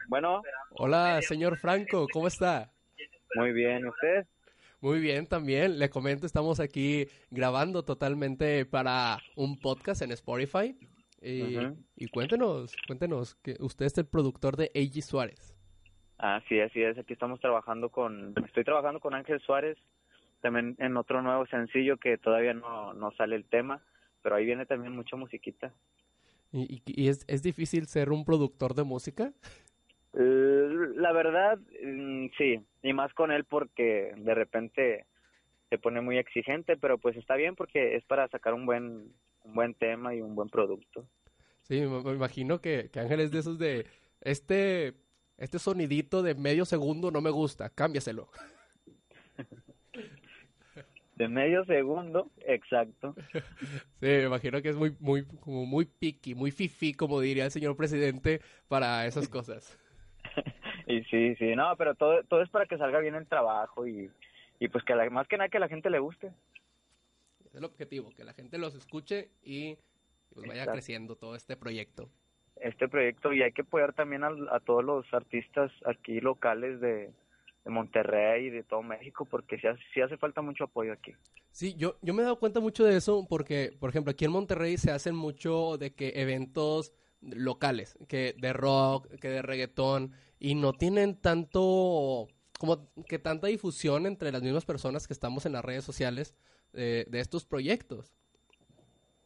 Bueno. 0.09 0.41
Hola, 0.71 1.21
señor 1.21 1.57
Franco, 1.57 2.07
¿cómo 2.11 2.27
está? 2.27 2.71
Muy 3.35 3.51
bien, 3.51 3.87
¿usted? 3.87 4.25
Muy 4.79 4.99
bien, 4.99 5.27
también. 5.27 5.79
Le 5.79 5.89
comento, 5.89 6.25
estamos 6.25 6.59
aquí 6.59 7.07
grabando 7.31 7.83
totalmente 7.83 8.65
para 8.65 9.17
un 9.35 9.57
podcast 9.59 10.01
en 10.03 10.11
Spotify. 10.11 10.77
Y, 11.25 11.41
uh 11.41 11.61
-huh. 11.61 11.75
y 11.95 12.07
cuéntenos, 12.07 12.75
cuéntenos, 12.85 13.33
que 13.35 13.55
usted 13.59 13.87
es 13.87 13.97
el 13.97 14.05
productor 14.05 14.57
de 14.57 14.65
A.G. 14.75 15.01
Suárez. 15.01 15.55
Ah, 16.19 16.39
sí, 16.47 16.59
así 16.59 16.83
es. 16.83 16.97
Aquí 16.99 17.13
estamos 17.13 17.39
trabajando 17.39 17.89
con, 17.89 18.35
estoy 18.45 18.63
trabajando 18.63 18.99
con 18.99 19.15
Ángel 19.15 19.41
Suárez, 19.41 19.77
también 20.41 20.75
en 20.77 20.95
otro 20.97 21.23
nuevo 21.23 21.47
sencillo 21.47 21.97
que 21.97 22.19
todavía 22.19 22.53
no, 22.53 22.93
no 22.93 23.11
sale 23.13 23.35
el 23.35 23.45
tema, 23.45 23.81
pero 24.21 24.35
ahí 24.35 24.45
viene 24.45 24.67
también 24.67 24.95
mucha 24.95 25.15
musiquita. 25.15 25.73
¿Y, 26.51 26.83
y 26.85 27.07
es, 27.09 27.25
es 27.27 27.41
difícil 27.41 27.87
ser 27.87 28.11
un 28.11 28.23
productor 28.23 28.75
de 28.75 28.83
música? 28.83 29.33
Uh, 30.13 30.93
la 30.95 31.11
verdad, 31.11 31.57
mm, 31.83 32.27
sí, 32.37 32.61
y 32.83 32.93
más 32.93 33.11
con 33.15 33.31
él 33.31 33.45
porque 33.45 34.13
de 34.15 34.35
repente 34.35 35.05
se 35.69 35.79
pone 35.79 36.01
muy 36.01 36.19
exigente, 36.19 36.77
pero 36.77 36.99
pues 36.99 37.17
está 37.17 37.35
bien 37.35 37.55
porque 37.55 37.95
es 37.95 38.05
para 38.05 38.27
sacar 38.29 38.53
un 38.53 38.67
buen 38.67 39.11
un 39.45 39.53
buen 39.53 39.73
tema 39.73 40.13
y 40.13 40.21
un 40.21 40.35
buen 40.35 40.49
producto. 40.49 41.05
Sí, 41.63 41.81
me 41.81 42.11
imagino 42.11 42.59
que, 42.61 42.89
que 42.91 42.99
Ángel 42.99 43.21
es 43.21 43.31
de 43.31 43.39
esos 43.39 43.57
de 43.57 43.87
este 44.21 44.93
este 45.37 45.59
sonidito 45.59 46.21
de 46.23 46.35
medio 46.35 46.65
segundo 46.65 47.11
no 47.11 47.21
me 47.21 47.29
gusta, 47.29 47.69
cámbiaselo. 47.69 48.29
De 51.15 51.29
medio 51.29 51.63
segundo, 51.63 52.29
exacto. 52.45 53.15
Sí, 54.01 54.07
me 54.07 54.23
imagino 54.23 54.61
que 54.61 54.69
es 54.69 54.75
muy, 54.75 54.93
muy, 54.99 55.25
como 55.39 55.65
muy 55.65 55.85
picky, 55.85 56.35
muy 56.35 56.51
fifi, 56.51 56.93
como 56.93 57.21
diría 57.21 57.45
el 57.45 57.51
señor 57.51 57.77
presidente, 57.77 58.41
para 58.67 59.05
esas 59.07 59.29
cosas. 59.29 59.79
y 60.87 61.03
sí, 61.05 61.35
sí, 61.35 61.55
no, 61.55 61.73
pero 61.77 61.95
todo, 61.95 62.21
todo 62.23 62.41
es 62.41 62.49
para 62.49 62.65
que 62.65 62.77
salga 62.77 62.99
bien 62.99 63.15
el 63.15 63.27
trabajo 63.27 63.87
y, 63.87 64.11
y 64.59 64.67
pues 64.67 64.83
que 64.83 64.93
la, 64.93 65.09
más 65.09 65.27
que 65.27 65.37
nada 65.37 65.47
que 65.47 65.57
a 65.57 65.61
la 65.61 65.69
gente 65.69 65.89
le 65.89 65.99
guste. 65.99 66.31
Es 67.55 67.59
el 67.59 67.63
objetivo, 67.63 68.11
que 68.13 68.25
la 68.25 68.33
gente 68.33 68.57
los 68.57 68.75
escuche 68.75 69.29
y 69.41 69.77
pues 70.33 70.45
vaya 70.45 70.63
Exacto. 70.63 70.73
creciendo 70.73 71.15
todo 71.15 71.35
este 71.37 71.55
proyecto. 71.55 72.09
Este 72.57 72.89
proyecto 72.89 73.31
y 73.31 73.43
hay 73.43 73.53
que 73.53 73.61
apoyar 73.61 73.93
también 73.93 74.25
a, 74.25 74.31
a 74.51 74.59
todos 74.59 74.83
los 74.83 75.05
artistas 75.13 75.71
aquí 75.85 76.19
locales 76.19 76.81
de, 76.81 77.13
de 77.63 77.71
Monterrey 77.71 78.47
y 78.47 78.49
de 78.49 78.63
todo 78.63 78.81
México 78.81 79.23
porque 79.23 79.57
sí, 79.57 79.67
sí, 79.93 80.01
hace 80.01 80.17
falta 80.17 80.41
mucho 80.41 80.65
apoyo 80.65 80.91
aquí. 80.91 81.13
Sí, 81.51 81.75
yo, 81.75 81.95
yo 82.01 82.13
me 82.13 82.23
he 82.23 82.25
dado 82.25 82.39
cuenta 82.39 82.59
mucho 82.59 82.83
de 82.83 82.97
eso 82.97 83.25
porque, 83.29 83.71
por 83.79 83.89
ejemplo, 83.89 84.11
aquí 84.11 84.25
en 84.25 84.31
Monterrey 84.31 84.75
se 84.75 84.91
hacen 84.91 85.15
mucho 85.15 85.77
de 85.77 85.93
que 85.93 86.11
eventos 86.15 86.91
locales, 87.21 87.97
que 88.09 88.35
de 88.37 88.51
rock, 88.51 89.07
que 89.21 89.29
de 89.29 89.41
reggaetón, 89.41 90.11
y 90.39 90.55
no 90.55 90.73
tienen 90.73 91.15
tanto, 91.21 92.27
como 92.59 92.91
que 93.07 93.17
tanta 93.17 93.47
difusión 93.47 94.07
entre 94.07 94.33
las 94.33 94.43
mismas 94.43 94.65
personas 94.65 95.07
que 95.07 95.13
estamos 95.13 95.45
en 95.45 95.53
las 95.53 95.63
redes 95.63 95.85
sociales 95.85 96.35
de, 96.75 97.05
de 97.09 97.19
estos 97.19 97.45
proyectos. 97.45 98.13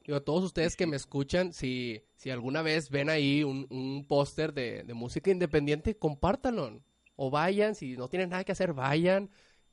Digo, 0.06 0.22
todos 0.22 0.44
ustedes 0.44 0.76
que 0.76 0.88
me 0.88 0.96
escuchan, 0.96 1.54
si, 1.54 2.02
si 2.16 2.32
alguna 2.32 2.62
vez 2.62 2.90
ven 2.90 3.10
ahí 3.10 3.44
un, 3.44 3.68
un 3.70 4.06
póster 4.08 4.54
de, 4.54 4.84
de 4.84 4.94
música 4.94 5.30
independiente, 5.30 5.98
compártanlo 5.98 6.82
o 7.16 7.30
vayan, 7.30 7.76
si 7.76 7.98
no 7.98 8.08
tienen 8.08 8.30
nada 8.30 8.44
que 8.44 8.54
hacer, 8.54 8.74
vayan 8.74 9.30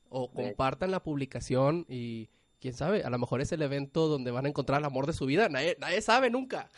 o 0.08 0.30
compartan 0.30 0.90
la 0.90 1.02
publicación 1.02 1.86
y 1.88 2.28
quién 2.60 2.74
sabe, 2.74 3.02
a 3.02 3.10
lo 3.10 3.18
mejor 3.18 3.40
es 3.40 3.52
el 3.52 3.62
evento 3.62 4.08
donde 4.08 4.30
van 4.30 4.46
a 4.46 4.48
encontrar 4.48 4.80
el 4.80 4.84
amor 4.84 5.06
de 5.06 5.12
su 5.12 5.26
vida, 5.26 5.48
nadie, 5.48 5.76
nadie 5.78 6.00
sabe 6.00 6.30
nunca. 6.30 6.68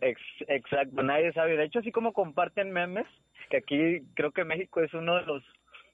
Ex 0.00 0.20
exacto, 0.48 1.02
nadie 1.02 1.32
sabe. 1.32 1.56
De 1.56 1.64
hecho, 1.64 1.78
así 1.78 1.92
como 1.92 2.12
comparten 2.12 2.70
memes, 2.70 3.06
que 3.50 3.58
aquí 3.58 4.02
creo 4.14 4.32
que 4.32 4.44
México 4.44 4.82
es 4.82 4.92
uno 4.94 5.14
de 5.14 5.22
los 5.22 5.42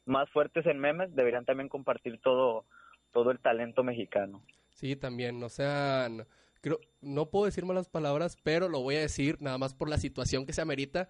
más 0.07 0.29
fuertes 0.31 0.67
en 0.67 0.79
memes, 0.79 1.15
deberían 1.15 1.45
también 1.45 1.69
compartir 1.69 2.19
todo, 2.21 2.65
todo 3.13 3.31
el 3.31 3.39
talento 3.39 3.83
mexicano. 3.83 4.43
Sí, 4.71 4.97
también, 4.97 5.39
no 5.39 5.49
sean, 5.49 6.27
creo, 6.61 6.81
no 7.01 7.31
puedo 7.31 7.47
decir 7.47 7.65
malas 7.65 7.89
palabras, 7.89 8.37
pero 8.43 8.69
lo 8.69 8.81
voy 8.81 8.97
a 8.97 9.01
decir 9.01 9.37
nada 9.41 9.59
más 9.59 9.75
por 9.75 9.89
la 9.89 9.99
situación 9.99 10.47
que 10.47 10.53
se 10.53 10.63
amerita 10.63 11.09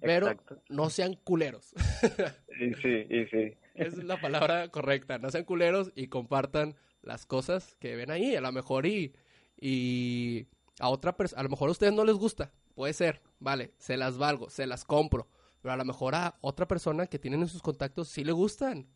pero 0.00 0.28
Exacto. 0.28 0.62
no 0.68 0.90
sean 0.90 1.14
culeros. 1.14 1.74
y 2.60 2.74
sí, 2.74 3.06
y 3.08 3.26
sí. 3.26 3.54
Es 3.74 4.02
la 4.02 4.20
palabra 4.20 4.68
correcta, 4.68 5.18
no 5.18 5.30
sean 5.30 5.44
culeros 5.44 5.92
y 5.94 6.08
compartan 6.08 6.74
las 7.02 7.26
cosas 7.26 7.76
que 7.76 7.96
ven 7.96 8.10
ahí, 8.10 8.34
a 8.34 8.40
lo 8.40 8.52
mejor 8.52 8.86
y, 8.86 9.14
y 9.58 10.46
a 10.78 10.88
otra 10.88 11.16
persona, 11.16 11.40
a 11.40 11.42
lo 11.42 11.50
mejor 11.50 11.68
a 11.68 11.72
ustedes 11.72 11.92
no 11.92 12.04
les 12.04 12.16
gusta, 12.16 12.52
puede 12.74 12.92
ser, 12.92 13.22
vale, 13.38 13.72
se 13.78 13.96
las 13.96 14.18
valgo, 14.18 14.50
se 14.50 14.66
las 14.66 14.84
compro, 14.84 15.28
pero 15.62 15.72
a 15.72 15.76
lo 15.76 15.84
mejor 15.84 16.14
a 16.14 16.36
otra 16.40 16.66
persona 16.66 17.06
que 17.06 17.18
tienen 17.18 17.40
en 17.42 17.48
sus 17.48 17.62
contactos 17.62 18.08
sí 18.08 18.24
le 18.24 18.32
gustan. 18.32 18.86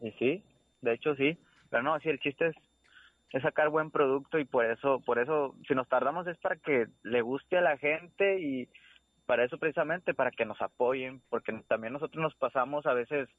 Y 0.00 0.10
sí, 0.12 0.44
de 0.82 0.94
hecho 0.94 1.14
sí, 1.16 1.38
pero 1.70 1.82
no, 1.82 1.98
sí, 2.00 2.10
el 2.10 2.20
chiste 2.20 2.48
es, 2.48 2.56
sacar 3.42 3.70
buen 3.70 3.90
producto 3.90 4.38
y 4.38 4.44
por 4.44 4.66
eso, 4.66 5.00
por 5.06 5.18
eso, 5.18 5.54
si 5.66 5.74
nos 5.74 5.88
tardamos 5.88 6.26
es 6.26 6.36
para 6.36 6.56
que 6.56 6.86
le 7.02 7.22
guste 7.22 7.56
a 7.56 7.62
la 7.62 7.78
gente 7.78 8.38
y 8.40 8.68
para 9.24 9.44
eso 9.44 9.56
precisamente, 9.56 10.12
para 10.12 10.30
que 10.30 10.44
nos 10.44 10.60
apoyen, 10.60 11.22
porque 11.30 11.52
también 11.66 11.94
nosotros 11.94 12.22
nos 12.22 12.34
pasamos 12.34 12.84
a 12.84 12.92
veces 12.92 13.30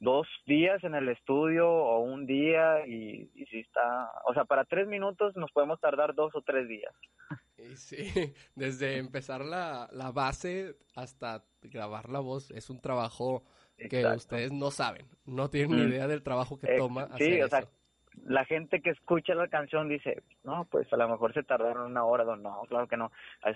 dos 0.00 0.26
días 0.46 0.82
en 0.82 0.94
el 0.94 1.08
estudio 1.10 1.68
o 1.68 2.00
un 2.00 2.26
día 2.26 2.86
y, 2.86 3.30
y 3.34 3.44
si 3.46 3.60
está, 3.60 4.10
o 4.24 4.32
sea, 4.32 4.46
para 4.46 4.64
tres 4.64 4.88
minutos 4.88 5.36
nos 5.36 5.52
podemos 5.52 5.78
tardar 5.78 6.14
dos 6.14 6.34
o 6.34 6.42
tres 6.42 6.68
días. 6.68 6.94
Y 7.58 7.76
sí, 7.76 8.34
desde 8.56 8.96
empezar 8.96 9.44
la, 9.44 9.88
la 9.92 10.10
base 10.10 10.74
hasta 10.96 11.44
grabar 11.62 12.08
la 12.08 12.18
voz 12.18 12.50
es 12.50 12.70
un 12.70 12.80
trabajo 12.80 13.44
que 13.88 14.06
ustedes 14.06 14.52
no 14.52 14.70
saben, 14.70 15.06
no 15.24 15.50
tienen 15.50 15.76
ni 15.76 15.82
idea 15.82 16.06
del 16.06 16.22
trabajo 16.22 16.58
que 16.58 16.76
toma. 16.76 17.08
Sí, 17.16 17.24
hacer 17.24 17.44
o 17.44 17.48
sea, 17.48 17.58
eso. 17.60 17.70
la 18.24 18.44
gente 18.44 18.80
que 18.80 18.90
escucha 18.90 19.34
la 19.34 19.48
canción 19.48 19.88
dice, 19.88 20.22
no, 20.44 20.66
pues 20.70 20.92
a 20.92 20.96
lo 20.96 21.08
mejor 21.08 21.32
se 21.34 21.42
tardaron 21.42 21.90
una 21.90 22.04
hora, 22.04 22.24
dos, 22.24 22.38
no, 22.38 22.62
claro 22.68 22.88
que 22.88 22.96
no, 22.96 23.10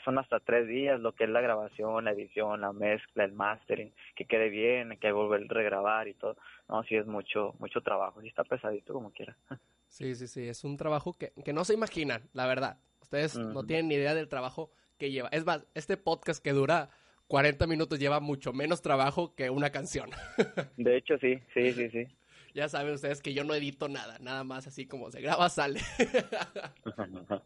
son 0.05 0.19
hasta 0.19 0.41
tres 0.41 0.69
días 0.69 1.01
lo 1.01 1.13
que 1.13 1.25
es 1.25 1.31
la 1.31 1.41
grabación, 1.41 2.05
la 2.05 2.13
edición, 2.13 2.61
la 2.61 2.73
mezcla, 2.73 3.25
el 3.25 3.33
mastering, 3.33 3.93
que 4.15 4.25
quede 4.25 4.49
bien, 4.49 4.89
que 5.01 5.09
hay 5.09 5.13
que 5.13 5.13
volver 5.13 5.43
a 5.43 5.55
regrabar 5.55 6.09
y 6.09 6.15
todo, 6.15 6.37
no, 6.69 6.83
sí 6.85 6.97
es 6.97 7.07
mucho, 7.07 7.55
mucho 7.59 7.81
trabajo, 7.81 8.21
sí 8.21 8.29
está 8.29 8.45
pesadito 8.45 8.93
como 8.93 9.11
quiera. 9.13 9.37
Sí, 9.89 10.17
sí, 10.17 10.27
sí, 10.27 10.47
es 10.49 10.65
un 10.65 10.77
trabajo 10.77 11.17
que, 11.17 11.33
que 11.45 11.53
no 11.53 11.65
se 11.65 11.73
imaginan, 11.73 12.29
la 12.35 12.47
verdad, 12.47 12.77
ustedes 13.01 13.39
no 13.39 13.65
tienen 13.65 13.87
ni 13.89 13.95
idea 13.95 14.15
del 14.15 14.29
trabajo 14.29 14.71
que 14.99 15.11
lleva, 15.13 15.29
es 15.29 15.47
más, 15.47 15.65
este 15.75 15.97
podcast 15.97 16.43
que 16.43 16.53
dura 16.53 16.91
40 17.29 17.67
minutos 17.67 17.99
lleva 17.99 18.21
mucho 18.21 18.53
menos 18.53 18.83
trabajo 18.83 19.35
que 19.35 19.51
una 19.51 19.71
canción. 19.71 20.11
De 20.77 20.97
hecho, 20.97 21.19
sí, 21.19 21.41
sí, 21.53 21.73
sí, 21.73 21.91
sí. 21.91 22.07
ya 22.55 22.69
saben 22.69 22.95
ustedes 22.95 23.21
que 23.21 23.35
yo 23.35 23.45
no 23.45 23.55
edito 23.55 23.89
nada, 23.89 24.19
nada 24.21 24.45
más 24.45 24.67
así 24.67 24.87
como 24.87 25.11
se 25.11 25.21
graba, 25.21 25.49
sale. 25.49 25.81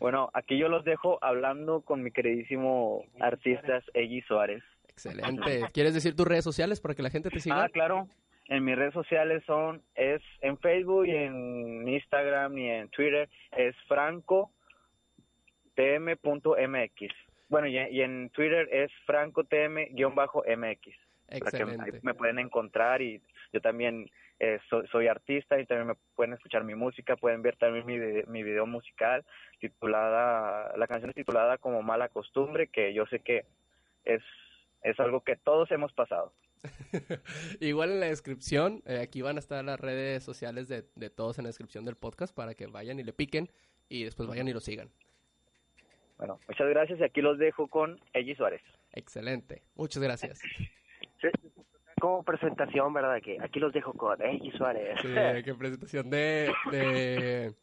Bueno, 0.00 0.30
aquí 0.34 0.58
yo 0.58 0.68
los 0.68 0.84
dejo 0.84 1.22
hablando 1.22 1.82
con 1.82 2.02
mi 2.02 2.10
queridísimo 2.10 3.04
artista 3.20 3.80
Eggy 3.94 4.22
Suárez. 4.22 4.62
Excelente. 4.88 5.62
¿Quieres 5.72 5.94
decir 5.94 6.16
tus 6.16 6.26
redes 6.26 6.44
sociales 6.44 6.80
para 6.80 6.94
que 6.94 7.02
la 7.02 7.10
gente 7.10 7.30
te 7.30 7.38
siga? 7.38 7.64
Ah, 7.64 7.68
claro. 7.68 8.08
En 8.48 8.64
mis 8.64 8.76
redes 8.76 8.92
sociales 8.92 9.44
son, 9.46 9.80
es 9.94 10.20
en 10.40 10.58
Facebook 10.58 11.06
y 11.06 11.14
en 11.14 11.86
Instagram 11.88 12.58
y 12.58 12.68
en 12.68 12.88
Twitter, 12.88 13.28
es 13.56 13.76
franco 13.86 14.50
tm.mx. 15.76 17.29
Bueno, 17.50 17.66
y, 17.66 17.76
y 17.76 18.00
en 18.00 18.30
Twitter 18.30 18.66
es 18.72 18.90
franco 19.04 19.44
tm-mx. 19.44 20.96
Para 21.28 21.50
que 21.50 21.56
ahí 21.58 21.62
Excelente. 21.62 22.00
me 22.02 22.14
pueden 22.14 22.38
encontrar 22.38 23.02
y 23.02 23.22
yo 23.52 23.60
también 23.60 24.10
eh, 24.40 24.58
soy, 24.68 24.86
soy 24.88 25.06
artista 25.06 25.60
y 25.60 25.66
también 25.66 25.88
me 25.88 25.94
pueden 26.16 26.32
escuchar 26.32 26.64
mi 26.64 26.74
música, 26.74 27.16
pueden 27.16 27.42
ver 27.42 27.56
también 27.56 27.86
mi 27.86 28.42
video 28.42 28.66
musical 28.66 29.24
titulada, 29.60 30.76
la 30.76 30.86
canción 30.88 31.10
es 31.10 31.16
titulada 31.16 31.58
como 31.58 31.82
Mala 31.82 32.08
Costumbre, 32.08 32.68
que 32.68 32.92
yo 32.94 33.06
sé 33.06 33.20
que 33.20 33.44
es, 34.04 34.22
es 34.82 34.98
algo 34.98 35.20
que 35.20 35.36
todos 35.36 35.70
hemos 35.70 35.92
pasado. 35.92 36.32
Igual 37.60 37.92
en 37.92 38.00
la 38.00 38.06
descripción, 38.06 38.82
eh, 38.86 38.98
aquí 38.98 39.22
van 39.22 39.36
a 39.36 39.40
estar 39.40 39.64
las 39.64 39.78
redes 39.78 40.22
sociales 40.22 40.68
de, 40.68 40.84
de 40.94 41.10
todos 41.10 41.38
en 41.38 41.44
la 41.44 41.48
descripción 41.50 41.84
del 41.84 41.96
podcast 41.96 42.34
para 42.34 42.54
que 42.54 42.66
vayan 42.66 42.98
y 42.98 43.04
le 43.04 43.12
piquen 43.12 43.50
y 43.88 44.04
después 44.04 44.28
vayan 44.28 44.48
y 44.48 44.52
lo 44.52 44.60
sigan. 44.60 44.90
Bueno, 46.20 46.38
muchas 46.46 46.68
gracias 46.68 47.00
y 47.00 47.02
aquí 47.02 47.22
los 47.22 47.38
dejo 47.38 47.66
con 47.66 47.98
Ellie 48.12 48.36
Suárez. 48.36 48.60
Excelente. 48.92 49.62
Muchas 49.74 50.02
gracias. 50.02 50.38
Sí, 51.18 51.28
como 51.98 52.22
presentación, 52.22 52.92
¿verdad? 52.92 53.22
Que 53.22 53.38
aquí 53.40 53.58
los 53.58 53.72
dejo 53.72 53.94
con 53.94 54.20
Eggy 54.20 54.50
Suárez. 54.50 54.98
Sí, 55.00 55.08
qué 55.42 55.54
presentación 55.54 56.10
de, 56.10 56.52
de, 56.70 57.54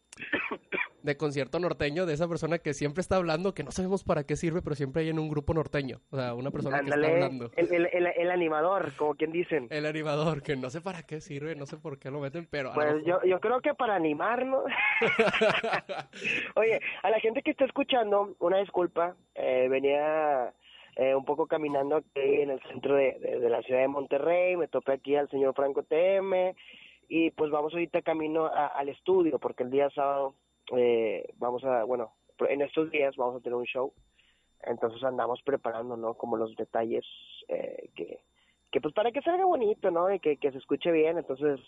de 1.03 1.15
concierto 1.17 1.59
norteño 1.59 2.05
de 2.05 2.13
esa 2.13 2.27
persona 2.27 2.57
que 2.59 2.73
siempre 2.73 3.01
está 3.01 3.15
hablando, 3.15 3.53
que 3.53 3.63
no 3.63 3.71
sabemos 3.71 4.03
para 4.03 4.23
qué 4.25 4.35
sirve, 4.35 4.61
pero 4.61 4.75
siempre 4.75 5.03
hay 5.03 5.09
en 5.09 5.19
un 5.19 5.29
grupo 5.29 5.53
norteño. 5.53 6.01
O 6.09 6.17
sea, 6.17 6.33
una 6.33 6.51
persona 6.51 6.79
que 6.81 6.89
está 6.89 6.95
hablando. 7.07 7.49
el, 7.55 7.73
el, 7.73 7.85
el, 7.93 8.07
el 8.07 8.31
animador, 8.31 8.91
como 8.97 9.15
quien 9.15 9.31
dicen. 9.31 9.67
El 9.69 9.85
animador, 9.85 10.41
que 10.43 10.55
no 10.57 10.69
sé 10.69 10.81
para 10.81 11.03
qué 11.03 11.21
sirve, 11.21 11.55
no 11.55 11.65
sé 11.65 11.77
por 11.77 11.97
qué 11.99 12.11
lo 12.11 12.19
meten, 12.19 12.47
pero... 12.49 12.71
Pues 12.73 13.03
yo, 13.05 13.19
yo 13.23 13.39
creo 13.39 13.61
que 13.61 13.73
para 13.73 13.95
animarnos. 13.95 14.63
Oye, 16.55 16.79
a 17.03 17.09
la 17.09 17.19
gente 17.19 17.41
que 17.41 17.51
está 17.51 17.65
escuchando, 17.65 18.35
una 18.39 18.57
disculpa, 18.57 19.15
eh, 19.35 19.67
venía 19.69 20.53
eh, 20.95 21.15
un 21.15 21.25
poco 21.25 21.47
caminando 21.47 21.97
aquí 21.97 22.09
en 22.41 22.49
el 22.49 22.59
centro 22.63 22.95
de, 22.95 23.17
de- 23.19 23.39
de 23.39 23.49
la 23.49 23.61
ciudad 23.61 23.81
de 23.81 23.87
Monterrey, 23.87 24.57
me 24.57 24.67
topé 24.67 24.93
aquí 24.93 25.15
al 25.15 25.29
señor 25.29 25.53
Franco 25.55 25.83
TM 25.83 26.55
y 27.07 27.31
pues 27.31 27.51
vamos 27.51 27.73
ahorita 27.73 28.01
camino 28.01 28.45
a- 28.45 28.67
al 28.67 28.89
estudio 28.89 29.39
porque 29.39 29.63
el 29.63 29.71
día 29.71 29.89
sábado 29.91 30.35
eh, 30.75 31.27
vamos 31.37 31.63
a, 31.63 31.83
bueno, 31.85 32.13
en 32.49 32.61
estos 32.61 32.91
días 32.91 33.15
vamos 33.15 33.37
a 33.37 33.43
tener 33.43 33.55
un 33.55 33.65
show, 33.65 33.93
entonces 34.63 35.03
andamos 35.03 35.41
preparando, 35.43 35.95
¿no? 35.97 36.15
Como 36.15 36.37
los 36.37 36.55
detalles 36.55 37.05
eh, 37.47 37.89
que, 37.95 38.19
que 38.71 38.81
pues 38.81 38.93
para 38.93 39.11
que 39.11 39.21
salga 39.21 39.45
bonito, 39.45 39.91
¿no? 39.91 40.13
Y 40.13 40.19
que, 40.19 40.37
que 40.37 40.51
se 40.51 40.57
escuche 40.57 40.91
bien, 40.91 41.17
entonces 41.17 41.59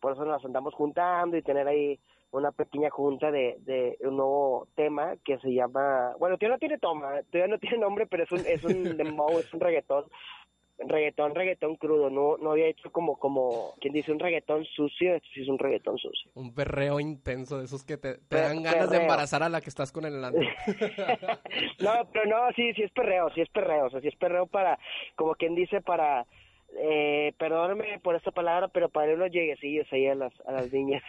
por 0.00 0.12
eso 0.12 0.24
nos 0.24 0.44
andamos 0.44 0.74
juntando 0.74 1.36
y 1.36 1.42
tener 1.42 1.66
ahí 1.68 1.98
una 2.32 2.50
pequeña 2.52 2.90
junta 2.90 3.30
de, 3.30 3.56
de 3.60 3.96
un 4.00 4.16
nuevo 4.16 4.68
tema 4.74 5.16
que 5.24 5.38
se 5.38 5.52
llama, 5.52 6.14
bueno, 6.18 6.36
todavía 6.36 6.56
no 6.56 6.58
tiene 6.58 6.78
toma, 6.78 7.22
todavía 7.30 7.54
no 7.54 7.58
tiene 7.58 7.78
nombre, 7.78 8.06
pero 8.06 8.24
es 8.24 8.32
un, 8.32 8.44
es 8.46 8.62
un 8.64 8.96
dembow, 8.96 9.38
es 9.38 9.52
un 9.54 9.60
reggaetón, 9.60 10.04
reggaetón, 10.78 11.34
reggaetón 11.34 11.76
crudo, 11.76 12.10
no, 12.10 12.36
no 12.38 12.52
había 12.52 12.66
hecho 12.66 12.90
como, 12.92 13.18
como, 13.18 13.74
quien 13.80 13.92
dice 13.94 14.12
un 14.12 14.18
reggaetón 14.18 14.64
sucio, 14.64 15.14
esto 15.14 15.28
sí 15.34 15.42
es 15.42 15.48
un 15.48 15.58
reggaetón 15.58 15.98
sucio. 15.98 16.30
Un 16.34 16.54
perreo 16.54 17.00
intenso 17.00 17.58
de 17.58 17.64
esos 17.64 17.84
que 17.84 17.96
te, 17.96 18.18
dan 18.28 18.62
ganas 18.62 18.90
de 18.90 18.98
embarazar 18.98 19.42
a 19.42 19.48
la 19.48 19.60
que 19.60 19.70
estás 19.70 19.92
con 19.92 20.04
el 20.04 20.22
antro. 20.24 20.42
no, 21.80 22.08
pero 22.12 22.26
no, 22.26 22.52
sí, 22.54 22.72
sí 22.74 22.82
es 22.82 22.90
perreo, 22.92 23.30
sí 23.34 23.40
es 23.40 23.48
perreo, 23.48 23.86
o 23.86 23.90
sea, 23.90 24.00
sí 24.00 24.08
es 24.08 24.16
perreo 24.16 24.46
para, 24.46 24.78
como 25.14 25.34
quien 25.34 25.54
dice, 25.54 25.80
para, 25.80 26.26
eh, 26.78 27.32
perdóname 27.38 27.98
por 28.00 28.14
esta 28.16 28.30
palabra, 28.30 28.68
pero 28.68 28.88
para 28.88 29.14
unos 29.14 29.30
lleguecillos 29.30 29.86
ahí 29.92 30.06
a 30.06 30.14
las, 30.14 30.32
a 30.46 30.52
las 30.52 30.72
niñas. 30.72 31.02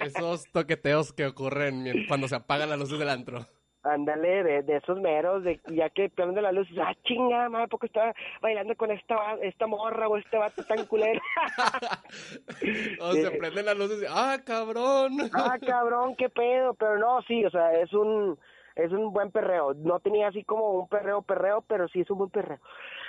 Es- 0.00 0.14
esos 0.16 0.44
toqueteos 0.52 1.12
que 1.12 1.26
ocurren 1.26 2.06
cuando 2.06 2.28
se 2.28 2.36
apagan 2.36 2.70
las 2.70 2.78
luces 2.78 2.98
del 2.98 3.08
antro. 3.08 3.46
Ándale, 3.86 4.42
de, 4.42 4.62
de 4.62 4.76
esos 4.78 4.98
meros, 4.98 5.44
de 5.44 5.60
ya 5.66 5.90
que 5.90 6.08
prende 6.08 6.40
la 6.40 6.52
luz, 6.52 6.66
ah, 6.80 6.94
chinga, 7.04 7.50
madre, 7.50 7.68
porque 7.68 7.86
estaba 7.86 8.14
bailando 8.40 8.74
con 8.76 8.90
esta, 8.90 9.34
esta 9.42 9.66
morra 9.66 10.08
o 10.08 10.16
este 10.16 10.38
vato 10.38 10.64
tan 10.64 10.86
culero. 10.86 11.20
O 13.00 13.12
se 13.12 13.30
prenden 13.32 13.66
las 13.66 13.76
luces 13.76 14.02
y 14.02 14.06
¡ah, 14.08 14.38
cabrón! 14.44 15.18
ah, 15.34 15.58
cabrón, 15.64 16.16
qué 16.16 16.28
pedo, 16.30 16.72
pero 16.74 16.98
no, 16.98 17.20
sí, 17.22 17.44
o 17.44 17.50
sea, 17.50 17.72
es 17.78 17.92
un, 17.92 18.38
es 18.76 18.90
un 18.90 19.12
buen 19.12 19.30
perreo. 19.30 19.74
No 19.74 20.00
tenía 20.00 20.28
así 20.28 20.44
como 20.44 20.70
un 20.70 20.88
perreo, 20.88 21.22
perreo, 21.22 21.60
pero 21.62 21.86
sí 21.88 22.00
es 22.00 22.10
un 22.10 22.18
buen 22.18 22.30
perreo. 22.30 22.58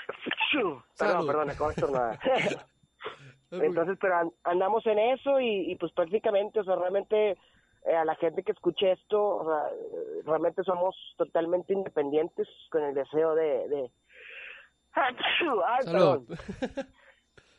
Perdón, 0.99 1.27
perdón, 1.27 1.49
acabo 1.51 1.69
de. 1.71 2.57
Entonces, 3.51 3.97
pero 4.01 4.15
an- 4.17 4.31
andamos 4.43 4.85
en 4.87 4.99
eso 4.99 5.39
y, 5.39 5.71
y 5.71 5.75
pues 5.77 5.91
prácticamente, 5.93 6.59
o 6.59 6.63
sea, 6.63 6.75
realmente 6.75 7.37
eh, 7.85 7.95
a 7.95 8.05
la 8.05 8.15
gente 8.15 8.43
que 8.43 8.51
escuche 8.51 8.91
esto, 8.91 9.37
o 9.37 9.45
sea, 9.45 9.69
realmente 10.25 10.63
somos 10.63 10.95
totalmente 11.17 11.73
independientes 11.73 12.47
con 12.71 12.83
el 12.83 12.93
deseo 12.93 13.35
de... 13.35 13.67
de... 13.69 13.91
¡Ay, 14.93 15.85
perdón! 15.85 16.25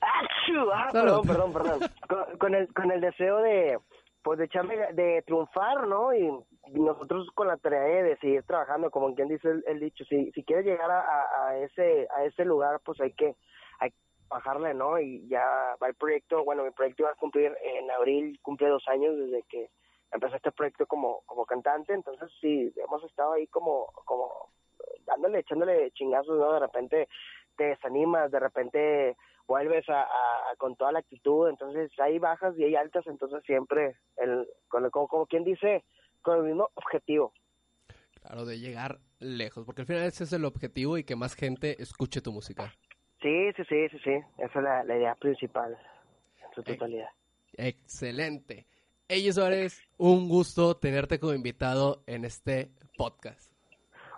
¡Achú! 0.00 0.70
Ah, 0.72 0.88
perdón, 0.92 1.26
perdón, 1.26 1.52
perdón. 1.52 1.80
Con, 2.08 2.38
con 2.38 2.54
el, 2.54 2.72
con 2.74 2.90
el 2.92 3.00
deseo 3.00 3.38
de, 3.38 3.78
pues, 4.22 4.38
de 4.38 4.46
echarle, 4.46 4.92
de 4.94 5.22
triunfar, 5.22 5.86
¿no? 5.86 6.14
Y, 6.14 6.26
y 6.68 6.80
nosotros 6.80 7.28
con 7.34 7.48
la 7.48 7.56
tarea 7.56 8.02
de, 8.02 8.16
seguir 8.18 8.42
trabajando, 8.44 8.90
como 8.90 9.14
quien 9.14 9.28
dice 9.28 9.48
el, 9.48 9.64
el 9.66 9.80
dicho, 9.80 10.04
si, 10.04 10.30
si 10.32 10.42
quieres 10.44 10.66
llegar 10.66 10.90
a, 10.90 11.46
a, 11.46 11.58
ese, 11.58 12.08
a 12.16 12.24
ese 12.24 12.44
lugar, 12.44 12.80
pues 12.84 13.00
hay 13.00 13.12
que, 13.12 13.36
hay 13.78 13.90
que 13.90 13.96
bajarle, 14.28 14.74
¿no? 14.74 14.98
Y 14.98 15.26
ya 15.28 15.76
va 15.82 15.88
el 15.88 15.94
proyecto, 15.94 16.44
bueno, 16.44 16.64
mi 16.64 16.70
proyecto 16.70 17.04
iba 17.04 17.10
a 17.12 17.16
cumplir 17.16 17.56
en 17.62 17.90
abril, 17.90 18.38
cumple 18.42 18.68
dos 18.68 18.86
años 18.88 19.16
desde 19.16 19.42
que 19.44 19.70
empecé 20.12 20.36
este 20.36 20.52
proyecto 20.52 20.86
como, 20.86 21.22
como 21.26 21.44
cantante, 21.46 21.92
entonces 21.92 22.30
sí, 22.40 22.72
hemos 22.76 23.02
estado 23.04 23.32
ahí 23.34 23.46
como, 23.48 23.86
como 24.04 24.50
dándole, 25.04 25.40
echándole 25.40 25.90
chingazos, 25.92 26.38
¿no? 26.38 26.52
De 26.52 26.60
repente 26.60 27.08
te 27.56 27.64
desanimas, 27.64 28.30
de 28.30 28.40
repente 28.40 29.16
vuelves 29.46 29.88
a, 29.88 30.02
a- 30.02 30.50
a- 30.52 30.56
con 30.58 30.76
toda 30.76 30.92
la 30.92 30.98
actitud, 31.00 31.48
entonces 31.48 31.90
hay 31.98 32.18
bajas 32.18 32.56
y 32.58 32.64
hay 32.64 32.74
altas, 32.76 33.06
entonces 33.06 33.42
siempre, 33.44 33.96
el, 34.16 34.48
con 34.68 34.84
el- 34.84 34.90
como, 34.90 35.08
como 35.08 35.26
quien 35.26 35.44
dice, 35.44 35.84
con 36.22 36.38
el 36.38 36.44
mismo 36.44 36.68
objetivo. 36.74 37.32
Claro, 38.20 38.44
de 38.44 38.58
llegar 38.58 38.98
lejos, 39.20 39.64
porque 39.64 39.82
al 39.82 39.86
final 39.86 40.02
ese 40.02 40.24
es 40.24 40.32
el 40.32 40.44
objetivo 40.44 40.98
y 40.98 41.04
que 41.04 41.14
más 41.16 41.34
gente 41.34 41.80
escuche 41.80 42.20
tu 42.20 42.32
música. 42.32 42.72
Sí, 43.22 43.52
sí, 43.56 43.62
sí, 43.68 43.88
sí, 43.90 43.98
sí, 44.04 44.10
esa 44.38 44.58
es 44.58 44.64
la, 44.64 44.84
la 44.84 44.96
idea 44.96 45.14
principal 45.14 45.78
en 46.42 46.54
su 46.54 46.60
Eh, 46.62 46.64
totalidad. 46.74 47.08
Excelente. 47.54 48.66
Ella 49.08 49.32
Suárez, 49.32 49.80
un 49.98 50.28
gusto 50.28 50.76
tenerte 50.76 51.20
como 51.20 51.32
invitado 51.32 52.02
en 52.08 52.24
este 52.24 52.72
podcast. 52.98 53.52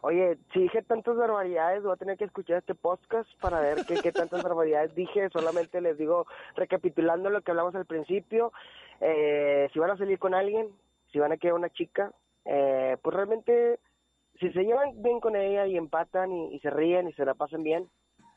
Oye, 0.01 0.39
si 0.55 0.61
dije 0.61 0.82
tantas 0.82 1.14
barbaridades, 1.14 1.82
voy 1.82 1.93
a 1.93 1.97
tener 1.97 2.16
que 2.16 2.24
escuchar 2.24 2.59
este 2.59 2.74
podcast 2.74 3.28
para 3.39 3.61
ver 3.61 3.84
qué, 3.86 3.97
qué 3.97 4.12
tantas 4.12 4.43
barbaridades 4.43 4.95
dije. 4.95 5.28
Solamente 5.28 5.82
les 5.82 5.99
digo, 5.99 6.26
recapitulando 6.57 7.28
lo 7.28 7.43
que 7.43 7.51
hablamos 7.51 7.74
al 7.74 7.84
principio, 7.84 8.51
eh, 9.03 9.68
si 9.74 9.78
van 9.78 9.91
a 9.91 9.99
salir 9.99 10.18
con 10.18 10.32
alguien, 10.32 10.68
si 11.12 11.18
van 11.18 11.32
a 11.32 11.36
quedar 11.36 11.55
una 11.55 11.68
chica, 11.68 12.11
eh, 12.47 12.97
pues 13.03 13.14
realmente, 13.14 13.80
si 14.41 14.51
se 14.53 14.62
llevan 14.62 15.03
bien 15.03 15.20
con 15.20 15.36
ella 15.36 15.66
y 15.66 15.76
empatan 15.76 16.32
y, 16.32 16.55
y 16.55 16.61
se 16.61 16.70
ríen 16.70 17.09
y 17.09 17.12
se 17.12 17.26
la 17.26 17.34
pasan 17.34 17.62
bien, 17.62 17.91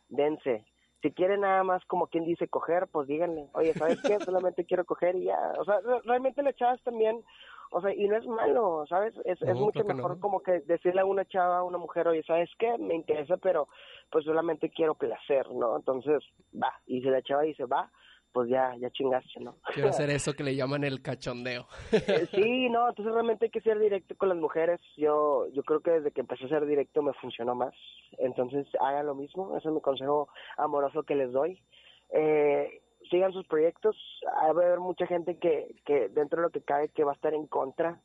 dense. 0.09 0.65
Si 1.01 1.11
quieren 1.11 1.41
nada 1.41 1.63
más, 1.63 1.83
como 1.85 2.07
quien 2.07 2.25
dice, 2.25 2.47
coger, 2.47 2.87
pues 2.87 3.07
díganle, 3.07 3.47
oye, 3.53 3.73
¿sabes 3.73 3.99
qué? 4.01 4.19
Solamente 4.25 4.65
quiero 4.65 4.85
coger 4.85 5.15
y 5.15 5.25
ya. 5.25 5.53
O 5.59 5.65
sea, 5.65 5.79
re- 5.81 6.01
realmente 6.05 6.43
las 6.43 6.55
chavas 6.55 6.81
también, 6.83 7.23
o 7.71 7.81
sea, 7.81 7.93
y 7.93 8.07
no 8.07 8.17
es 8.17 8.25
malo, 8.27 8.85
¿sabes? 8.87 9.13
Es, 9.25 9.41
es 9.41 9.55
mucho 9.55 9.79
claro 9.83 9.95
mejor 9.95 10.15
no. 10.15 10.19
como 10.21 10.41
que 10.41 10.59
decirle 10.61 11.01
a 11.01 11.05
una 11.05 11.25
chava, 11.25 11.57
a 11.59 11.63
una 11.63 11.77
mujer, 11.77 12.07
oye, 12.07 12.21
¿sabes 12.23 12.49
qué? 12.59 12.77
Me 12.77 12.93
interesa, 12.95 13.37
pero 13.37 13.67
pues 14.11 14.25
solamente 14.25 14.69
quiero 14.69 14.93
placer, 14.95 15.49
¿no? 15.51 15.75
Entonces, 15.75 16.23
va. 16.53 16.73
Y 16.85 17.01
si 17.01 17.09
la 17.09 17.21
chava 17.21 17.41
dice, 17.43 17.65
va, 17.65 17.89
pues 18.31 18.49
ya, 18.49 18.75
ya 18.77 18.89
chingaste, 18.91 19.39
¿no? 19.39 19.55
Quiero 19.73 19.89
hacer 19.89 20.09
eso 20.09 20.33
que 20.33 20.43
le 20.43 20.55
llaman 20.55 20.83
el 20.83 21.01
cachondeo. 21.01 21.67
Eh, 21.91 22.27
sí, 22.33 22.69
no, 22.69 22.89
entonces 22.89 23.13
realmente 23.13 23.45
hay 23.45 23.51
que 23.51 23.61
ser 23.61 23.79
directo 23.79 24.15
con 24.15 24.29
las 24.29 24.37
mujeres. 24.37 24.79
Yo 24.97 25.47
yo 25.53 25.63
creo 25.63 25.81
que 25.81 25.91
desde 25.91 26.11
que 26.11 26.21
empecé 26.21 26.45
a 26.45 26.49
ser 26.49 26.65
directo 26.65 27.01
me 27.01 27.13
funcionó 27.13 27.55
más. 27.55 27.73
Entonces 28.17 28.67
hagan 28.79 29.05
lo 29.05 29.15
mismo, 29.15 29.57
ese 29.57 29.67
es 29.67 29.73
mi 29.73 29.81
consejo 29.81 30.29
amoroso 30.57 31.03
que 31.03 31.15
les 31.15 31.31
doy. 31.31 31.61
Eh, 32.09 32.81
sigan 33.09 33.33
sus 33.33 33.47
proyectos. 33.47 33.95
Va 34.25 34.47
a 34.47 34.49
haber 34.49 34.79
mucha 34.79 35.07
gente 35.07 35.37
que, 35.37 35.75
que 35.85 36.09
dentro 36.09 36.37
de 36.41 36.47
lo 36.47 36.51
que 36.51 36.61
cae 36.61 36.89
que 36.89 37.03
va 37.03 37.11
a 37.11 37.15
estar 37.15 37.33
en 37.33 37.47
contra. 37.47 37.99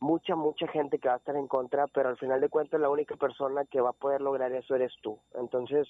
Mucha, 0.00 0.34
mucha 0.34 0.66
gente 0.66 0.98
que 0.98 1.06
va 1.06 1.14
a 1.14 1.18
estar 1.18 1.36
en 1.36 1.46
contra, 1.46 1.86
pero 1.86 2.08
al 2.08 2.16
final 2.16 2.40
de 2.40 2.48
cuentas 2.48 2.80
la 2.80 2.90
única 2.90 3.14
persona 3.14 3.64
que 3.66 3.80
va 3.80 3.90
a 3.90 3.92
poder 3.92 4.20
lograr 4.20 4.50
eso 4.52 4.74
eres 4.74 4.92
tú. 5.00 5.20
Entonces, 5.34 5.86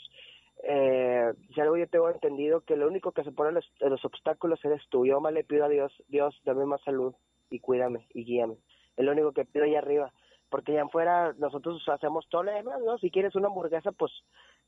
eh, 0.63 1.33
algo 1.57 1.77
yo 1.77 1.89
tengo 1.89 2.11
entendido 2.11 2.61
que 2.63 2.77
lo 2.77 2.87
único 2.87 3.13
que 3.13 3.25
se 3.25 3.33
pone 3.33 3.53
los, 3.53 3.71
los 3.81 4.05
obstáculos 4.05 4.65
eres 4.65 4.83
tú. 4.89 5.07
Yo 5.07 5.21
más 5.21 5.33
le 5.33 5.45
pido 5.45 5.65
a 5.65 5.69
Dios, 5.69 5.93
Dios, 6.09 6.39
dame 6.45 6.65
más 6.67 6.83
salud 6.83 7.15
y 7.51 7.61
cuídame 7.61 8.07
y 8.15 8.25
guíame. 8.25 8.57
Es 8.97 9.05
lo 9.05 9.13
único 9.13 9.33
que 9.33 9.45
pido 9.45 9.65
allá 9.65 9.79
arriba. 9.79 10.13
Porque 10.51 10.73
allá 10.73 10.85
afuera 10.85 11.35
nosotros 11.39 11.83
hacemos 11.89 12.29
todo 12.29 12.43
lo 12.43 12.53
demás, 12.53 12.79
¿no? 12.85 12.99
Si 12.99 13.11
quieres 13.11 13.35
una 13.35 13.49
hamburguesa, 13.49 13.91
pues 13.93 14.13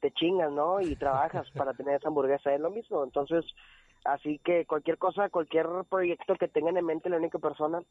te 0.01 0.11
chingas, 0.12 0.51
¿no? 0.51 0.80
Y 0.80 0.97
trabajas 0.97 1.51
para 1.51 1.74
tener 1.74 1.97
esa 1.97 2.09
hamburguesa, 2.09 2.55
es 2.55 2.61
lo 2.61 2.70
mismo. 2.70 3.05
Entonces, 3.05 3.45
así 4.05 4.39
que 4.39 4.64
cualquier 4.64 4.97
cosa, 4.97 5.28
cualquier 5.28 5.66
proyecto 5.91 6.37
que 6.37 6.49
tengan 6.49 6.78
en 6.78 6.87
mente, 6.87 7.11
la 7.11 7.18
única 7.18 7.39
persona 7.39 7.82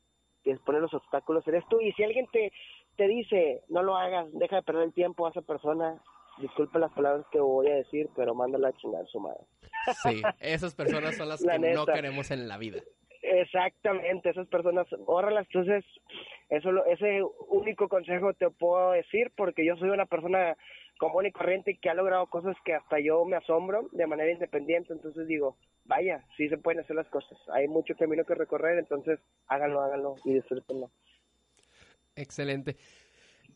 que 0.43 0.55
pone 0.57 0.79
los 0.79 0.93
obstáculos 0.93 1.47
eres 1.47 1.63
tú. 1.69 1.79
Y 1.81 1.91
si 1.93 2.03
alguien 2.03 2.27
te, 2.31 2.51
te 2.97 3.07
dice, 3.07 3.61
no 3.69 3.83
lo 3.83 3.95
hagas, 3.95 4.27
deja 4.33 4.57
de 4.57 4.63
perder 4.63 4.83
el 4.83 4.93
tiempo 4.93 5.27
a 5.27 5.29
esa 5.29 5.41
persona, 5.41 6.01
disculpe 6.37 6.79
las 6.79 6.91
palabras 6.91 7.25
que 7.31 7.39
voy 7.39 7.67
a 7.69 7.75
decir, 7.75 8.09
pero 8.15 8.33
mándala 8.33 8.69
a 8.69 8.73
chingar 8.73 9.05
su 9.07 9.19
madre. 9.19 9.41
Sí, 10.03 10.21
esas 10.39 10.73
personas 10.75 11.15
son 11.15 11.29
las 11.29 11.41
La 11.41 11.59
que 11.59 11.73
no 11.73 11.85
queremos 11.85 12.31
en 12.31 12.47
la 12.47 12.57
vida. 12.57 12.81
Exactamente, 13.21 14.29
esas 14.29 14.47
personas, 14.47 14.85
órralas, 15.05 15.47
entonces, 15.47 15.85
eso 16.49 16.71
lo- 16.71 16.85
ese 16.85 17.21
único 17.47 17.87
consejo 17.87 18.33
te 18.33 18.49
puedo 18.49 18.91
decir 18.91 19.31
porque 19.35 19.65
yo 19.65 19.75
soy 19.77 19.89
una 19.89 20.05
persona 20.05 20.57
común 20.99 21.25
y 21.25 21.31
corriente 21.31 21.77
que 21.81 21.89
ha 21.89 21.93
logrado 21.93 22.27
cosas 22.27 22.55
que 22.65 22.73
hasta 22.73 22.99
yo 22.99 23.23
me 23.25 23.37
asombro 23.37 23.87
de 23.93 24.07
manera 24.07 24.31
independiente, 24.31 24.91
entonces 24.93 25.25
digo, 25.27 25.57
vaya, 25.85 26.23
sí 26.37 26.49
se 26.49 26.57
pueden 26.57 26.81
hacer 26.81 26.95
las 26.97 27.07
cosas, 27.07 27.37
hay 27.53 27.67
mucho 27.67 27.95
camino 27.95 28.25
que 28.25 28.35
recorrer, 28.35 28.77
entonces 28.77 29.19
háganlo, 29.47 29.81
háganlo 29.81 30.15
y 30.25 30.33
disfrútenlo. 30.33 30.91
Excelente. 32.15 32.75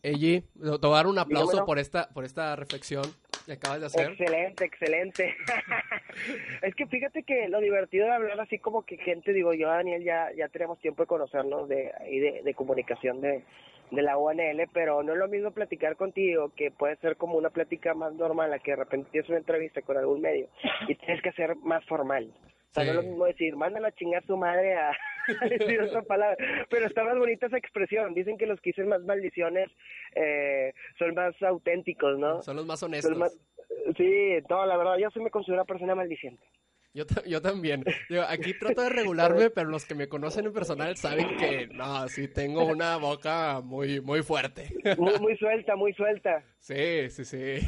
Eji, 0.08 0.42
te 0.42 0.88
voy 0.88 0.94
a 0.94 0.96
dar 0.96 1.08
un 1.08 1.20
aplauso 1.20 1.52
Dígamelo. 1.52 1.66
por 1.66 1.80
esta, 1.80 2.08
por 2.10 2.24
esta 2.24 2.56
reflexión 2.56 3.04
que 3.46 3.54
acabas 3.54 3.82
de 3.82 3.86
hacer. 3.88 4.12
Excelente, 4.12 4.66
excelente. 4.66 5.36
es 6.62 6.76
que 6.76 6.88
fíjate 6.88 7.24
que 7.24 7.50
lo 7.50 7.60
divertido 7.60 8.06
de 8.06 8.14
hablar 8.14 8.40
así 8.40 8.58
como 8.58 8.86
que 8.86 8.98
gente, 8.98 9.34
digo 9.34 9.54
yo, 9.54 9.68
Daniel, 9.68 10.04
ya, 10.04 10.32
ya 10.38 10.48
tenemos 10.48 10.80
tiempo 10.80 11.04
de 11.04 11.08
conocernos 11.08 11.68
de, 11.68 11.92
ahí 12.00 12.20
de, 12.20 12.42
de 12.42 12.54
comunicación 12.54 13.20
de, 13.20 13.44
de 13.92 14.02
la 14.02 14.18
UNL, 14.18 14.70
pero 14.74 15.04
no 15.04 15.14
es 15.14 15.20
lo 15.20 15.28
mismo 15.28 15.52
platicar 15.52 15.98
contigo 15.98 16.52
que 16.56 16.72
puede 16.72 16.96
ser 16.98 17.18
como 17.18 17.38
una 17.38 17.50
plática 17.50 17.94
más 17.94 18.14
normal, 18.14 18.54
a 18.54 18.60
que 18.60 18.72
de 18.72 18.78
repente 18.78 19.10
tienes 19.12 19.30
una 19.30 19.40
entrevista 19.40 19.82
con 19.82 19.98
algún 19.98 20.22
medio 20.22 20.48
y 20.88 20.96
tienes 20.96 21.22
que 21.22 21.34
ser 21.34 21.56
más 21.58 21.84
formal. 21.86 22.32
O 22.72 22.74
sea, 22.74 22.84
no 22.84 22.90
es 22.92 22.96
lo 22.98 23.04
mismo 23.04 23.26
decir, 23.26 23.56
mándala 23.56 23.88
a 23.90 23.92
chingar 23.94 24.26
su 24.26 24.38
madre 24.38 24.76
a 24.76 24.92
a 25.42 25.48
decir 25.50 25.82
otra 25.82 26.02
palabra. 26.04 26.38
Pero 26.70 26.86
está 26.86 27.04
más 27.04 27.18
bonita 27.18 27.48
esa 27.48 27.58
expresión. 27.58 28.14
Dicen 28.14 28.38
que 28.38 28.46
los 28.46 28.60
que 28.62 28.70
dicen 28.70 28.88
más 28.88 29.02
maldiciones 29.04 29.70
eh, 30.16 30.74
son 30.98 31.14
más 31.16 31.36
auténticos, 31.42 32.18
¿no? 32.18 32.42
Son 32.44 32.56
los 32.56 32.66
más 32.66 32.82
honestos. 32.84 33.18
más- 33.18 33.38
Sí, 33.98 34.38
no, 34.50 34.66
la 34.66 34.78
verdad, 34.78 34.98
yo 34.98 35.10
sí 35.12 35.20
me 35.20 35.30
considero 35.30 35.62
una 35.62 35.66
persona 35.66 35.96
maldiciente. 35.96 36.44
Yo, 36.94 37.04
yo 37.28 37.42
también. 37.42 37.84
Digo, 38.10 38.24
aquí 38.28 38.54
trato 38.60 38.82
de 38.82 38.90
regularme, 38.90 39.50
pero 39.50 39.70
los 39.70 39.86
que 39.86 39.94
me 39.96 40.08
conocen 40.08 40.46
en 40.46 40.54
personal 40.54 40.96
saben 40.98 41.38
que 41.38 41.68
no, 41.68 42.08
sí 42.08 42.28
tengo 42.28 42.66
una 42.66 42.98
boca 42.98 43.62
muy, 43.64 44.02
muy 44.02 44.24
fuerte. 44.24 44.70
Muy, 44.98 45.20
muy 45.20 45.38
suelta, 45.40 45.76
muy 45.76 45.94
suelta. 45.94 46.44
Sí, 46.60 47.10
sí, 47.10 47.24
sí. 47.26 47.68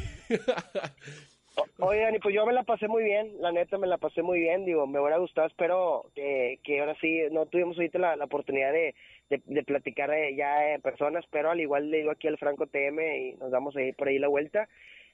Oye, 1.78 2.00
Dani, 2.00 2.18
pues 2.18 2.34
yo 2.34 2.46
me 2.46 2.52
la 2.52 2.62
pasé 2.62 2.88
muy 2.88 3.02
bien, 3.04 3.32
la 3.40 3.52
neta 3.52 3.78
me 3.78 3.86
la 3.86 3.98
pasé 3.98 4.22
muy 4.22 4.40
bien, 4.40 4.64
digo, 4.64 4.86
me 4.86 5.00
hubiera 5.00 5.18
gustado, 5.18 5.46
espero 5.46 6.06
que, 6.14 6.58
que 6.62 6.80
ahora 6.80 6.94
sí, 7.00 7.22
no 7.30 7.46
tuvimos 7.46 7.76
ahorita 7.76 7.98
la, 7.98 8.16
la 8.16 8.24
oportunidad 8.24 8.72
de, 8.72 8.94
de, 9.30 9.40
de 9.44 9.62
platicar 9.64 10.12
eh, 10.12 10.34
ya 10.34 10.74
en 10.74 10.82
personas, 10.82 11.24
pero 11.30 11.50
al 11.50 11.60
igual 11.60 11.90
le 11.90 11.98
digo 11.98 12.10
aquí 12.10 12.28
al 12.28 12.38
Franco 12.38 12.66
TM 12.66 13.00
y 13.16 13.32
nos 13.34 13.50
damos 13.50 13.76
ahí 13.76 13.92
por 13.92 14.08
ahí 14.08 14.18
la 14.18 14.28
vuelta, 14.28 14.68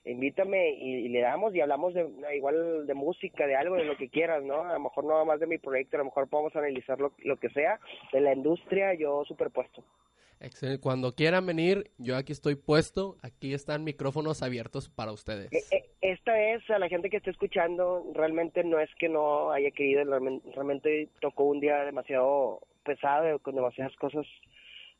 invítame 0.05 0.71
y, 0.71 1.07
y 1.07 1.09
le 1.09 1.21
damos 1.21 1.55
y 1.55 1.61
hablamos 1.61 1.95
de 1.95 2.07
igual 2.35 2.87
de 2.87 2.95
música, 2.95 3.47
de 3.47 3.57
algo, 3.57 3.77
de 3.77 3.85
lo 3.85 3.97
que 3.97 4.09
quieras, 4.09 4.43
¿no? 4.43 4.63
A 4.63 4.75
lo 4.75 4.81
mejor 4.81 5.05
no 5.05 5.25
más 5.25 5.41
de 5.41 5.47
mi 5.47 5.59
proyecto, 5.59 5.97
a 5.97 5.99
lo 5.99 6.07
mejor 6.07 6.29
podemos 6.29 6.55
analizar 6.57 7.01
lo, 7.01 7.13
lo 7.19 7.37
que 7.37 7.51
sea, 7.51 7.79
de 8.13 8.21
la 8.21 8.33
industria, 8.33 8.95
yo 8.95 9.25
superpuesto. 9.25 9.83
Excelente. 10.41 10.80
Cuando 10.80 11.12
quieran 11.12 11.47
venir, 11.47 11.91
yo 11.99 12.16
aquí 12.16 12.32
estoy 12.32 12.55
puesto. 12.57 13.16
Aquí 13.22 13.55
están 13.55 13.84
micrófonos 13.84 14.43
abiertos 14.43 14.89
para 14.91 15.12
ustedes. 15.12 15.53
Eh, 15.53 15.64
eh, 15.70 15.91
Esta 16.03 16.32
vez 16.34 16.62
a 16.70 16.78
la 16.78 16.89
gente 16.89 17.11
que 17.11 17.16
está 17.16 17.30
escuchando, 17.30 18.05
realmente 18.14 18.62
no 18.64 18.78
es 18.78 18.91
que 18.99 19.09
no 19.09 19.51
haya 19.51 19.70
querido, 19.72 20.03
realmen- 20.05 20.43
realmente 20.55 21.09
tocó 21.20 21.45
un 21.45 21.59
día 21.61 21.78
demasiado 21.84 22.61
pesado, 22.84 23.39
con 23.41 23.55
demasiadas 23.57 23.97
cosas. 23.97 24.24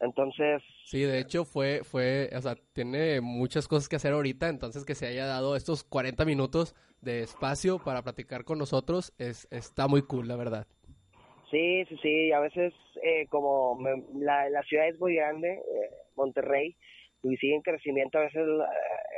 Entonces, 0.01 0.63
Sí, 0.85 1.03
de 1.03 1.19
hecho 1.21 1.45
fue, 1.45 1.83
fue, 1.85 2.29
o 2.37 2.41
sea, 2.43 2.55
tiene 2.75 3.21
muchas 3.21 3.67
cosas 3.69 3.89
que 3.89 3.97
hacer 3.97 4.13
ahorita, 4.13 4.49
entonces 4.49 4.85
que 4.85 4.95
se 4.95 5.07
haya 5.07 5.27
dado 5.27 5.57
estos 5.57 5.85
40 5.85 6.25
minutos 6.25 6.75
de 7.01 7.23
espacio 7.23 7.79
para 7.79 8.03
platicar 8.03 8.45
con 8.45 8.59
nosotros 8.59 9.13
es, 9.19 9.47
está 9.51 9.89
muy 9.89 10.03
cool, 10.03 10.29
la 10.29 10.37
verdad. 10.37 10.67
Sí, 11.51 11.85
sí, 11.89 11.97
sí, 12.03 12.33
a 12.33 12.41
veces 12.41 12.73
eh, 13.03 13.27
como 13.29 13.77
me- 13.77 14.03
la, 14.15 14.49
la 14.51 14.63
ciudad 14.63 14.89
es 14.89 14.99
muy 14.99 15.15
grande, 15.17 15.53
eh, 15.53 15.91
Monterrey, 16.17 16.77
y 17.23 17.37
sigue 17.39 17.55
en 17.55 17.63
crecimiento, 17.63 18.19
a 18.19 18.23
veces 18.23 18.47
la- 18.47 18.69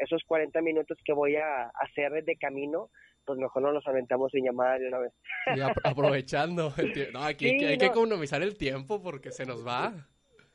esos 0.02 0.22
40 0.24 0.60
minutos 0.62 0.98
que 1.04 1.12
voy 1.12 1.36
a 1.36 1.64
hacer 1.80 2.24
de 2.24 2.36
camino, 2.36 2.90
pues 3.26 3.38
mejor 3.38 3.62
no 3.62 3.72
los 3.72 3.86
aventamos 3.86 4.30
sin 4.32 4.44
llamada 4.44 4.78
de 4.78 4.88
una 4.88 4.98
vez. 4.98 5.12
Y 5.54 5.60
ap- 5.60 5.76
aprovechando, 5.84 6.72
no, 7.12 7.22
aquí 7.24 7.50
Sí, 7.50 7.56
que- 7.58 7.66
hay 7.66 7.78
que 7.78 7.86
no. 7.86 7.92
economizar 7.92 8.42
el 8.42 8.56
tiempo 8.56 9.02
porque 9.02 9.30
se 9.30 9.44
nos 9.44 9.66
va. 9.66 9.92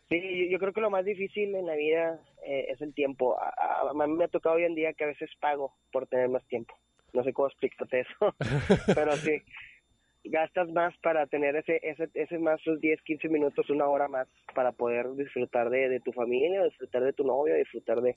Sí, 0.10 0.50
yo, 0.50 0.60
creo 0.60 0.74
que 0.74 0.82
lo 0.82 0.90
más 0.90 1.06
difícil 1.06 1.56
en 1.56 1.66
la 1.66 1.76
vida 1.76 2.20
eh, 2.46 2.66
es 2.70 2.82
el 2.82 2.94
tiempo. 2.94 3.40
A, 3.40 3.50
a- 3.50 3.90
a 3.90 4.08
mí 4.08 4.14
me 4.14 4.26
ha 4.26 4.28
tocado 4.28 4.56
hoy 4.56 4.64
en 4.64 4.76
día 4.76 4.94
que 4.94 5.04
a 5.06 5.08
veces 5.08 5.30
pago 5.40 5.74
por 5.92 6.08
tener 6.08 6.30
más 6.30 6.46
tiempo. 6.48 6.76
No 7.14 7.24
sé 7.24 7.32
cómo 7.34 7.48
explicarte 7.48 8.02
eso, 8.02 8.36
pero 8.96 9.16
sí. 9.18 9.42
Gastas 10.26 10.70
más 10.70 10.96
para 11.00 11.28
tener 11.28 11.56
ese, 11.56 11.80
ese, 11.84 12.10
ese 12.14 12.38
más, 12.40 12.60
esos 12.62 12.80
10, 12.80 13.02
15 13.02 13.28
minutos, 13.30 13.70
una 13.70 13.88
hora 13.88 14.08
más 14.08 14.28
para 14.56 14.72
poder 14.72 15.14
disfrutar 15.16 15.70
de, 15.70 15.90
de 15.90 16.00
tu 16.00 16.12
familia, 16.14 16.64
disfrutar 16.64 17.04
de 17.04 17.14
tu 17.14 17.24
novio, 17.26 17.56
disfrutar 17.56 18.02
de, 18.02 18.16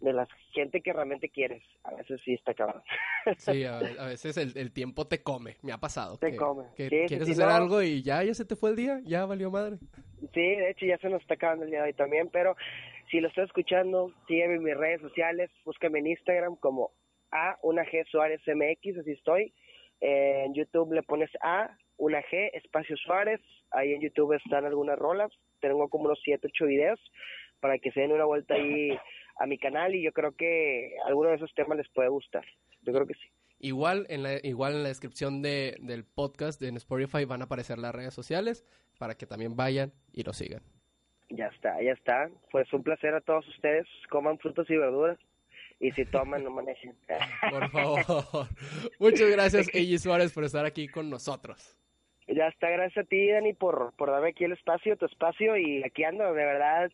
de 0.00 0.12
la 0.12 0.26
gente 0.52 0.80
que 0.80 0.92
realmente 0.92 1.28
quieres. 1.28 1.62
A 1.84 1.94
veces 1.94 2.20
sí 2.24 2.34
está 2.34 2.54
cabrón. 2.54 2.82
Sí, 3.38 3.64
a, 3.64 3.78
a 3.78 4.06
veces 4.06 4.36
el, 4.36 4.56
el 4.56 4.72
tiempo 4.72 5.08
te 5.08 5.20
come, 5.22 5.56
me 5.62 5.72
ha 5.72 5.78
pasado. 5.78 6.16
Te 6.16 6.30
que, 6.30 6.36
come. 6.36 6.64
que 6.76 6.88
Sí, 6.88 6.96
sí, 7.00 7.06
quieres 7.08 7.26
sí, 7.26 7.32
hacer 7.32 7.46
no. 7.46 7.54
algo 7.54 7.82
y 7.82 8.00
ya, 8.02 8.22
ya 8.22 8.34
se 8.34 8.44
te 8.44 8.54
fue 8.54 8.70
el 8.70 8.76
día, 8.76 9.00
ya 9.04 9.26
valió 9.26 9.50
madre. 9.50 9.78
Sí, 10.32 10.40
de 10.40 10.70
hecho 10.70 10.86
ya 10.86 10.96
se 10.98 11.08
nos 11.08 11.20
está 11.22 11.34
acabando 11.34 11.64
el 11.64 11.70
día 11.70 11.80
de 11.82 11.88
hoy 11.88 11.92
también, 11.94 12.28
pero 12.32 12.56
si 13.10 13.18
lo 13.20 13.26
estás 13.28 13.46
escuchando, 13.46 14.12
sígueme 14.28 14.54
en 14.54 14.62
mis 14.62 14.76
redes 14.76 15.00
sociales, 15.00 15.50
búscame 15.64 15.98
en 15.98 16.06
Instagram 16.08 16.54
como 16.56 16.92
A, 17.32 17.58
una 17.62 17.84
G 17.84 18.06
Suárez 18.08 18.40
MX, 18.46 18.98
así 18.98 19.10
estoy. 19.10 19.52
En 20.00 20.54
YouTube 20.54 20.92
le 20.92 21.02
pones 21.02 21.30
A, 21.42 21.76
una 21.96 22.20
G, 22.22 22.50
espacio 22.52 22.96
Suárez, 22.96 23.40
ahí 23.70 23.92
en 23.92 24.00
YouTube 24.00 24.34
están 24.34 24.64
algunas 24.64 24.98
rolas, 24.98 25.32
tengo 25.60 25.88
como 25.88 26.04
unos 26.04 26.20
7, 26.22 26.48
8 26.48 26.66
videos 26.66 27.00
para 27.60 27.78
que 27.78 27.90
se 27.92 28.00
den 28.00 28.12
una 28.12 28.24
vuelta 28.24 28.54
ahí 28.54 28.96
a 29.38 29.46
mi 29.46 29.58
canal 29.58 29.94
y 29.94 30.02
yo 30.02 30.12
creo 30.12 30.32
que 30.36 30.96
alguno 31.06 31.30
de 31.30 31.36
esos 31.36 31.52
temas 31.54 31.78
les 31.78 31.88
puede 31.88 32.08
gustar. 32.08 32.44
Yo 32.82 32.92
creo 32.92 33.06
que 33.06 33.14
sí. 33.14 33.28
Igual 33.58 34.06
en 34.10 34.22
la, 34.22 34.34
igual 34.42 34.74
en 34.74 34.82
la 34.82 34.88
descripción 34.88 35.40
de, 35.40 35.76
del 35.80 36.04
podcast 36.04 36.60
de 36.60 36.68
en 36.68 36.76
Spotify 36.76 37.24
van 37.24 37.40
a 37.40 37.46
aparecer 37.46 37.78
las 37.78 37.94
redes 37.94 38.12
sociales 38.12 38.66
para 38.98 39.14
que 39.14 39.26
también 39.26 39.56
vayan 39.56 39.92
y 40.12 40.22
lo 40.24 40.32
sigan. 40.32 40.62
Ya 41.30 41.46
está, 41.46 41.82
ya 41.82 41.92
está. 41.92 42.30
Pues 42.50 42.70
un 42.72 42.82
placer 42.82 43.14
a 43.14 43.20
todos 43.20 43.46
ustedes. 43.48 43.86
Coman 44.10 44.38
frutas 44.38 44.68
y 44.70 44.76
verduras. 44.76 45.18
Y 45.78 45.92
si 45.92 46.04
toman, 46.06 46.42
no 46.42 46.50
manejen. 46.50 46.96
Por 47.50 47.70
favor. 47.70 48.48
Muchas 48.98 49.30
gracias, 49.30 49.68
Eiji 49.74 49.98
Suárez, 49.98 50.32
por 50.32 50.44
estar 50.44 50.64
aquí 50.64 50.88
con 50.88 51.10
nosotros. 51.10 51.76
ya 52.28 52.48
está, 52.48 52.70
gracias 52.70 53.04
a 53.04 53.08
ti, 53.08 53.28
Dani, 53.30 53.52
por, 53.52 53.92
por 53.96 54.10
darme 54.10 54.30
aquí 54.30 54.44
el 54.44 54.52
espacio, 54.52 54.96
tu 54.96 55.06
espacio. 55.06 55.56
Y 55.56 55.82
aquí 55.84 56.02
ando, 56.04 56.24
de 56.24 56.44
verdad. 56.44 56.90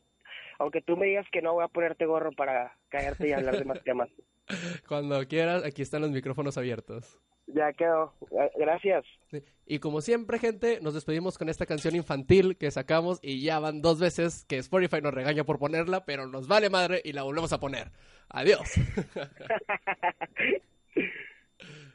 Aunque 0.59 0.81
tú 0.83 0.97
me 0.97 1.07
digas 1.07 1.27
que 1.33 1.43
no, 1.43 1.55
voy 1.55 1.65
a 1.65 1.69
ponerte 1.69 2.07
gorro 2.07 2.33
para 2.33 2.77
callarte 2.89 3.29
y 3.29 3.33
hablar 3.33 3.57
de 3.59 3.65
más 3.65 3.83
temas. 3.85 4.09
Cuando 4.89 5.27
quieras, 5.27 5.65
aquí 5.65 5.83
están 5.83 6.03
los 6.03 6.11
micrófonos 6.11 6.59
abiertos. 6.59 7.19
Ya 7.47 7.73
quedó. 7.73 8.13
Gra- 8.31 8.51
Gracias. 8.57 9.05
Sí. 9.31 9.43
Y 9.67 9.79
como 9.79 10.01
siempre, 10.01 10.39
gente, 10.39 10.81
nos 10.81 10.95
despedimos 10.95 11.39
con 11.39 11.49
esta 11.49 11.67
canción 11.67 11.95
infantil 11.97 12.57
que 12.57 12.71
sacamos 12.71 13.19
y 13.23 13.43
ya 13.43 13.59
van 13.59 13.81
dos 13.83 13.99
veces 14.01 14.45
que 14.49 14.59
Spotify 14.59 15.01
nos 15.03 15.15
regaña 15.15 15.45
por 15.45 15.59
ponerla, 15.59 16.05
pero 16.05 16.27
nos 16.27 16.47
vale 16.49 16.71
madre 16.71 17.01
y 17.05 17.13
la 17.13 17.23
volvemos 17.23 17.53
a 17.53 17.59
poner. 17.61 17.91
Adiós. 18.31 18.77